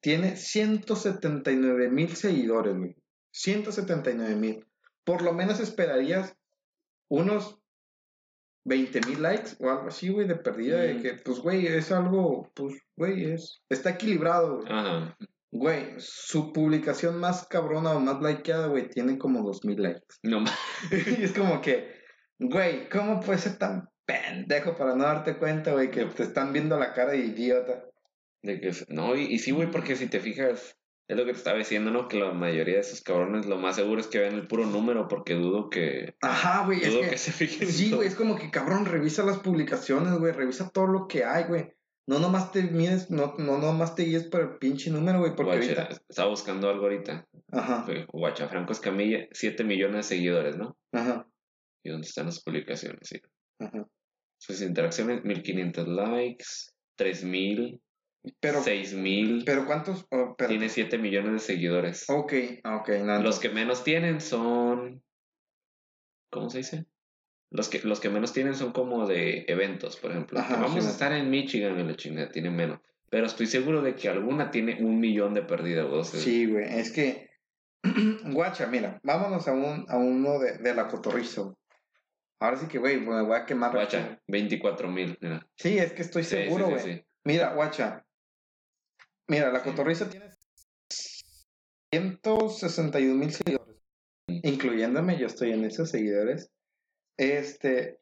tiene 0.07 0.37
179 0.37 1.91
mil 1.91 2.15
seguidores, 2.15 2.77
güey. 2.77 2.95
179 3.33 4.37
mil. 4.37 4.65
Por 5.05 5.23
lo 5.23 5.33
menos 5.33 5.59
esperarías 5.59 6.37
unos 7.11 7.59
20 8.67 9.01
mil 9.09 9.21
likes 9.21 9.57
o 9.59 9.69
algo 9.69 9.89
así, 9.89 10.09
güey, 10.09 10.29
de 10.29 10.37
perdida. 10.37 10.79
De 10.81 10.95
Mm. 10.95 11.03
que, 11.03 11.15
pues, 11.25 11.41
güey, 11.41 11.67
es 11.67 11.91
algo, 11.91 12.49
pues, 12.55 12.75
güey, 12.97 13.33
es. 13.33 13.63
Está 13.69 13.91
equilibrado, 13.91 14.59
güey. 14.61 14.69
Ajá. 14.73 15.17
Güey, 15.51 15.95
su 15.99 16.53
publicación 16.53 17.19
más 17.19 17.47
cabrona 17.49 17.91
o 17.91 17.99
más 18.01 18.23
likeada, 18.23 18.69
güey, 18.69 18.89
tiene 18.89 19.19
como 19.19 19.43
2 19.43 19.65
mil 19.65 19.83
likes. 19.83 20.07
No 20.23 20.39
ma- 20.41 20.53
y 20.93 21.25
es 21.25 21.33
como 21.33 21.61
que, 21.61 21.95
güey, 22.39 22.89
¿cómo 22.91 23.19
puede 23.21 23.39
ser 23.39 23.59
tan 23.59 23.89
pendejo 24.05 24.77
para 24.77 24.95
no 24.95 25.03
darte 25.03 25.37
cuenta, 25.37 25.73
güey, 25.73 25.91
que 25.91 26.05
te 26.05 26.23
están 26.23 26.53
viendo 26.53 26.79
la 26.79 26.93
cara 26.93 27.11
de 27.11 27.19
idiota. 27.27 27.83
De 28.47 28.61
que, 28.61 28.73
no, 28.89 29.17
y, 29.17 29.25
y 29.25 29.39
sí, 29.39 29.51
güey, 29.51 29.71
porque 29.71 29.97
si 29.97 30.07
te 30.07 30.21
fijas, 30.21 30.79
es 31.09 31.17
lo 31.17 31.25
que 31.25 31.33
te 31.33 31.39
estaba 31.39 31.59
diciendo, 31.59 31.91
¿no? 31.91 32.09
Que 32.09 32.19
la 32.19 32.33
mayoría 32.33 32.75
de 32.75 32.81
esos 32.81 33.01
cabrones 33.01 33.47
lo 33.47 33.59
más 33.59 33.77
seguro 33.77 34.01
es 34.01 34.07
que 34.07 34.19
vean 34.19 34.35
el 34.35 34.49
puro 34.49 34.67
número, 34.67 35.09
porque 35.09 35.35
dudo 35.35 35.71
que. 35.71 36.15
Ajá, 36.21 36.65
güey, 36.65 36.83
es 36.83 36.95
que, 36.95 37.11
que 37.11 37.19
se 37.19 37.33
fijen. 37.33 37.69
en 37.69 37.75
sí, 37.75 37.93
güey, 37.93 38.09
es 38.09 38.15
como 38.15 38.37
que 38.37 38.51
cabrón, 38.51 38.87
revisa 38.87 39.25
las 39.25 39.39
publicaciones, 39.39 40.15
güey, 40.15 40.33
revisa 40.33 40.71
todo 40.71 40.87
lo 40.87 41.07
que 41.07 41.25
hay, 41.25 41.45
güey. 41.45 41.73
No 42.09 42.21
nomás 42.21 42.53
te 42.53 42.63
mides, 42.63 43.11
no, 43.11 43.35
no 43.39 43.59
nomás 43.59 43.97
te 43.97 44.05
guíes 44.05 44.25
por 44.25 44.41
el 44.41 44.59
pinche 44.59 44.91
número, 44.91 45.19
güey, 45.19 45.35
porque 45.35 45.57
Guacha, 45.57 45.83
ahorita... 45.83 46.03
estaba 46.09 46.29
buscando 46.29 46.69
algo 46.69 46.85
ahorita. 46.85 47.27
Ajá, 47.51 47.87
Guacha, 48.13 48.49
Franco 48.49 48.73
Escamilla, 48.73 49.27
7 49.33 49.65
millones 49.65 49.97
de 49.97 50.17
seguidores, 50.17 50.57
¿no? 50.57 50.77
ajá, 50.93 51.29
¿Y 51.85 51.91
dónde 51.91 52.07
están 52.07 52.27
las 52.27 52.43
publicaciones? 52.43 53.01
Sí. 53.03 53.21
ajá. 53.61 53.89
Sus 54.39 54.61
interacciones, 54.61 55.25
1500 55.25 55.89
likes, 55.89 56.45
3000, 56.97 57.81
Pero, 58.41 58.63
6000. 58.63 59.45
pero 59.45 59.67
¿cuántos? 59.67 60.07
Oh. 60.11 60.35
Tiene 60.49 60.69
7 60.69 60.99
millones 60.99 61.33
de 61.33 61.39
seguidores. 61.39 62.09
Ok, 62.09 62.33
ok, 62.65 62.89
no, 63.05 63.23
Los 63.23 63.39
que 63.39 63.49
menos 63.51 63.85
tienen 63.85 64.21
son. 64.21 65.03
¿Cómo 66.31 66.51
se 66.51 66.59
dice? 66.59 66.87
Los 67.51 67.69
que, 67.69 67.79
los 67.81 68.01
que 68.01 68.09
menos 68.11 68.33
tienen 68.33 68.55
son 68.55 68.73
como 68.73 69.07
de 69.07 69.45
eventos, 69.49 69.97
por 69.97 70.11
ejemplo. 70.11 70.39
Ajá, 70.41 70.57
vamos 70.57 70.83
sí, 70.83 70.89
a 70.89 70.91
estar 70.93 71.13
en 71.13 71.31
Michigan 71.31 71.79
en 71.79 71.87
la 71.89 71.95
chingada, 71.97 72.31
tiene 72.31 72.51
menos. 72.51 72.81
Pero 73.09 73.27
estoy 73.27 73.47
seguro 73.47 73.83
de 73.83 73.95
que 73.95 74.09
alguna 74.09 74.51
tiene 74.51 74.83
un 74.83 74.99
millón 74.99 75.33
de 75.33 75.43
perdidas. 75.43 75.87
o 75.87 76.03
sea, 76.05 76.19
Sí, 76.21 76.47
güey, 76.47 76.65
es 76.79 76.91
que... 76.91 77.31
Guacha, 78.25 78.67
mira, 78.67 78.99
vámonos 79.05 79.47
a, 79.47 79.53
un, 79.53 79.87
a 79.89 79.97
uno 79.97 80.41
de, 80.41 80.59
de 80.59 80.75
la 80.75 80.89
cotorriza. 80.89 81.43
güey. 81.43 81.55
Ahora 82.41 82.57
sí 82.57 82.67
que, 82.67 82.79
güey, 82.79 83.01
me 83.01 83.23
voy 83.23 83.37
a 83.37 83.47
quemar. 83.47 83.71
Guacha, 83.73 84.21
24 84.27 84.91
mil. 84.91 85.17
Sí, 85.57 85.79
es 85.79 85.93
que 85.93 86.03
estoy 86.03 86.25
Sí, 86.25 86.31
seguro, 86.37 86.69
güey. 86.69 86.81
sí. 86.81 87.05
Mira, 87.25 87.55
guacha. 87.55 88.05
Mira, 89.29 89.51
la 89.53 89.63
cotorriza 89.63 90.09
tiene 90.09 90.31
161 91.91 93.15
mil 93.15 93.33
seguidores. 93.33 93.77
Incluyéndome, 94.29 95.19
yo 95.19 95.27
estoy 95.27 95.53
en 95.53 95.65
esos 95.65 95.91
seguidores. 95.91 96.51
Este, 97.17 97.99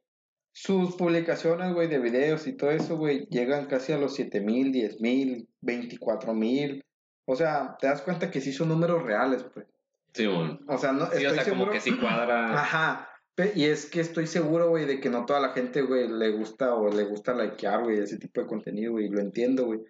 sus 0.53 0.97
publicaciones, 0.97 1.73
güey, 1.75 1.89
de 1.89 1.99
videos 1.99 2.47
y 2.47 2.57
todo 2.57 2.71
eso, 2.71 2.97
güey, 2.97 3.27
llegan 3.31 3.67
casi 3.67 3.93
a 3.93 3.99
los 3.99 4.15
7 4.15 4.41
mil, 4.41 4.73
10 4.73 5.01
mil, 5.01 5.49
24 5.61 6.35
mil. 6.35 6.85
O 7.27 7.37
sea, 7.37 7.77
te 7.81 7.87
das 7.87 8.03
cuenta 8.03 8.31
que 8.31 8.41
sí 8.41 8.53
son 8.53 8.69
números 8.69 9.03
reales, 9.03 9.45
pues. 9.53 9.67
Sí, 10.13 10.27
bueno. 10.27 10.59
O 10.69 10.79
sea, 10.79 10.93
no, 10.93 11.07
Sí, 11.07 11.13
estoy 11.17 11.27
o 11.27 11.35
sea, 11.35 11.45
seguro. 11.45 11.61
como 11.63 11.73
que 11.73 11.81
sí 11.81 11.97
cuadra. 11.99 12.55
Ajá. 12.55 13.09
Y 13.57 13.65
es 13.65 13.87
que 13.87 14.01
estoy 14.01 14.29
seguro, 14.29 14.69
güey, 14.69 14.85
de 14.87 15.01
que 15.01 15.11
no 15.11 15.27
toda 15.27 15.41
la 15.41 15.53
gente, 15.53 15.83
güey, 15.83 16.07
le 16.09 16.31
gusta 16.31 16.75
o 16.75 16.89
le 16.89 17.03
gusta 17.05 17.35
likear, 17.35 17.83
güey, 17.83 17.99
ese 17.99 18.17
tipo 18.19 18.41
de 18.41 18.47
contenido, 18.47 18.93
güey, 18.93 19.09
lo 19.09 19.21
entiendo, 19.21 19.67
güey. 19.67 19.81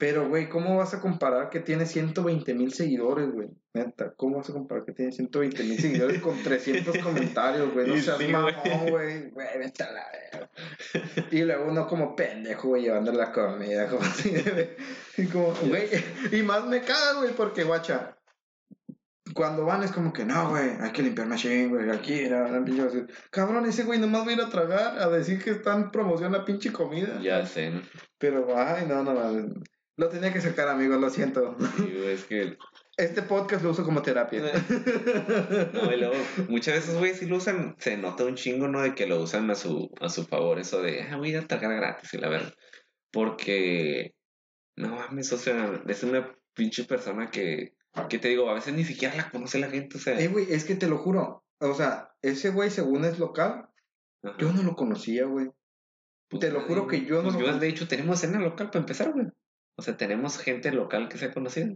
Pero, 0.00 0.30
güey, 0.30 0.48
¿cómo 0.48 0.78
vas 0.78 0.94
a 0.94 1.00
comparar 1.02 1.50
que 1.50 1.60
tiene 1.60 1.84
120 1.84 2.54
mil 2.54 2.72
seguidores, 2.72 3.30
güey? 3.32 3.48
Neta, 3.74 4.14
¿cómo 4.16 4.38
vas 4.38 4.48
a 4.48 4.54
comparar 4.54 4.86
que 4.86 4.92
tiene 4.92 5.12
120 5.12 5.62
mil 5.62 5.78
seguidores 5.78 6.22
con 6.22 6.42
300 6.42 6.96
comentarios, 6.98 7.70
güey? 7.74 7.86
No 7.86 7.96
seas 7.98 8.16
sí, 8.16 8.24
güey. 8.24 8.32
mamón, 8.32 8.88
güey, 8.88 9.28
güey, 9.30 9.58
vete 9.58 9.82
a 9.82 9.92
la 9.92 10.06
verga. 10.10 10.50
Y 11.30 11.42
luego 11.42 11.66
uno 11.70 11.86
como 11.86 12.16
pendejo, 12.16 12.68
güey, 12.68 12.84
llevando 12.84 13.12
la 13.12 13.30
comida, 13.30 13.88
como 13.88 14.00
así, 14.00 14.30
de- 14.30 14.74
y 15.18 15.26
como, 15.26 15.52
güey, 15.68 15.88
y 16.32 16.42
más 16.44 16.64
me 16.66 16.80
caga, 16.80 17.18
güey, 17.18 17.34
porque, 17.34 17.64
guacha, 17.64 18.16
cuando 19.34 19.66
van 19.66 19.82
es 19.82 19.92
como 19.92 20.14
que, 20.14 20.24
no, 20.24 20.48
güey, 20.48 20.70
hay 20.80 20.92
que 20.92 21.02
limpiar 21.02 21.26
machine, 21.28 21.68
güey, 21.68 21.90
aquí, 21.90 22.24
la, 22.26 22.48
la 22.48 22.64
pinche 22.64 22.82
basura". 22.84 23.06
Cabrón, 23.30 23.66
ese 23.66 23.84
güey 23.84 23.98
nomás 24.00 24.26
va 24.26 24.30
a 24.30 24.32
ir 24.32 24.40
a 24.40 24.48
tragar, 24.48 24.98
a 24.98 25.10
decir 25.10 25.44
que 25.44 25.50
están 25.50 25.90
promoción 25.92 26.32
la 26.32 26.44
pinche 26.46 26.72
comida. 26.72 27.20
Ya 27.20 27.44
sé, 27.44 27.70
¿no? 27.70 27.82
Pero, 28.18 28.46
ay, 28.56 28.86
no, 28.88 29.04
no, 29.04 29.12
mames. 29.12 29.52
Lo 30.00 30.08
tenía 30.08 30.32
que 30.32 30.40
sacar, 30.40 30.66
amigos, 30.66 30.98
lo 30.98 31.10
siento. 31.10 31.58
Sí, 31.76 31.82
güey, 31.82 32.12
es 32.14 32.24
que. 32.24 32.56
Este 32.96 33.20
podcast 33.20 33.62
lo 33.62 33.72
uso 33.72 33.84
como 33.84 34.00
terapia. 34.00 34.40
No, 35.74 35.92
y 35.92 35.98
luego, 35.98 36.14
muchas 36.48 36.76
veces, 36.76 36.96
güey, 36.96 37.12
si 37.12 37.26
lo 37.26 37.36
usan, 37.36 37.76
se 37.78 37.98
nota 37.98 38.24
un 38.24 38.34
chingo, 38.34 38.66
¿no? 38.66 38.80
De 38.80 38.94
que 38.94 39.06
lo 39.06 39.20
usan 39.20 39.50
a 39.50 39.54
su, 39.54 39.92
a 40.00 40.08
su 40.08 40.24
favor, 40.24 40.58
eso 40.58 40.80
de, 40.80 41.02
ah, 41.02 41.18
voy 41.18 41.34
a 41.34 41.46
tragar 41.46 41.74
gratis, 41.76 42.14
y 42.14 42.16
la 42.16 42.30
verdad. 42.30 42.54
Porque, 43.10 44.14
no 44.74 44.88
mames, 44.88 45.34
o 45.34 45.36
sea, 45.36 45.82
es 45.86 46.02
una 46.02 46.34
pinche 46.54 46.84
persona 46.84 47.30
que, 47.30 47.74
que 48.08 48.18
te 48.18 48.28
digo, 48.28 48.48
a 48.48 48.54
veces 48.54 48.72
ni 48.72 48.84
siquiera 48.84 49.14
la 49.14 49.30
conoce 49.30 49.58
la 49.58 49.68
gente, 49.68 49.98
o 49.98 50.00
sea. 50.00 50.18
Eh, 50.18 50.28
güey, 50.28 50.46
es 50.50 50.64
que 50.64 50.76
te 50.76 50.88
lo 50.88 50.96
juro. 50.96 51.44
O 51.58 51.74
sea, 51.74 52.14
ese 52.22 52.48
güey, 52.48 52.70
según 52.70 53.04
es 53.04 53.18
local, 53.18 53.68
ajá. 54.22 54.36
yo 54.38 54.50
no 54.50 54.62
lo 54.62 54.76
conocía, 54.76 55.26
güey. 55.26 55.50
Pues, 56.30 56.40
te 56.40 56.50
lo 56.50 56.62
juro 56.62 56.86
que 56.86 57.04
yo 57.04 57.16
no 57.16 57.24
pues 57.24 57.34
lo 57.34 57.40
yo, 57.52 57.58
de 57.58 57.68
hecho, 57.68 57.86
tenemos 57.86 58.22
escena 58.22 58.40
local 58.40 58.68
para 58.68 58.80
empezar, 58.80 59.12
güey. 59.12 59.26
O 59.80 59.82
sea, 59.82 59.96
tenemos 59.96 60.36
gente 60.36 60.72
local 60.72 61.08
que 61.08 61.16
se 61.16 61.24
ha 61.24 61.32
conocido. 61.32 61.74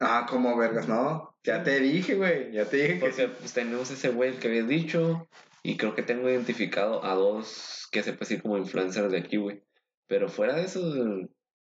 Ah, 0.00 0.26
como 0.28 0.56
vergas, 0.56 0.88
no. 0.88 1.38
Ya 1.44 1.62
te 1.62 1.78
dije, 1.78 2.16
güey. 2.16 2.50
Ya 2.50 2.64
te 2.64 2.76
dije 2.76 2.94
que 2.94 2.98
Porque 2.98 3.28
pues 3.28 3.52
tenemos 3.52 3.88
ese 3.88 4.08
güey 4.08 4.30
el 4.30 4.40
que 4.40 4.48
habías 4.48 4.66
dicho. 4.66 5.28
Y 5.62 5.76
creo 5.76 5.94
que 5.94 6.02
tengo 6.02 6.28
identificado 6.28 7.04
a 7.04 7.14
dos 7.14 7.86
que 7.92 8.02
se 8.02 8.14
puede 8.14 8.28
decir 8.30 8.42
como 8.42 8.58
influencers 8.58 9.12
de 9.12 9.18
aquí, 9.18 9.36
güey. 9.36 9.62
Pero 10.08 10.28
fuera 10.28 10.56
de 10.56 10.64
eso, 10.64 10.80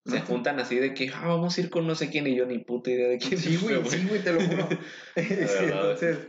se 0.06 0.22
juntan 0.22 0.60
así 0.60 0.76
de 0.76 0.94
que, 0.94 1.10
ah, 1.15 1.26
vamos 1.26 1.58
a 1.58 1.62
ir 1.62 1.72
con 1.72 1.88
no 1.88 1.96
sé 1.96 2.12
quién 2.12 2.28
y 2.28 2.36
yo 2.36 2.46
ni 2.46 2.60
puta 2.60 2.91
idea 2.91 3.08
de 3.08 3.17
quién 3.17 3.39
Sí, 3.39 3.58
güey, 3.58 3.84
sí, 3.89 4.08
güey, 4.08 4.24
te 4.24 4.34
lo 4.34 4.39
juro. 4.39 4.70
Sí, 5.15 5.26
entonces. 5.62 6.28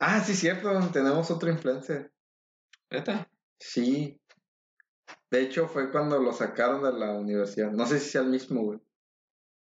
Ah, 0.00 0.18
sí, 0.24 0.34
cierto. 0.34 0.76
Tenemos 0.92 1.30
otro 1.30 1.48
influencer. 1.48 2.10
¿Neta? 2.90 3.30
Sí. 3.60 4.20
De 5.30 5.42
hecho, 5.42 5.68
fue 5.68 5.92
cuando 5.92 6.20
lo 6.20 6.32
sacaron 6.32 6.82
de 6.82 6.98
la 6.98 7.12
universidad. 7.12 7.70
No 7.70 7.86
sé 7.86 8.00
si 8.00 8.10
sea 8.10 8.22
el 8.22 8.30
mismo, 8.30 8.62
güey. 8.64 8.80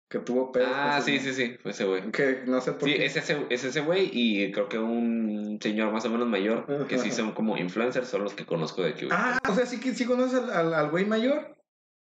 Que 0.08 0.20
tuvo 0.20 0.52
pedos. 0.52 0.70
Ah, 0.72 1.02
sí, 1.04 1.20
sí, 1.20 1.34
sí, 1.34 1.58
fue 1.62 1.72
ese 1.72 1.84
güey. 1.86 2.12
Que 2.12 2.44
no 2.46 2.62
sé 2.62 2.74
por 2.74 2.88
Sí, 2.88 2.96
qué. 2.96 3.06
es 3.06 3.16
ese, 3.16 3.46
es 3.50 3.64
ese 3.64 3.82
güey 3.82 4.10
y 4.14 4.52
creo 4.52 4.70
que 4.70 4.78
un 4.78 5.58
señor 5.62 5.92
más 5.92 6.06
o 6.06 6.10
menos 6.10 6.28
mayor 6.28 6.88
que 6.88 7.00
sí 7.00 7.12
son 7.12 7.32
como 7.34 7.58
influencers, 7.58 8.08
son 8.08 8.24
los 8.24 8.34
que 8.36 8.46
conozco 8.46 8.84
de 8.84 8.90
aquí, 8.92 9.06
güey. 9.06 9.18
Ah, 9.20 9.40
o 9.50 9.56
sea, 9.56 9.66
sí 9.66 9.80
que 9.80 9.96
sí 9.96 10.06
conoces 10.06 10.40
al, 10.40 10.50
al, 10.52 10.74
al 10.76 10.90
güey 10.92 11.06
mayor. 11.06 11.58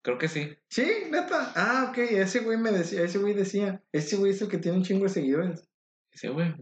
Creo 0.03 0.17
que 0.17 0.27
sí. 0.27 0.55
Sí, 0.69 0.85
neta. 1.09 1.51
Ah, 1.55 1.87
ok. 1.89 1.97
Ese 1.97 2.41
güey 2.41 2.57
me 2.57 2.71
decía, 2.71 3.01
ese 3.01 3.17
güey 3.17 3.33
decía. 3.33 3.81
Ese 3.91 4.17
güey 4.17 4.33
es 4.33 4.41
el 4.41 4.49
que 4.49 4.57
tiene 4.59 4.77
un 4.77 4.83
chingo 4.83 5.03
de 5.05 5.09
seguidores. 5.09 5.67
Ese 6.11 6.29
güey. 6.29 6.53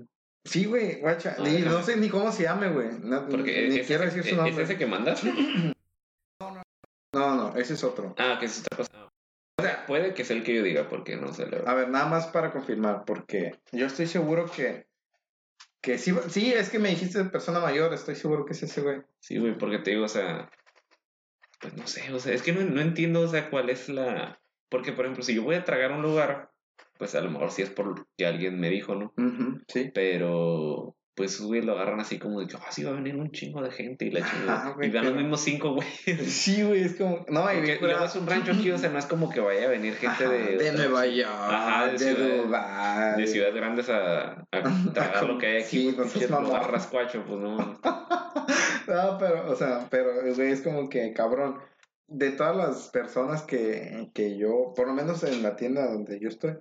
Sí, 0.46 0.65
güey, 0.65 1.00
guacha. 1.02 1.36
Ah, 1.39 1.43
Ni- 1.43 1.60
no 1.62 1.82
sé 1.84 1.98
ni 1.98 2.10
cómo 2.10 2.32
se 2.32 2.43
llame, 2.43 2.69
güey. 2.69 2.89
No, 3.02 3.28
Porque 3.28 3.67
ni 3.69 3.80
es, 3.80 3.88
quiero 3.88 4.04
ese, 4.04 4.17
decir 4.17 4.36
su 4.36 4.39
es 4.41 4.46
nombre. 4.46 4.63
ese 4.63 4.78
que 4.78 4.86
mandas. 4.86 5.22
No, 7.13 7.36
no, 7.36 7.56
ese 7.56 7.74
es 7.76 7.84
otro. 7.84 8.15
Ah, 8.17 8.38
que 8.39 8.48
es 8.48 8.60
otra 8.62 8.78
cosa. 8.78 9.10
O 9.63 9.65
sea, 9.65 9.86
puede 9.86 10.13
que 10.13 10.26
sea 10.26 10.36
el 10.36 10.43
que 10.43 10.56
yo 10.56 10.63
diga, 10.63 10.89
porque 10.89 11.15
no 11.15 11.32
sé, 11.34 11.47
la. 11.47 11.60
A 11.69 11.73
ver, 11.73 11.89
nada 11.89 12.06
más 12.08 12.28
para 12.28 12.52
confirmar, 12.52 13.04
porque 13.06 13.56
yo 13.71 13.86
estoy 13.86 14.08
seguro 14.08 14.45
que. 14.45 14.88
Que 15.82 15.97
sí, 15.97 16.13
sí, 16.30 16.54
es 16.54 16.69
que 16.69 16.80
me 16.80 16.89
dijiste 16.89 17.23
persona 17.26 17.60
mayor, 17.60 17.93
estoy 17.93 18.15
seguro 18.15 18.45
que 18.45 18.54
es 18.54 18.63
ese 18.63 18.82
güey. 18.82 19.02
Sí, 19.19 19.38
güey, 19.38 19.58
porque 19.58 19.80
te 19.80 19.91
digo, 19.91 20.06
o 20.06 20.10
sea, 20.10 20.49
pues 21.60 21.73
no 21.76 21.88
sé, 21.88 22.13
o 22.13 22.19
sea, 22.19 22.34
es 22.34 22.41
que 22.41 22.54
no, 22.54 22.62
no 22.62 22.80
entiendo, 22.80 23.21
o 23.21 23.28
sea, 23.28 23.49
cuál 23.49 23.69
es 23.69 23.89
la... 23.89 24.39
Porque, 24.69 24.93
por 24.93 25.06
ejemplo, 25.06 25.23
si 25.23 25.36
yo 25.36 25.43
voy 25.43 25.56
a 25.56 25.65
tragar 25.65 25.91
a 25.91 25.95
un 25.95 26.02
lugar, 26.02 26.52
pues 26.97 27.15
a 27.15 27.21
lo 27.21 27.32
mejor 27.32 27.52
sí 27.52 27.62
es 27.62 27.69
por 27.69 28.08
que 28.17 28.26
alguien 28.26 28.60
me 28.60 28.69
dijo, 28.69 28.95
¿no? 28.95 29.13
Sí. 29.67 29.91
Pero, 29.93 30.95
pues, 31.15 31.39
güey, 31.41 31.62
lo 31.62 31.73
agarran 31.73 31.99
así 31.99 32.17
como 32.19 32.39
de 32.39 32.47
que, 32.47 32.56
ah, 32.58 32.71
sí, 32.71 32.84
va 32.84 32.91
a 32.91 32.95
venir 32.95 33.15
un 33.15 33.32
chingo 33.32 33.62
de 33.62 33.71
gente 33.71 34.06
y 34.06 34.12
la 34.12 34.21
chingada. 34.30 34.76
Y 34.82 34.89
van 34.89 35.06
los 35.06 35.15
mismos 35.15 35.41
cinco, 35.41 35.73
güey. 35.76 35.88
Sí, 36.26 36.63
güey, 36.63 36.84
es 36.84 36.95
como. 36.95 37.26
No, 37.30 37.52
y 37.52 37.58
Porque 37.58 37.78
luego 37.82 38.06
es 38.06 38.15
un 38.15 38.28
rancho 38.28 38.52
aquí, 38.52 38.71
o 38.71 38.78
sea, 38.78 38.89
no 38.89 38.99
es 38.99 39.06
como 39.06 39.30
que 39.30 39.39
vaya 39.39 39.65
a 39.65 39.69
venir 39.69 39.93
gente 39.95 40.26
Ajá, 40.26 40.34
de... 40.34 40.58
de 40.58 40.71
Nueva 40.73 41.06
York, 41.06 41.30
Ajá, 41.32 41.86
de 41.88 41.91
de, 41.93 41.99
ciudad- 41.99 42.43
Dubái. 42.43 43.21
De 43.21 43.28
ciudades 43.28 43.56
grandes 43.56 43.89
a, 43.89 44.32
a 44.52 44.93
tragar 44.93 45.23
lo 45.26 45.38
que 45.38 45.45
hay 45.47 45.58
aquí, 45.63 45.89
Sí, 45.89 45.93
pues, 45.95 46.15
es 46.15 46.30
rascuacho, 46.30 47.23
pues 47.28 47.39
no. 47.39 47.80
No, 48.88 49.17
pero, 49.17 49.49
o 49.49 49.56
sea, 49.56 49.88
pero, 49.89 50.12
güey, 50.36 50.52
es 50.52 50.62
como 50.62 50.89
que, 50.89 51.13
cabrón, 51.13 51.58
de 52.08 52.32
todas 52.32 52.56
las 52.56 52.89
personas 52.89 53.41
que, 53.43 54.10
que 54.13 54.38
yo, 54.38 54.73
por 54.76 54.88
lo 54.88 54.93
menos 54.93 55.23
en 55.23 55.41
la 55.41 55.56
tienda 55.56 55.88
donde 55.91 56.19
yo 56.19 56.28
estoy, 56.28 56.56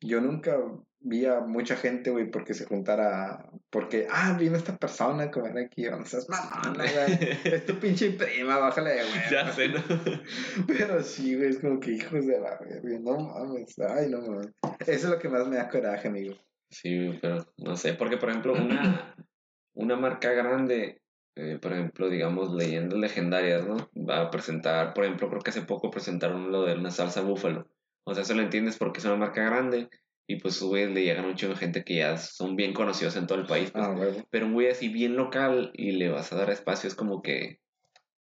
yo 0.00 0.20
nunca 0.20 0.58
vi 1.00 1.24
a 1.26 1.40
mucha 1.40 1.76
gente, 1.76 2.10
güey, 2.10 2.30
porque 2.30 2.54
se 2.54 2.66
juntara, 2.66 3.50
porque, 3.70 4.06
ah, 4.10 4.36
vino 4.38 4.56
esta 4.56 4.76
persona 4.76 5.24
a 5.24 5.30
comer 5.30 5.56
aquí, 5.58 5.86
o 5.86 6.04
sea, 6.04 6.18
es 6.18 6.28
mamona, 6.28 6.84
güey, 6.84 7.18
es 7.44 7.66
tu 7.66 7.78
pinche 7.78 8.10
prima, 8.10 8.58
bájale 8.58 8.90
de 8.90 9.02
güey. 9.02 9.20
ya 9.30 9.52
sé, 9.52 9.68
¿no? 9.68 9.82
Pero 10.66 11.02
sí, 11.02 11.36
güey, 11.36 11.50
es 11.50 11.58
como 11.58 11.78
que 11.78 11.92
hijos 11.92 12.26
de 12.26 12.40
la 12.40 12.58
verga, 12.58 12.98
no 13.00 13.18
mames, 13.18 13.78
ay, 13.78 14.10
no 14.10 14.20
mames. 14.20 14.48
Eso 14.80 14.90
es 14.90 15.04
lo 15.04 15.18
que 15.18 15.28
más 15.28 15.46
me 15.46 15.56
da 15.56 15.68
coraje, 15.68 16.08
amigo. 16.08 16.34
Sí, 16.70 17.16
pero 17.22 17.46
no 17.58 17.76
sé, 17.76 17.94
porque 17.94 18.16
por 18.16 18.30
ejemplo, 18.30 18.52
una, 18.52 19.14
una 19.74 19.96
marca 19.96 20.32
grande, 20.32 21.00
eh, 21.36 21.58
por 21.60 21.72
ejemplo, 21.72 22.08
digamos, 22.08 22.52
leyendas 22.52 22.98
legendarias, 22.98 23.66
¿no? 23.66 23.76
Va 23.94 24.22
a 24.22 24.30
presentar, 24.30 24.92
por 24.92 25.04
ejemplo, 25.04 25.28
creo 25.28 25.42
que 25.42 25.50
hace 25.50 25.62
poco 25.62 25.90
presentaron 25.90 26.50
lo 26.50 26.64
de 26.64 26.74
una 26.74 26.90
salsa 26.90 27.22
búfalo. 27.22 27.68
O 28.08 28.14
sea, 28.14 28.22
eso 28.22 28.34
lo 28.34 28.42
entiendes 28.42 28.76
porque 28.78 29.00
es 29.00 29.04
una 29.04 29.16
marca 29.16 29.44
grande 29.44 29.88
y 30.28 30.36
pues, 30.40 30.60
güey, 30.62 30.92
le 30.92 31.02
llegan 31.04 31.24
un 31.24 31.34
chingo 31.34 31.54
de 31.54 31.58
gente 31.60 31.84
que 31.84 31.96
ya 31.96 32.16
son 32.16 32.56
bien 32.56 32.72
conocidos 32.72 33.16
en 33.16 33.26
todo 33.26 33.38
el 33.40 33.46
país. 33.46 33.70
pues. 33.72 33.84
Ah, 33.84 33.92
güey. 33.92 34.24
Pero 34.30 34.46
un 34.46 34.52
güey 34.54 34.68
así 34.68 34.88
bien 34.88 35.16
local 35.16 35.70
y 35.74 35.92
le 35.92 36.08
vas 36.08 36.32
a 36.32 36.36
dar 36.36 36.50
espacio, 36.50 36.88
es 36.88 36.94
como 36.94 37.20
que, 37.22 37.58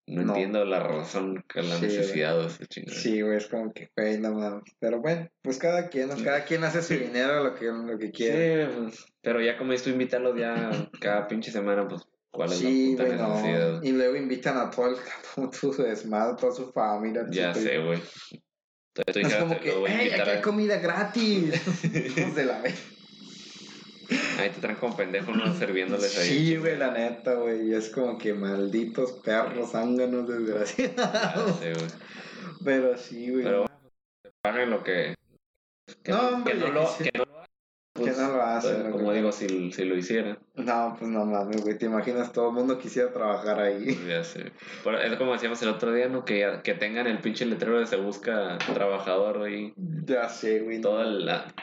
No, 0.07 0.23
No. 0.23 0.33
entiendo 0.33 0.65
la 0.65 0.79
razón, 0.81 1.45
que 1.47 1.61
la 1.61 1.75
Sí, 1.75 1.83
necesidad 1.85 2.37
de 2.37 2.47
esa 2.47 2.65
chingada. 2.65 2.97
Sí, 2.99 3.21
güey, 3.21 3.37
es 3.37 3.47
como 3.47 3.71
que, 3.71 3.89
güey, 3.95 4.19
no 4.19 4.33
mames. 4.33 4.63
Pero 4.79 4.99
bueno, 4.99 5.29
pues 5.41 5.57
cada 5.57 5.87
quien, 5.89 6.09
¿no? 6.09 6.15
cada 6.21 6.43
quien 6.43 6.63
hace 6.65 6.81
su 6.81 6.95
dinero 6.95 7.43
lo 7.43 7.55
que, 7.55 7.65
lo 7.67 7.97
que 7.97 8.11
quiere. 8.11 8.65
Sí, 8.67 8.71
pues, 8.77 9.05
pero 9.21 9.39
ya 9.41 9.57
como 9.57 9.73
tú, 9.75 9.89
invitarlos 9.89 10.37
ya 10.37 10.89
cada 10.99 11.27
pinche 11.27 11.51
semana, 11.51 11.87
pues, 11.87 12.01
¿cuál 12.31 12.51
es 12.51 12.57
Sí, 12.57 12.95
la 12.97 13.03
güey, 13.05 13.11
puta 13.17 13.23
no. 13.27 13.35
necesidad? 13.35 13.83
Y 13.83 13.91
luego 13.91 14.15
invitan 14.17 14.57
a 14.57 14.69
todo 14.69 14.87
el 14.87 14.95
todo 15.61 15.71
su 15.73 15.81
desmadre, 15.83 16.35
toda 16.39 16.51
su 16.51 16.71
familia. 16.73 17.25
Ya 17.29 17.53
sé, 17.53 17.77
güey. 17.77 18.01
Entonces 18.95 19.23
tú 19.23 19.27
Es 19.27 19.35
como 19.35 19.59
que, 19.59 19.73
hey, 19.87 20.11
aquí 20.19 20.29
hay 20.29 20.41
comida 20.41 20.77
gratis. 20.77 21.51
De 22.35 22.45
la 22.45 22.61
vez. 22.61 22.75
Ahí 24.37 24.49
te 24.49 24.59
traen 24.59 24.77
como 24.77 24.97
pendejo 24.97 25.31
uno 25.31 25.57
sirviéndoles 25.57 26.17
ahí. 26.17 26.27
Sí, 26.27 26.55
güey, 26.57 26.77
la 26.77 26.91
neta, 26.91 27.35
güey. 27.35 27.73
Es 27.73 27.89
como 27.89 28.17
que 28.17 28.33
malditos 28.33 29.13
perros, 29.23 29.71
zánganos, 29.71 30.27
Ya 30.27 30.35
desgraciados. 30.35 31.59
güey. 31.59 31.73
Pero 32.65 32.97
sí, 32.97 33.29
güey. 33.29 33.43
Pero 33.43 33.65
paguen 34.41 34.69
lo 34.69 34.83
que. 34.83 35.15
Que 36.03 36.11
No, 36.11 36.21
no, 36.21 36.37
hombre, 36.37 36.53
que 36.53 36.59
no 36.59 36.67
lo, 36.67 36.97
que 36.97 37.11
no 37.17 37.23
lo 37.25 37.40
pues, 37.93 38.15
Que 38.15 38.21
no 38.21 38.31
lo 38.31 38.41
hacen, 38.41 38.71
pues, 38.73 38.83
güey. 38.83 38.91
Como 38.93 39.13
digo, 39.13 39.31
si, 39.31 39.71
si 39.71 39.83
lo 39.85 39.95
hicieran. 39.97 40.39
No, 40.55 40.95
pues 40.97 41.09
no 41.11 41.25
mames, 41.25 41.61
güey. 41.61 41.77
Te 41.77 41.87
imaginas, 41.87 42.31
todo 42.31 42.49
el 42.49 42.55
mundo 42.55 42.77
quisiera 42.77 43.11
trabajar 43.11 43.59
ahí. 43.59 43.97
ya 44.07 44.23
sé. 44.23 44.51
Pero 44.83 44.99
es 45.01 45.15
como 45.17 45.33
decíamos 45.33 45.61
el 45.61 45.69
otro 45.69 45.93
día, 45.93 46.07
¿no? 46.07 46.23
Que, 46.25 46.59
que 46.63 46.73
tengan 46.73 47.07
el 47.07 47.19
pinche 47.19 47.45
letrero 47.45 47.79
de 47.79 47.85
se 47.87 47.97
busca 47.97 48.57
trabajador 48.73 49.49
y 49.49 49.73
Ya 50.05 50.29
sé, 50.29 50.59
güey. 50.61 50.77
el, 50.77 51.25
la, 51.25 51.53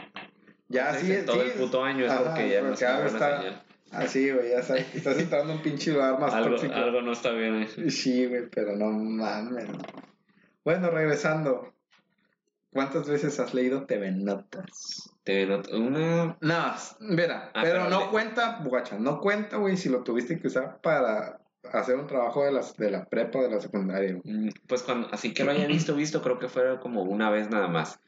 Ya, 0.68 0.94
sí, 0.94 1.12
todo 1.24 1.42
sí. 1.42 1.50
el 1.52 1.52
puto 1.52 1.82
año 1.84 2.04
es 2.04 2.10
Ajá, 2.12 2.24
porque 2.24 2.50
ya 2.50 2.62
no 2.62 2.72
está-. 2.72 3.64
Así, 3.90 4.30
güey, 4.30 4.50
ya 4.50 4.62
sabes 4.62 4.94
estás 4.94 5.18
entrando 5.18 5.54
un 5.54 5.62
pinche 5.62 5.92
lugar 5.92 6.20
más 6.20 6.34
Algo, 6.34 6.50
tóxico. 6.56 6.74
algo 6.74 7.00
no 7.00 7.12
está 7.12 7.30
bien 7.30 7.54
ahí. 7.54 7.90
Sí, 7.90 8.26
güey, 8.26 8.48
pero 8.50 8.76
no 8.76 8.90
mames. 8.90 9.66
Bueno, 10.62 10.90
regresando. 10.90 11.72
¿Cuántas 12.70 13.08
veces 13.08 13.40
has 13.40 13.54
leído 13.54 13.86
TV 13.86 14.12
Notas? 14.12 15.10
Te 15.28 15.44
una. 15.76 16.38
No, 16.40 16.74
mira, 17.00 17.50
Ah, 17.52 17.60
pero 17.62 17.80
pero 17.80 17.90
no 17.90 18.00
le- 18.00 18.06
cuenta, 18.06 18.60
guacha, 18.64 18.98
no 18.98 19.20
cuenta, 19.20 19.58
güey, 19.58 19.76
si 19.76 19.90
lo 19.90 20.02
tuviste 20.02 20.40
que 20.40 20.46
usar 20.46 20.80
para 20.80 21.38
hacer 21.70 21.96
un 21.96 22.06
trabajo 22.06 22.44
de, 22.44 22.52
las, 22.52 22.74
de 22.78 22.90
la 22.90 23.04
prepa 23.04 23.40
o 23.40 23.42
de 23.42 23.50
la 23.50 23.60
secundaria. 23.60 24.16
mm, 24.24 24.48
Pues 24.66 24.82
cuando, 24.82 25.08
así 25.12 25.34
que 25.34 25.44
lo 25.44 25.50
haya 25.50 25.66
visto, 25.66 25.94
visto, 25.94 26.22
creo 26.22 26.38
que 26.38 26.48
fue 26.48 26.80
como 26.80 27.02
una 27.02 27.28
vez 27.28 27.50
nada 27.50 27.68
más. 27.68 28.00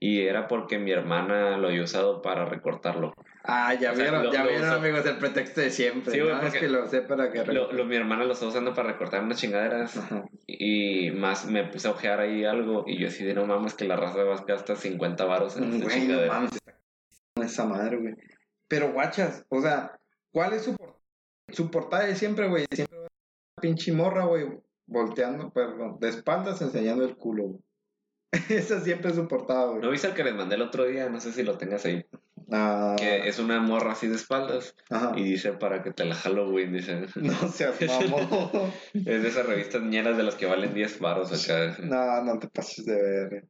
Y 0.00 0.20
era 0.22 0.46
porque 0.46 0.78
mi 0.78 0.92
hermana 0.92 1.56
lo 1.58 1.68
había 1.68 1.82
usado 1.82 2.22
para 2.22 2.44
recortarlo. 2.44 3.12
Ah, 3.42 3.74
ya 3.74 3.92
O 3.92 3.94
sea, 3.96 4.04
vieron, 4.04 4.24
lo- 4.24 4.32
ya 4.32 4.44
lo 4.44 4.50
vieron, 4.50 4.68
uso. 4.68 4.76
amigos, 4.78 5.06
el 5.06 5.18
pretexto 5.18 5.60
de 5.60 5.70
siempre. 5.70 6.12
Sí, 6.12 6.18
¿no? 6.20 6.40
Es 6.40 6.52
que 6.54 6.68
lo 6.68 6.86
sé 6.86 7.02
para 7.02 7.32
que... 7.32 7.44
Lo, 7.46 7.72
lo- 7.72 7.84
mi 7.84 7.96
hermana 7.96 8.24
lo 8.24 8.34
está 8.34 8.46
usando 8.46 8.74
para 8.74 8.92
recortar 8.92 9.22
unas 9.24 9.38
chingaderas. 9.40 9.96
Ajá. 9.96 10.24
Y 10.46 11.10
más 11.10 11.46
me 11.46 11.64
puse 11.64 11.88
a 11.88 11.92
ojear 11.92 12.20
ahí 12.20 12.44
algo. 12.44 12.84
Y 12.86 12.98
yo 13.00 13.08
así 13.08 13.24
de 13.24 13.34
no 13.34 13.44
mames 13.46 13.74
que 13.74 13.86
la 13.86 13.96
raza 13.96 14.22
va 14.22 14.36
a 14.36 14.44
gastar 14.44 14.76
50 14.76 15.24
varos 15.24 15.56
en 15.56 15.72
esta 15.72 15.84
Güey, 15.86 16.00
chingadera. 16.00 16.32
mames, 16.32 16.50
está 16.52 17.44
esa 17.44 17.64
madre, 17.64 17.96
güey. 17.96 18.14
Pero 18.68 18.92
guachas, 18.92 19.44
o 19.48 19.60
sea, 19.60 19.98
¿cuál 20.30 20.52
es 20.52 20.62
su 20.62 20.76
portada? 20.76 20.98
Su 21.50 21.70
portada 21.70 22.04
de 22.04 22.14
siempre, 22.14 22.46
güey, 22.48 22.66
siempre 22.70 22.98
va 22.98 23.06
a 23.06 23.60
pinche 23.62 23.90
morra, 23.92 24.26
güey, 24.26 24.46
volteando, 24.86 25.50
perdón, 25.50 25.96
de 25.98 26.10
espaldas 26.10 26.60
enseñando 26.60 27.04
el 27.06 27.16
culo, 27.16 27.44
güey. 27.44 27.60
Esa 28.48 28.80
siempre 28.80 29.10
es 29.10 29.16
su 29.16 29.26
portada, 29.26 29.66
güey. 29.66 29.80
¿No 29.80 29.90
viste 29.90 30.08
el 30.08 30.14
que 30.14 30.24
les 30.24 30.34
mandé 30.34 30.56
el 30.56 30.62
otro 30.62 30.84
día? 30.84 31.08
No 31.08 31.20
sé 31.20 31.32
si 31.32 31.42
lo 31.42 31.56
tengas 31.56 31.84
ahí. 31.86 32.04
Ah, 32.50 32.94
Que 32.98 33.28
es 33.28 33.38
una 33.38 33.60
morra 33.60 33.92
así 33.92 34.06
de 34.08 34.16
espaldas. 34.16 34.74
ajá. 34.90 35.12
Y 35.16 35.22
dice 35.24 35.52
para 35.52 35.82
que 35.82 35.92
te 35.92 36.04
la 36.04 36.14
Halloween, 36.14 36.72
dice. 36.72 37.06
No 37.16 37.32
seas 37.48 37.76
mamón. 37.80 38.72
Es 38.94 39.22
de 39.22 39.28
esas 39.28 39.46
revistas 39.46 39.82
ñeras 39.82 40.16
de 40.16 40.22
las 40.22 40.34
que 40.34 40.46
valen 40.46 40.74
10 40.74 40.98
varos 41.00 41.32
acá. 41.32 41.76
no, 41.82 42.22
no 42.24 42.38
te 42.38 42.48
pases 42.48 42.84
de 42.86 42.96
ver. 43.02 43.44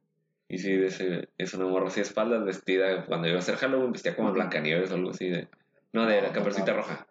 Y 0.47 0.57
sí, 0.57 0.75
dice, 0.77 1.29
es 1.37 1.53
una 1.53 1.65
morra 1.65 1.87
así 1.87 1.99
de 1.99 2.07
espaldas 2.07 2.43
vestida. 2.43 3.05
Cuando 3.05 3.27
iba 3.27 3.37
a 3.37 3.39
hacer 3.39 3.55
Halloween 3.57 3.91
vestía 3.91 4.15
como 4.15 4.31
Blancanieves 4.33 4.91
o 4.91 4.95
algo 4.95 5.11
así 5.11 5.29
de. 5.29 5.47
No, 5.93 6.05
de 6.05 6.21
No, 6.21 6.27
la 6.27 6.33
no 6.33 6.39
mames. 6.41 6.75
roja. 6.75 7.07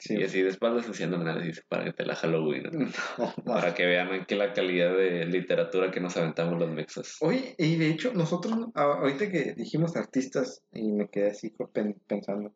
Sí. 0.00 0.16
Y 0.16 0.22
así 0.24 0.40
de 0.42 0.48
espaldas 0.48 0.86
haciendo 0.88 1.18
dice, 1.40 1.62
para 1.68 1.84
que 1.84 1.92
te 1.92 2.06
la 2.06 2.16
Halloween. 2.16 2.62
¿no? 2.72 2.88
No, 3.18 3.44
Para 3.44 3.74
que 3.74 3.84
vean 3.84 4.12
aquí 4.12 4.34
la 4.34 4.52
calidad 4.54 4.96
de 4.96 5.26
literatura 5.26 5.90
que 5.90 6.00
nos 6.00 6.16
aventamos 6.16 6.58
los 6.58 6.70
mexas. 6.70 7.16
Oye, 7.20 7.54
y 7.58 7.76
de 7.76 7.88
hecho, 7.90 8.12
nosotros, 8.14 8.54
ahorita 8.74 9.30
que 9.30 9.52
dijimos 9.54 9.94
artistas, 9.96 10.62
y 10.72 10.90
me 10.90 11.08
quedé 11.10 11.30
así 11.32 11.54
pensando, 12.08 12.54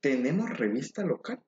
¿tenemos 0.00 0.50
revista 0.58 1.04
local? 1.04 1.40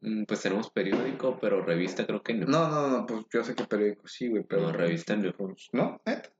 Mm, 0.00 0.24
Pues 0.24 0.40
tenemos 0.42 0.70
periódico, 0.70 1.38
pero 1.40 1.62
revista 1.62 2.06
creo 2.06 2.22
que 2.22 2.32
no. 2.34 2.46
No, 2.46 2.68
no, 2.68 2.88
no, 2.88 3.06
pues 3.06 3.26
yo 3.32 3.44
sé 3.44 3.54
que 3.54 3.64
periódico 3.64 4.06
sí, 4.08 4.28
güey, 4.28 4.44
pero... 4.48 4.62
No, 4.62 4.72
revista 4.72 5.16
no. 5.16 5.32
pues, 5.36 5.68
¿No? 5.72 6.00
¿Neta? 6.06 6.30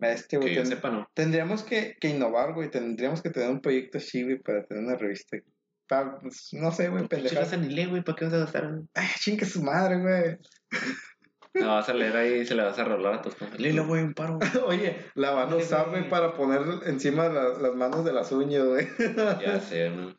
Este, 0.00 0.36
güey, 0.36 0.50
que 0.50 0.54
yo 0.56 0.62
ten- 0.62 0.70
sepa, 0.72 0.90
no. 0.90 1.08
tendríamos 1.14 1.62
que, 1.62 1.96
que 2.00 2.08
innovar, 2.10 2.52
güey, 2.52 2.70
tendríamos 2.70 3.22
que 3.22 3.30
tener 3.30 3.48
un 3.50 3.60
proyecto 3.60 3.98
así, 3.98 4.22
güey, 4.22 4.38
para 4.38 4.64
tener 4.64 4.84
una 4.84 4.96
revista. 4.96 5.38
Pa- 5.86 6.18
pues, 6.20 6.48
no 6.52 6.70
sé, 6.72 6.88
güey, 6.88 7.06
pendejadas. 7.08 7.58
ni 7.58 7.68
lee, 7.68 7.86
güey, 7.86 8.02
¿para 8.02 8.16
qué 8.16 8.24
vas 8.24 8.34
a 8.34 8.38
gastar? 8.38 8.70
Ay, 8.94 9.08
chingue 9.18 9.44
su 9.44 9.62
madre, 9.62 10.00
güey. 10.00 10.38
La 11.54 11.66
vas 11.74 11.88
a 11.88 11.94
leer 11.94 12.16
ahí 12.16 12.40
y 12.40 12.46
se 12.46 12.56
la 12.56 12.64
vas 12.64 12.78
a 12.80 12.84
rolar 12.84 13.14
a 13.14 13.22
tus 13.22 13.36
compas. 13.36 13.60
Lilo, 13.60 13.86
güey, 13.86 14.02
un 14.02 14.12
paro. 14.12 14.40
Oye, 14.66 15.04
la 15.14 15.30
van 15.30 15.52
a 15.52 15.56
usar, 15.56 15.88
güey, 15.88 16.08
para 16.08 16.34
poner 16.34 16.62
encima 16.88 17.28
las, 17.28 17.62
las 17.62 17.74
manos 17.76 18.04
de 18.04 18.12
las 18.12 18.32
uñas, 18.32 18.64
güey. 18.64 18.88
Ya 19.40 19.60
sé, 19.60 19.88
¿no? 19.90 20.16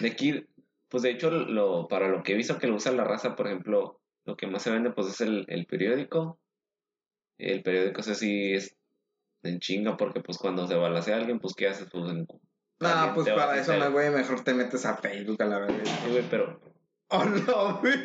De 0.00 0.08
aquí, 0.08 0.46
pues 0.90 1.02
de 1.02 1.10
hecho, 1.12 1.30
lo, 1.30 1.88
para 1.88 2.08
lo 2.08 2.22
que 2.22 2.32
he 2.32 2.36
visto 2.36 2.58
que 2.58 2.66
lo 2.66 2.74
usa 2.74 2.92
la 2.92 3.04
raza, 3.04 3.36
por 3.36 3.46
ejemplo, 3.46 4.02
lo 4.26 4.36
que 4.36 4.46
más 4.46 4.62
se 4.62 4.70
vende, 4.70 4.90
pues 4.90 5.06
es 5.08 5.22
el, 5.22 5.46
el 5.48 5.64
periódico. 5.64 6.38
El 7.38 7.62
periódico, 7.62 8.02
ese 8.02 8.14
sí 8.14 8.52
es 8.52 8.76
en 9.44 9.60
chinga, 9.60 9.96
porque 9.96 10.20
pues 10.20 10.36
cuando 10.36 10.66
se 10.66 10.74
balacea 10.74 11.16
alguien, 11.16 11.38
pues 11.40 11.54
¿qué 11.54 11.68
haces? 11.68 11.88
Pues 11.90 12.10
en... 12.10 12.26
No, 12.80 13.12
pues 13.14 13.28
para 13.30 13.58
eso, 13.60 13.76
no, 13.76 13.90
güey, 13.92 14.10
mejor 14.10 14.42
te 14.44 14.52
metes 14.54 14.84
a 14.84 14.96
Facebook 14.96 15.40
a 15.42 15.46
la 15.46 15.58
vez. 15.60 15.88
Sí, 15.88 16.10
güey, 16.10 16.24
pero... 16.28 16.60
¡Oh, 17.08 17.24
no, 17.24 17.78
güey! 17.80 18.02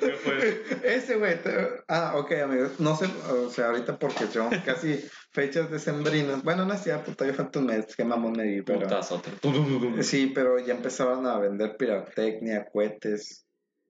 ¿Qué 0.00 0.12
fue? 0.22 0.62
Ese, 0.82 1.16
güey. 1.16 1.40
te- 1.42 1.82
Ah, 1.88 2.14
ok, 2.16 2.32
amigos. 2.44 2.78
No 2.80 2.96
sé, 2.96 3.06
o 3.30 3.48
sea, 3.48 3.66
ahorita 3.68 3.98
porque 3.98 4.26
son 4.26 4.50
casi 4.64 5.00
fechas 5.32 5.70
decembrinas. 5.70 6.42
Bueno, 6.42 6.64
no 6.66 6.74
es 6.74 6.82
cierto, 6.82 7.14
todavía 7.14 7.36
falta 7.36 7.60
un 7.60 7.66
mes, 7.66 7.94
que 7.96 8.04
mamón 8.04 8.32
me 8.32 8.44
di, 8.44 8.62
pero... 8.62 8.80
Putazote. 8.80 9.30
Sí, 10.02 10.32
pero 10.34 10.58
ya 10.58 10.74
empezaron 10.74 11.26
a 11.26 11.38
vender 11.38 11.76
pirotecnia, 11.78 12.66
cohetes. 12.70 13.46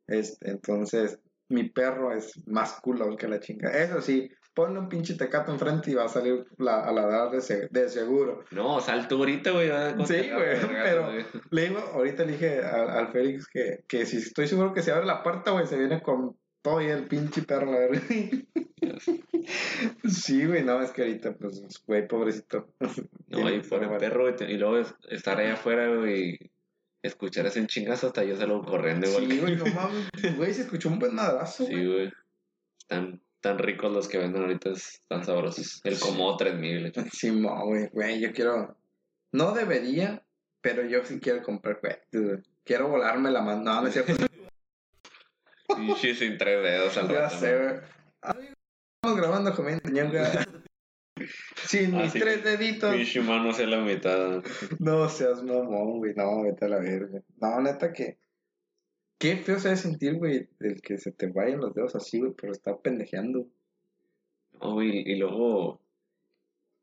Este, 0.07 0.51
entonces, 0.51 1.19
mi 1.49 1.69
perro 1.71 2.13
es 2.15 2.33
más 2.47 2.75
culo 2.81 3.17
que 3.17 3.27
la 3.29 3.41
chinga. 3.41 3.71
Eso 3.71 4.01
sí, 4.03 4.29
ponle 4.61 4.79
un 4.79 4.89
pinche 4.91 5.15
tecato 5.15 5.51
enfrente 5.53 5.91
y 5.91 5.95
va 5.95 6.05
a 6.05 6.09
salir 6.09 6.45
la, 6.59 6.87
a 6.87 7.31
de, 7.31 7.41
se- 7.41 7.69
de 7.71 7.89
seguro. 7.89 8.45
No, 8.51 8.79
salto 8.81 9.17
ahorita, 9.17 9.53
güey. 9.53 9.69
Sí, 10.07 10.29
güey, 10.31 10.61
pero- 10.83 11.05
güey. 11.07 11.25
Le 11.51 11.63
digo, 11.69 11.79
ahorita 11.95 12.25
le 12.25 12.33
dije 12.33 12.59
al, 12.59 12.91
al 12.91 13.09
Félix 13.09 13.47
que, 13.47 13.85
que 13.89 14.05
si 14.05 14.19
estoy 14.19 14.47
seguro 14.49 14.75
que 14.75 14.83
si 14.83 14.91
abre 14.91 15.07
la 15.07 15.23
puerta, 15.23 15.51
güey, 15.53 15.67
se 15.67 15.79
viene 15.79 16.03
con 16.03 16.37
todo 16.63 16.83
y 16.83 16.89
el 16.89 17.07
pinche 17.07 17.41
perro, 17.43 17.73
la 17.73 17.79
verdad. 17.79 18.03
Sí, 20.05 20.45
güey, 20.47 20.63
no, 20.63 20.81
es 20.83 20.91
que 20.91 21.03
ahorita, 21.03 21.35
pues, 21.35 21.63
güey, 21.87 22.07
pobrecito. 22.07 22.69
No, 23.29 23.47
ahí 23.47 23.63
fuera 23.63 23.91
el 23.91 23.97
perro, 23.99 24.23
güey, 24.23 24.37
te- 24.37 24.51
y 24.51 24.59
luego 24.59 24.79
es- 24.79 24.95
estar 25.09 25.39
ahí 25.39 25.49
afuera, 25.51 25.89
güey, 25.95 26.31
y 26.35 26.39
escuchar 27.03 27.47
ese 27.47 27.67
chingazo 27.67 28.09
hasta 28.09 28.25
yo 28.25 28.37
salgo 28.37 28.63
corriendo, 28.63 29.09
igual 29.09 29.27
Sí, 29.31 29.39
güey, 29.39 29.57
no 29.57 29.65
mames, 29.67 30.37
güey, 30.37 30.53
se 30.55 30.63
escuchó 30.63 30.89
un 30.91 30.99
buen 30.99 31.15
madrazo, 31.15 31.65
Sí, 31.65 31.73
güey. 31.73 31.87
güey. 31.87 32.13
Están 32.79 33.23
tan 33.41 33.59
ricos 33.59 33.93
los 33.93 34.09
que 34.09 34.19
venden 34.19 34.43
ahorita, 34.43 34.71
están 34.71 35.25
sabrosos. 35.25 35.81
El 35.85 35.99
como 35.99 36.37
3000. 36.37 36.93
Sí, 37.13 37.31
güey, 37.31 37.89
güey, 37.93 38.21
yo 38.21 38.33
quiero. 38.33 38.77
No 39.33 39.53
debería, 39.53 40.25
pero 40.61 40.85
yo 40.85 41.05
sí 41.05 41.21
quiero 41.21 41.43
comprar 41.43 41.81
güey. 42.13 42.39
Quiero 42.65 42.89
volarme 42.89 43.31
la 43.31 43.43
mano. 43.43 43.63
No, 43.63 43.83
no 43.83 43.89
es 43.89 43.95
cierto. 43.95 44.13
Pinche 45.77 46.15
sin 46.15 46.37
tres 46.37 46.63
dedos 46.63 46.97
al 46.99 47.09
ya 47.09 47.21
rato, 47.21 47.39
sé, 47.39 47.57
güey. 47.57 47.75
Estamos 49.03 49.21
grabando 49.21 49.55
comiendo 49.55 49.89
ñonga. 49.91 50.45
Sin 51.67 51.95
Ah, 51.95 52.03
mis 52.03 52.13
sí. 52.13 52.19
tres 52.19 52.43
deditos. 52.43 52.95
Pinche 52.95 53.21
mano 53.21 53.51
hacia 53.51 53.67
la 53.67 53.79
mitad. 53.79 54.43
No 54.79 55.09
seas 55.09 55.43
mamón, 55.43 55.99
güey. 55.99 56.15
No, 56.15 56.43
vete 56.43 56.65
a 56.65 56.69
la 56.69 56.79
verga. 56.79 57.21
No, 57.37 57.61
neta 57.61 57.93
que. 57.93 58.19
Qué 59.21 59.37
feo 59.37 59.61
se 59.61 59.69
debe 59.69 59.79
sentir, 59.79 60.15
güey, 60.15 60.49
el 60.61 60.81
que 60.81 60.97
se 60.97 61.13
te 61.13 61.27
vayan 61.27 61.61
los 61.61 61.75
dedos 61.75 61.95
así, 61.95 62.19
güey, 62.21 62.33
por 62.33 62.49
estar 62.49 62.79
pendejeando. 62.81 63.47
Oh, 64.61 64.73
güey, 64.73 65.03
y 65.07 65.17
luego. 65.17 65.79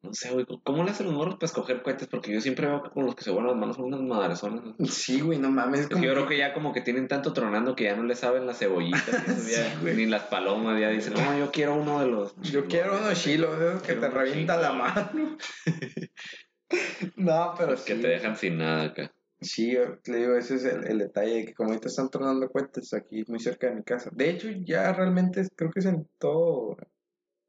No 0.03 0.13
sé, 0.13 0.29
güey. 0.29 0.45
¿Cómo 0.63 0.83
le 0.83 0.91
hacen 0.91 1.07
los 1.07 1.15
morros 1.15 1.37
para 1.37 1.47
escoger 1.47 1.81
cohetes? 1.81 2.07
Porque 2.07 2.31
yo 2.31 2.39
siempre 2.39 2.67
veo 2.67 2.83
que 2.83 2.91
con 2.91 3.07
los 3.07 3.15
que 3.15 3.23
se 3.23 3.31
vuelan 3.31 3.49
las 3.49 3.59
manos 3.59 3.75
son 3.77 3.85
unas 3.85 4.01
madrezonas. 4.01 4.75
Sí, 4.87 5.19
güey, 5.19 5.39
no 5.39 5.49
mames. 5.49 5.79
Es 5.79 5.85
Es 5.85 5.89
que 5.89 5.93
como 5.95 6.05
yo 6.05 6.13
creo 6.13 6.27
que 6.27 6.37
ya 6.37 6.53
como 6.53 6.73
que 6.73 6.81
tienen 6.81 7.07
tanto 7.07 7.33
tronando 7.33 7.75
que 7.75 7.85
ya 7.85 7.95
no 7.95 8.03
le 8.03 8.13
saben 8.13 8.45
las 8.45 8.59
cebollitas, 8.59 9.07
ya, 9.49 9.79
Sí, 9.79 9.95
ni 9.95 10.05
las 10.05 10.25
palomas, 10.25 10.79
ya 10.79 10.89
dicen, 10.89 11.15
no, 11.15 11.39
yo 11.39 11.51
quiero 11.51 11.73
uno 11.73 12.01
de 12.01 12.07
los... 12.07 12.35
Yo 12.43 12.67
quiero 12.67 12.99
unos 12.99 13.19
chilos, 13.19 13.59
esos 13.59 13.81
que 13.81 13.93
te 13.93 13.97
unos 13.97 14.13
revientan 14.13 14.61
la 14.61 14.73
mano. 14.73 15.37
no, 17.15 17.55
pero 17.57 17.71
que 17.71 17.95
sí. 17.95 17.99
te 17.99 18.07
dejan 18.07 18.37
sin 18.37 18.59
nada 18.59 18.83
acá. 18.83 19.11
Sí, 19.39 19.77
te 20.03 20.15
digo, 20.15 20.35
ese 20.35 20.55
es 20.55 20.65
el, 20.65 20.87
el 20.87 20.97
detalle, 20.97 21.35
de 21.35 21.45
que 21.45 21.53
como 21.53 21.69
ahorita 21.69 21.87
están 21.89 22.09
tornando 22.09 22.49
cohetes 22.49 22.93
aquí 22.93 23.23
muy 23.27 23.39
cerca 23.39 23.67
de 23.69 23.75
mi 23.75 23.83
casa. 23.83 24.09
De 24.13 24.29
hecho, 24.31 24.49
ya 24.65 24.91
realmente 24.93 25.47
creo 25.55 25.69
que 25.69 25.79
es 25.79 25.85
en 25.85 26.07
todo, 26.17 26.75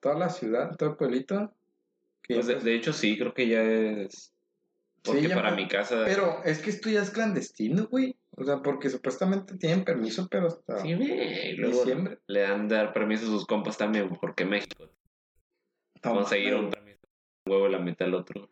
toda 0.00 0.14
la 0.18 0.28
ciudad, 0.28 0.76
todo 0.76 0.90
el 0.90 0.96
pueblito. 0.96 1.54
que 2.22 2.34
Pues 2.34 2.46
de, 2.46 2.74
hecho 2.74 2.92
sí, 2.92 3.16
creo 3.18 3.32
que 3.32 3.48
ya 3.48 3.62
es... 3.62 4.34
Porque 5.02 5.28
ya 5.28 5.36
para 5.36 5.50
pa- 5.50 5.56
mi 5.56 5.66
casa... 5.66 6.02
Pero 6.04 6.44
es 6.44 6.58
que 6.60 6.68
esto 6.70 6.90
ya 6.90 7.00
es 7.02 7.10
clandestino, 7.10 7.86
güey. 7.86 8.14
O 8.32 8.44
sea, 8.44 8.62
porque 8.62 8.90
supuestamente 8.90 9.56
tienen 9.56 9.84
permiso, 9.84 10.28
pero 10.30 10.48
hasta 10.48 10.78
Sí, 10.82 10.94
güey, 10.94 11.52
y 11.52 11.56
luego 11.56 11.78
diciembre. 11.78 12.18
le 12.26 12.40
dan 12.40 12.68
de 12.68 12.76
dar 12.76 12.92
permiso 12.92 13.24
a 13.24 13.28
sus 13.30 13.46
compas 13.46 13.78
también, 13.78 14.10
porque 14.20 14.44
México 14.44 14.90
conseguir 16.02 16.54
un 16.54 16.70
permiso 16.70 16.98
un 17.46 17.52
huevo 17.52 17.68
y 17.68 17.72
la 17.72 17.78
mitad 17.78 18.04
del 18.04 18.14
otro. 18.14 18.48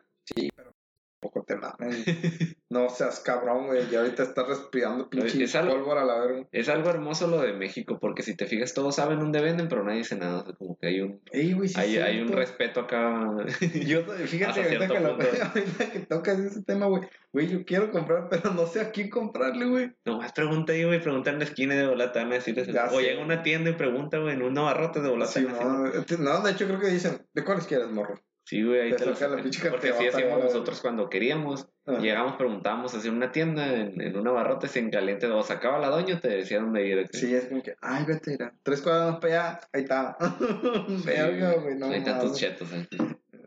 Poco 1.27 1.45
te 1.45 1.57
mames. 1.57 2.05
No 2.69 2.89
seas 2.89 3.21
cabrón, 3.21 3.69
güey. 3.69 3.85
Y 3.91 3.95
ahorita 3.95 4.25
estás 4.25 4.49
respirando 4.49 5.09
pinche 5.09 5.45
Es 5.45 5.55
algo- 5.55 5.75
pólvora 5.75 6.03
a 6.03 6.05
la 6.05 6.19
verga. 6.19 6.49
Es 6.51 6.69
algo 6.69 6.91
hermoso 6.91 7.29
lo 7.29 7.41
de 7.41 7.53
México, 7.53 7.99
porque 8.01 8.23
si 8.25 8.37
te 8.37 8.47
fijas, 8.47 8.75
todos 8.75 8.97
saben 8.97 9.21
dónde 9.21 9.41
venden, 9.41 9.69
pero 9.69 9.85
nadie 9.85 9.99
dice 9.99 10.17
nada. 10.17 10.41
O 10.41 10.45
sea, 10.45 10.55
como 10.57 10.77
que 10.77 10.89
hay 10.89 11.01
un, 11.01 11.21
Ey, 11.31 11.53
güey, 11.53 11.69
sí 11.69 11.79
hay, 11.79 12.21
un 12.21 12.33
respeto 12.33 12.81
acá. 12.81 13.31
Yo, 13.87 14.03
fíjate, 14.03 14.65
ahorita 14.65 14.89
que, 14.89 14.97
ahorita 14.99 15.91
que 15.93 16.01
tocas 16.01 16.41
ese 16.41 16.65
tema, 16.65 16.87
güey. 16.87 17.03
Güey, 17.33 17.49
yo 17.49 17.65
quiero 17.65 17.91
comprar, 17.91 18.29
pero 18.31 18.51
no 18.53 18.67
sé 18.67 18.81
a 18.81 18.91
quién 18.91 19.11
comprarle, 19.11 19.67
güey. 19.67 19.93
Nomás 20.05 20.33
pregunta 20.33 20.73
ahí, 20.73 20.85
güey, 20.85 21.01
pregunta 21.01 21.31
en 21.31 21.39
la 21.39 21.45
esquina 21.45 21.75
de 21.75 21.87
volata, 21.87 22.21
van 22.21 22.33
a 22.33 22.37
decirles, 22.37 22.67
Ya 22.67 22.87
o 22.91 22.99
llega 23.01 23.21
a 23.21 23.25
una 23.25 23.43
tienda 23.43 23.71
y 23.71 23.75
pregunta, 23.75 24.19
güey, 24.19 24.35
en 24.35 24.43
un 24.43 24.57
abarrote 24.59 25.01
de 25.03 25.09
volata. 25.11 25.33
Sí, 25.33 25.45
van 25.45 25.55
a 25.87 25.91
decir, 25.91 26.19
no, 26.19 26.33
no, 26.33 26.41
de 26.45 26.53
hecho 26.53 26.67
creo 26.67 26.81
que 26.81 26.89
dicen, 26.89 27.27
¿de 27.35 27.45
cuáles 27.45 27.67
quieres, 27.67 27.89
morro? 27.91 28.19
Sí, 28.47 28.63
güey, 28.63 28.81
ahí 28.81 28.91
Te 28.93 28.99
te 28.99 29.07
lo 29.07 29.17
saca 29.17 29.35
la 29.35 29.43
pinche 29.43 29.69
Porque 29.69 29.89
así 29.89 30.07
hacíamos 30.07 30.45
nosotros 30.45 30.81
cuando 30.81 31.11
queríamos. 31.11 31.69
Ah. 31.85 31.99
Llegamos, 31.99 32.37
preguntábamos 32.37 32.95
hacia 32.95 33.11
una 33.11 33.33
tienda, 33.33 33.75
en, 33.75 34.01
en 34.01 34.17
un 34.17 34.29
abarrote, 34.29 34.69
si 34.69 34.79
en 34.79 34.91
caliente, 34.91 35.27
o 35.27 35.43
sacaba 35.43 35.81
la 35.81 35.89
doña, 35.89 36.21
te 36.21 36.29
decía 36.29 36.61
dónde 36.61 36.87
ir. 36.87 37.09
Sí, 37.13 37.35
es 37.35 37.47
como 37.47 37.61
que, 37.61 37.75
ay, 37.81 38.05
vete, 38.07 38.31
mira, 38.31 38.55
tres 38.63 38.83
cuadras 38.83 39.11
más 39.11 39.21
para 39.21 39.51
allá, 39.51 39.61
ahí 39.73 39.83
está. 39.83 40.17
Sí, 40.87 41.07
Verga, 41.07 41.55
güey, 41.55 41.77
no 41.77 41.87
Ahí 41.87 41.99
están 41.99 42.21
tus 42.21 42.39
chetos, 42.39 42.73
eh. 42.73 42.87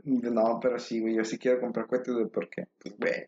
No, 0.03 0.59
pero 0.61 0.77
sí, 0.79 0.99
güey, 0.99 1.15
yo 1.15 1.23
sí 1.23 1.37
quiero 1.37 1.61
comprar 1.61 1.87
cohetes, 1.87 2.13
güey, 2.13 2.27
porque, 2.27 2.67
pues, 2.79 2.97
güey, 2.97 3.27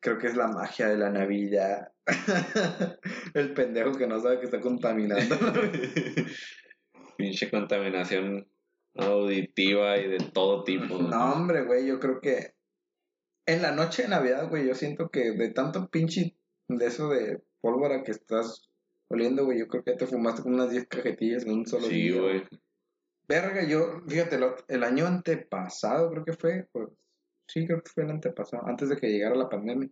creo 0.00 0.16
que 0.16 0.28
es 0.28 0.36
la 0.36 0.48
magia 0.48 0.88
de 0.88 0.96
la 0.96 1.10
Navidad. 1.10 1.92
El 3.34 3.52
pendejo 3.52 3.92
que 3.92 4.06
no 4.06 4.18
sabe 4.20 4.38
que 4.38 4.46
está 4.46 4.60
contaminando. 4.60 5.36
Pinche 7.18 7.50
contaminación 7.50 8.48
auditiva 8.98 9.96
y 9.98 10.08
de 10.08 10.18
todo 10.32 10.64
tipo. 10.64 10.98
No, 11.02 11.32
hombre, 11.32 11.64
güey, 11.64 11.86
yo 11.86 11.98
creo 12.00 12.20
que 12.20 12.54
en 13.46 13.62
la 13.62 13.72
noche 13.72 14.02
de 14.02 14.08
Navidad, 14.08 14.48
güey, 14.48 14.66
yo 14.66 14.74
siento 14.74 15.08
que 15.10 15.32
de 15.32 15.50
tanto 15.50 15.88
pinche 15.88 16.36
de 16.68 16.86
eso 16.86 17.08
de 17.08 17.42
pólvora 17.60 18.02
que 18.02 18.10
estás 18.10 18.68
oliendo, 19.10 19.44
güey, 19.46 19.58
yo 19.60 19.68
creo 19.68 19.82
que 19.84 19.92
ya 19.92 19.96
te 19.96 20.06
fumaste 20.06 20.42
como 20.42 20.56
unas 20.56 20.70
10 20.70 20.86
cajetillas 20.86 21.44
en 21.46 21.52
un 21.52 21.66
solo 21.66 21.86
Sí, 21.86 21.94
día. 22.10 22.20
güey. 22.20 22.42
Verga, 23.26 23.64
yo, 23.66 24.00
fíjate, 24.06 24.38
lo- 24.38 24.56
el 24.68 24.84
año 24.84 25.06
antepasado 25.06 26.10
creo 26.10 26.24
que 26.24 26.32
fue, 26.34 26.66
pues, 26.72 26.88
sí, 27.46 27.66
creo 27.66 27.82
que 27.82 27.90
fue 27.90 28.04
el 28.04 28.10
antepasado, 28.10 28.66
antes 28.66 28.88
de 28.88 28.96
que 28.96 29.08
llegara 29.08 29.34
la 29.34 29.48
pandemia. 29.48 29.88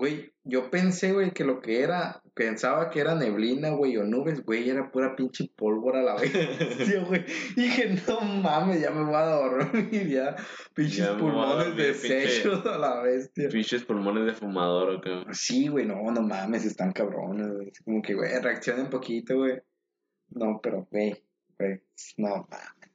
Güey, 0.00 0.32
yo 0.44 0.70
pensé, 0.70 1.12
güey, 1.12 1.30
que 1.32 1.44
lo 1.44 1.60
que 1.60 1.82
era, 1.82 2.22
pensaba 2.32 2.88
que 2.88 3.00
era 3.00 3.14
neblina, 3.14 3.68
güey, 3.68 3.98
o 3.98 4.04
nubes, 4.04 4.42
güey, 4.42 4.70
era 4.70 4.90
pura 4.90 5.14
pinche 5.14 5.50
pólvora 5.54 6.00
a 6.00 6.02
la 6.02 6.14
vez. 6.14 6.32
Tío, 6.86 7.04
güey, 7.04 7.26
dije, 7.54 8.00
no 8.08 8.22
mames, 8.22 8.80
ya 8.80 8.92
me 8.92 9.04
voy 9.04 9.14
a 9.14 9.26
dormir, 9.26 10.08
ya, 10.08 10.36
pinches 10.72 10.96
Ya 10.96 11.12
me 11.12 11.20
pulmones 11.20 11.66
dormir, 11.66 11.92
deshechos 11.92 12.64
a 12.64 12.78
la 12.78 13.02
vez, 13.02 13.30
tío. 13.34 13.50
Pinches 13.50 13.84
pulmones 13.84 14.24
de 14.24 14.32
fumador, 14.32 14.96
acá. 14.96 15.30
Sí, 15.34 15.68
güey, 15.68 15.84
no, 15.84 16.00
no 16.10 16.22
mames, 16.22 16.64
están 16.64 16.92
cabrones, 16.92 17.52
güey. 17.52 17.70
Como 17.84 18.00
que, 18.00 18.14
güey, 18.14 18.30
reaccionen 18.40 18.84
un 18.84 18.90
poquito, 18.90 19.36
güey. 19.36 19.60
No, 20.30 20.60
pero, 20.62 20.88
güey, 20.90 21.22
güey, 21.58 21.82
no 22.16 22.48
mames. 22.48 22.90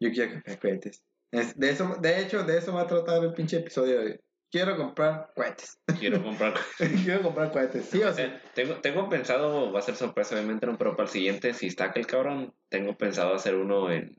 Yo 0.00 0.10
quiero 0.10 0.32
comprar 0.32 0.58
cohetes. 0.60 1.04
Es- 1.30 1.58
de, 1.58 1.68
eso, 1.68 1.94
de 2.00 2.22
hecho, 2.22 2.42
de 2.44 2.56
eso 2.56 2.72
va 2.72 2.82
a 2.82 2.86
tratar 2.86 3.22
el 3.22 3.34
pinche 3.34 3.58
episodio 3.58 4.00
de 4.00 4.06
hoy. 4.06 4.20
Quiero 4.52 4.76
comprar 4.76 5.32
cohetes. 5.34 5.78
Quiero 5.98 6.22
comprar. 6.22 6.52
quiero 7.04 7.22
comprar 7.22 7.50
cohetes, 7.50 7.86
sí 7.86 8.02
o 8.02 8.12
sí. 8.12 8.20
Eh, 8.20 8.38
tengo, 8.54 8.74
tengo 8.76 9.08
pensado, 9.08 9.72
va 9.72 9.78
a 9.78 9.82
ser 9.82 9.96
sorpresa, 9.96 10.34
obviamente, 10.34 10.66
no, 10.66 10.76
pero 10.76 10.94
para 10.94 11.04
el 11.04 11.10
siguiente, 11.10 11.54
si 11.54 11.68
está 11.68 11.86
aquel 11.86 12.06
cabrón, 12.06 12.52
tengo 12.68 12.94
pensado 12.98 13.34
hacer 13.34 13.54
uno 13.54 13.90
en, 13.90 14.14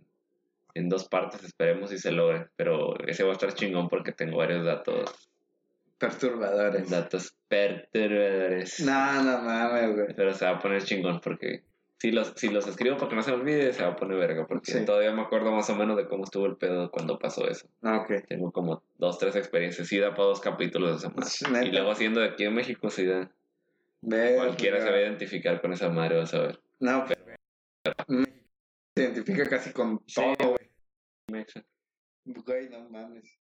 en 0.73 0.89
dos 0.89 1.07
partes, 1.07 1.43
esperemos 1.43 1.91
si 1.91 1.99
se 1.99 2.11
logre. 2.11 2.47
Pero 2.55 2.97
ese 3.05 3.23
va 3.23 3.29
a 3.29 3.33
estar 3.33 3.53
chingón 3.53 3.89
porque 3.89 4.11
tengo 4.11 4.37
varios 4.37 4.65
datos, 4.65 5.29
Perturbadores. 5.99 6.89
datos 6.89 7.35
perturbadores. 7.47 8.79
No, 8.79 9.23
no 9.23 9.41
mames, 9.43 9.95
güey. 9.95 10.07
Pero 10.15 10.33
se 10.33 10.45
va 10.45 10.51
a 10.53 10.59
poner 10.59 10.83
chingón 10.83 11.21
porque 11.21 11.63
si 12.03 12.11
los, 12.11 12.33
si 12.35 12.49
los 12.49 12.67
escribo 12.67 12.97
para 12.97 13.07
que 13.07 13.15
no 13.15 13.23
se 13.23 13.31
me 13.31 13.37
olvide, 13.37 13.71
se 13.71 13.81
va 13.81 13.91
a 13.91 13.95
poner 13.95 14.17
verga. 14.17 14.45
Porque 14.45 14.73
Sí. 14.73 14.83
todavía 14.83 15.13
me 15.13 15.21
acuerdo 15.21 15.53
más 15.53 15.69
o 15.69 15.75
menos 15.75 15.95
de 15.95 16.05
cómo 16.05 16.25
estuvo 16.25 16.45
el 16.47 16.57
pedo 16.57 16.91
cuando 16.91 17.17
pasó 17.17 17.47
eso. 17.47 17.65
Ah, 17.81 17.99
ok. 17.99 18.25
Tengo 18.27 18.51
como 18.51 18.83
dos, 18.97 19.17
tres 19.19 19.37
experiencias. 19.37 19.87
Sí, 19.87 19.99
da 19.99 20.09
para 20.09 20.25
dos 20.25 20.41
capítulos 20.41 20.91
de 20.91 20.97
esa 20.97 21.09
madre. 21.15 21.29
Sí, 21.29 21.45
neta. 21.49 21.63
Y 21.65 21.71
luego 21.71 21.91
haciendo 21.91 22.19
de 22.19 22.27
aquí 22.27 22.43
en 22.43 22.55
México, 22.55 22.89
sí 22.89 23.05
da. 23.05 23.31
Cualquiera 24.01 24.79
se 24.79 24.83
güey. 24.83 24.93
va 24.95 24.99
a 24.99 25.01
identificar 25.09 25.61
con 25.61 25.71
esa 25.71 25.87
madre, 25.89 26.17
vas 26.17 26.33
a 26.33 26.39
ver. 26.41 26.59
No, 26.81 27.05
pero. 27.07 27.21
Se 28.95 29.01
identifica 29.01 29.45
casi 29.47 29.71
con 29.71 30.01
Sí. 30.05 30.21
todo, 30.37 30.49
güey. 30.49 31.45
Güey, 32.25 32.69
no 32.69 32.89
mames. 32.89 33.39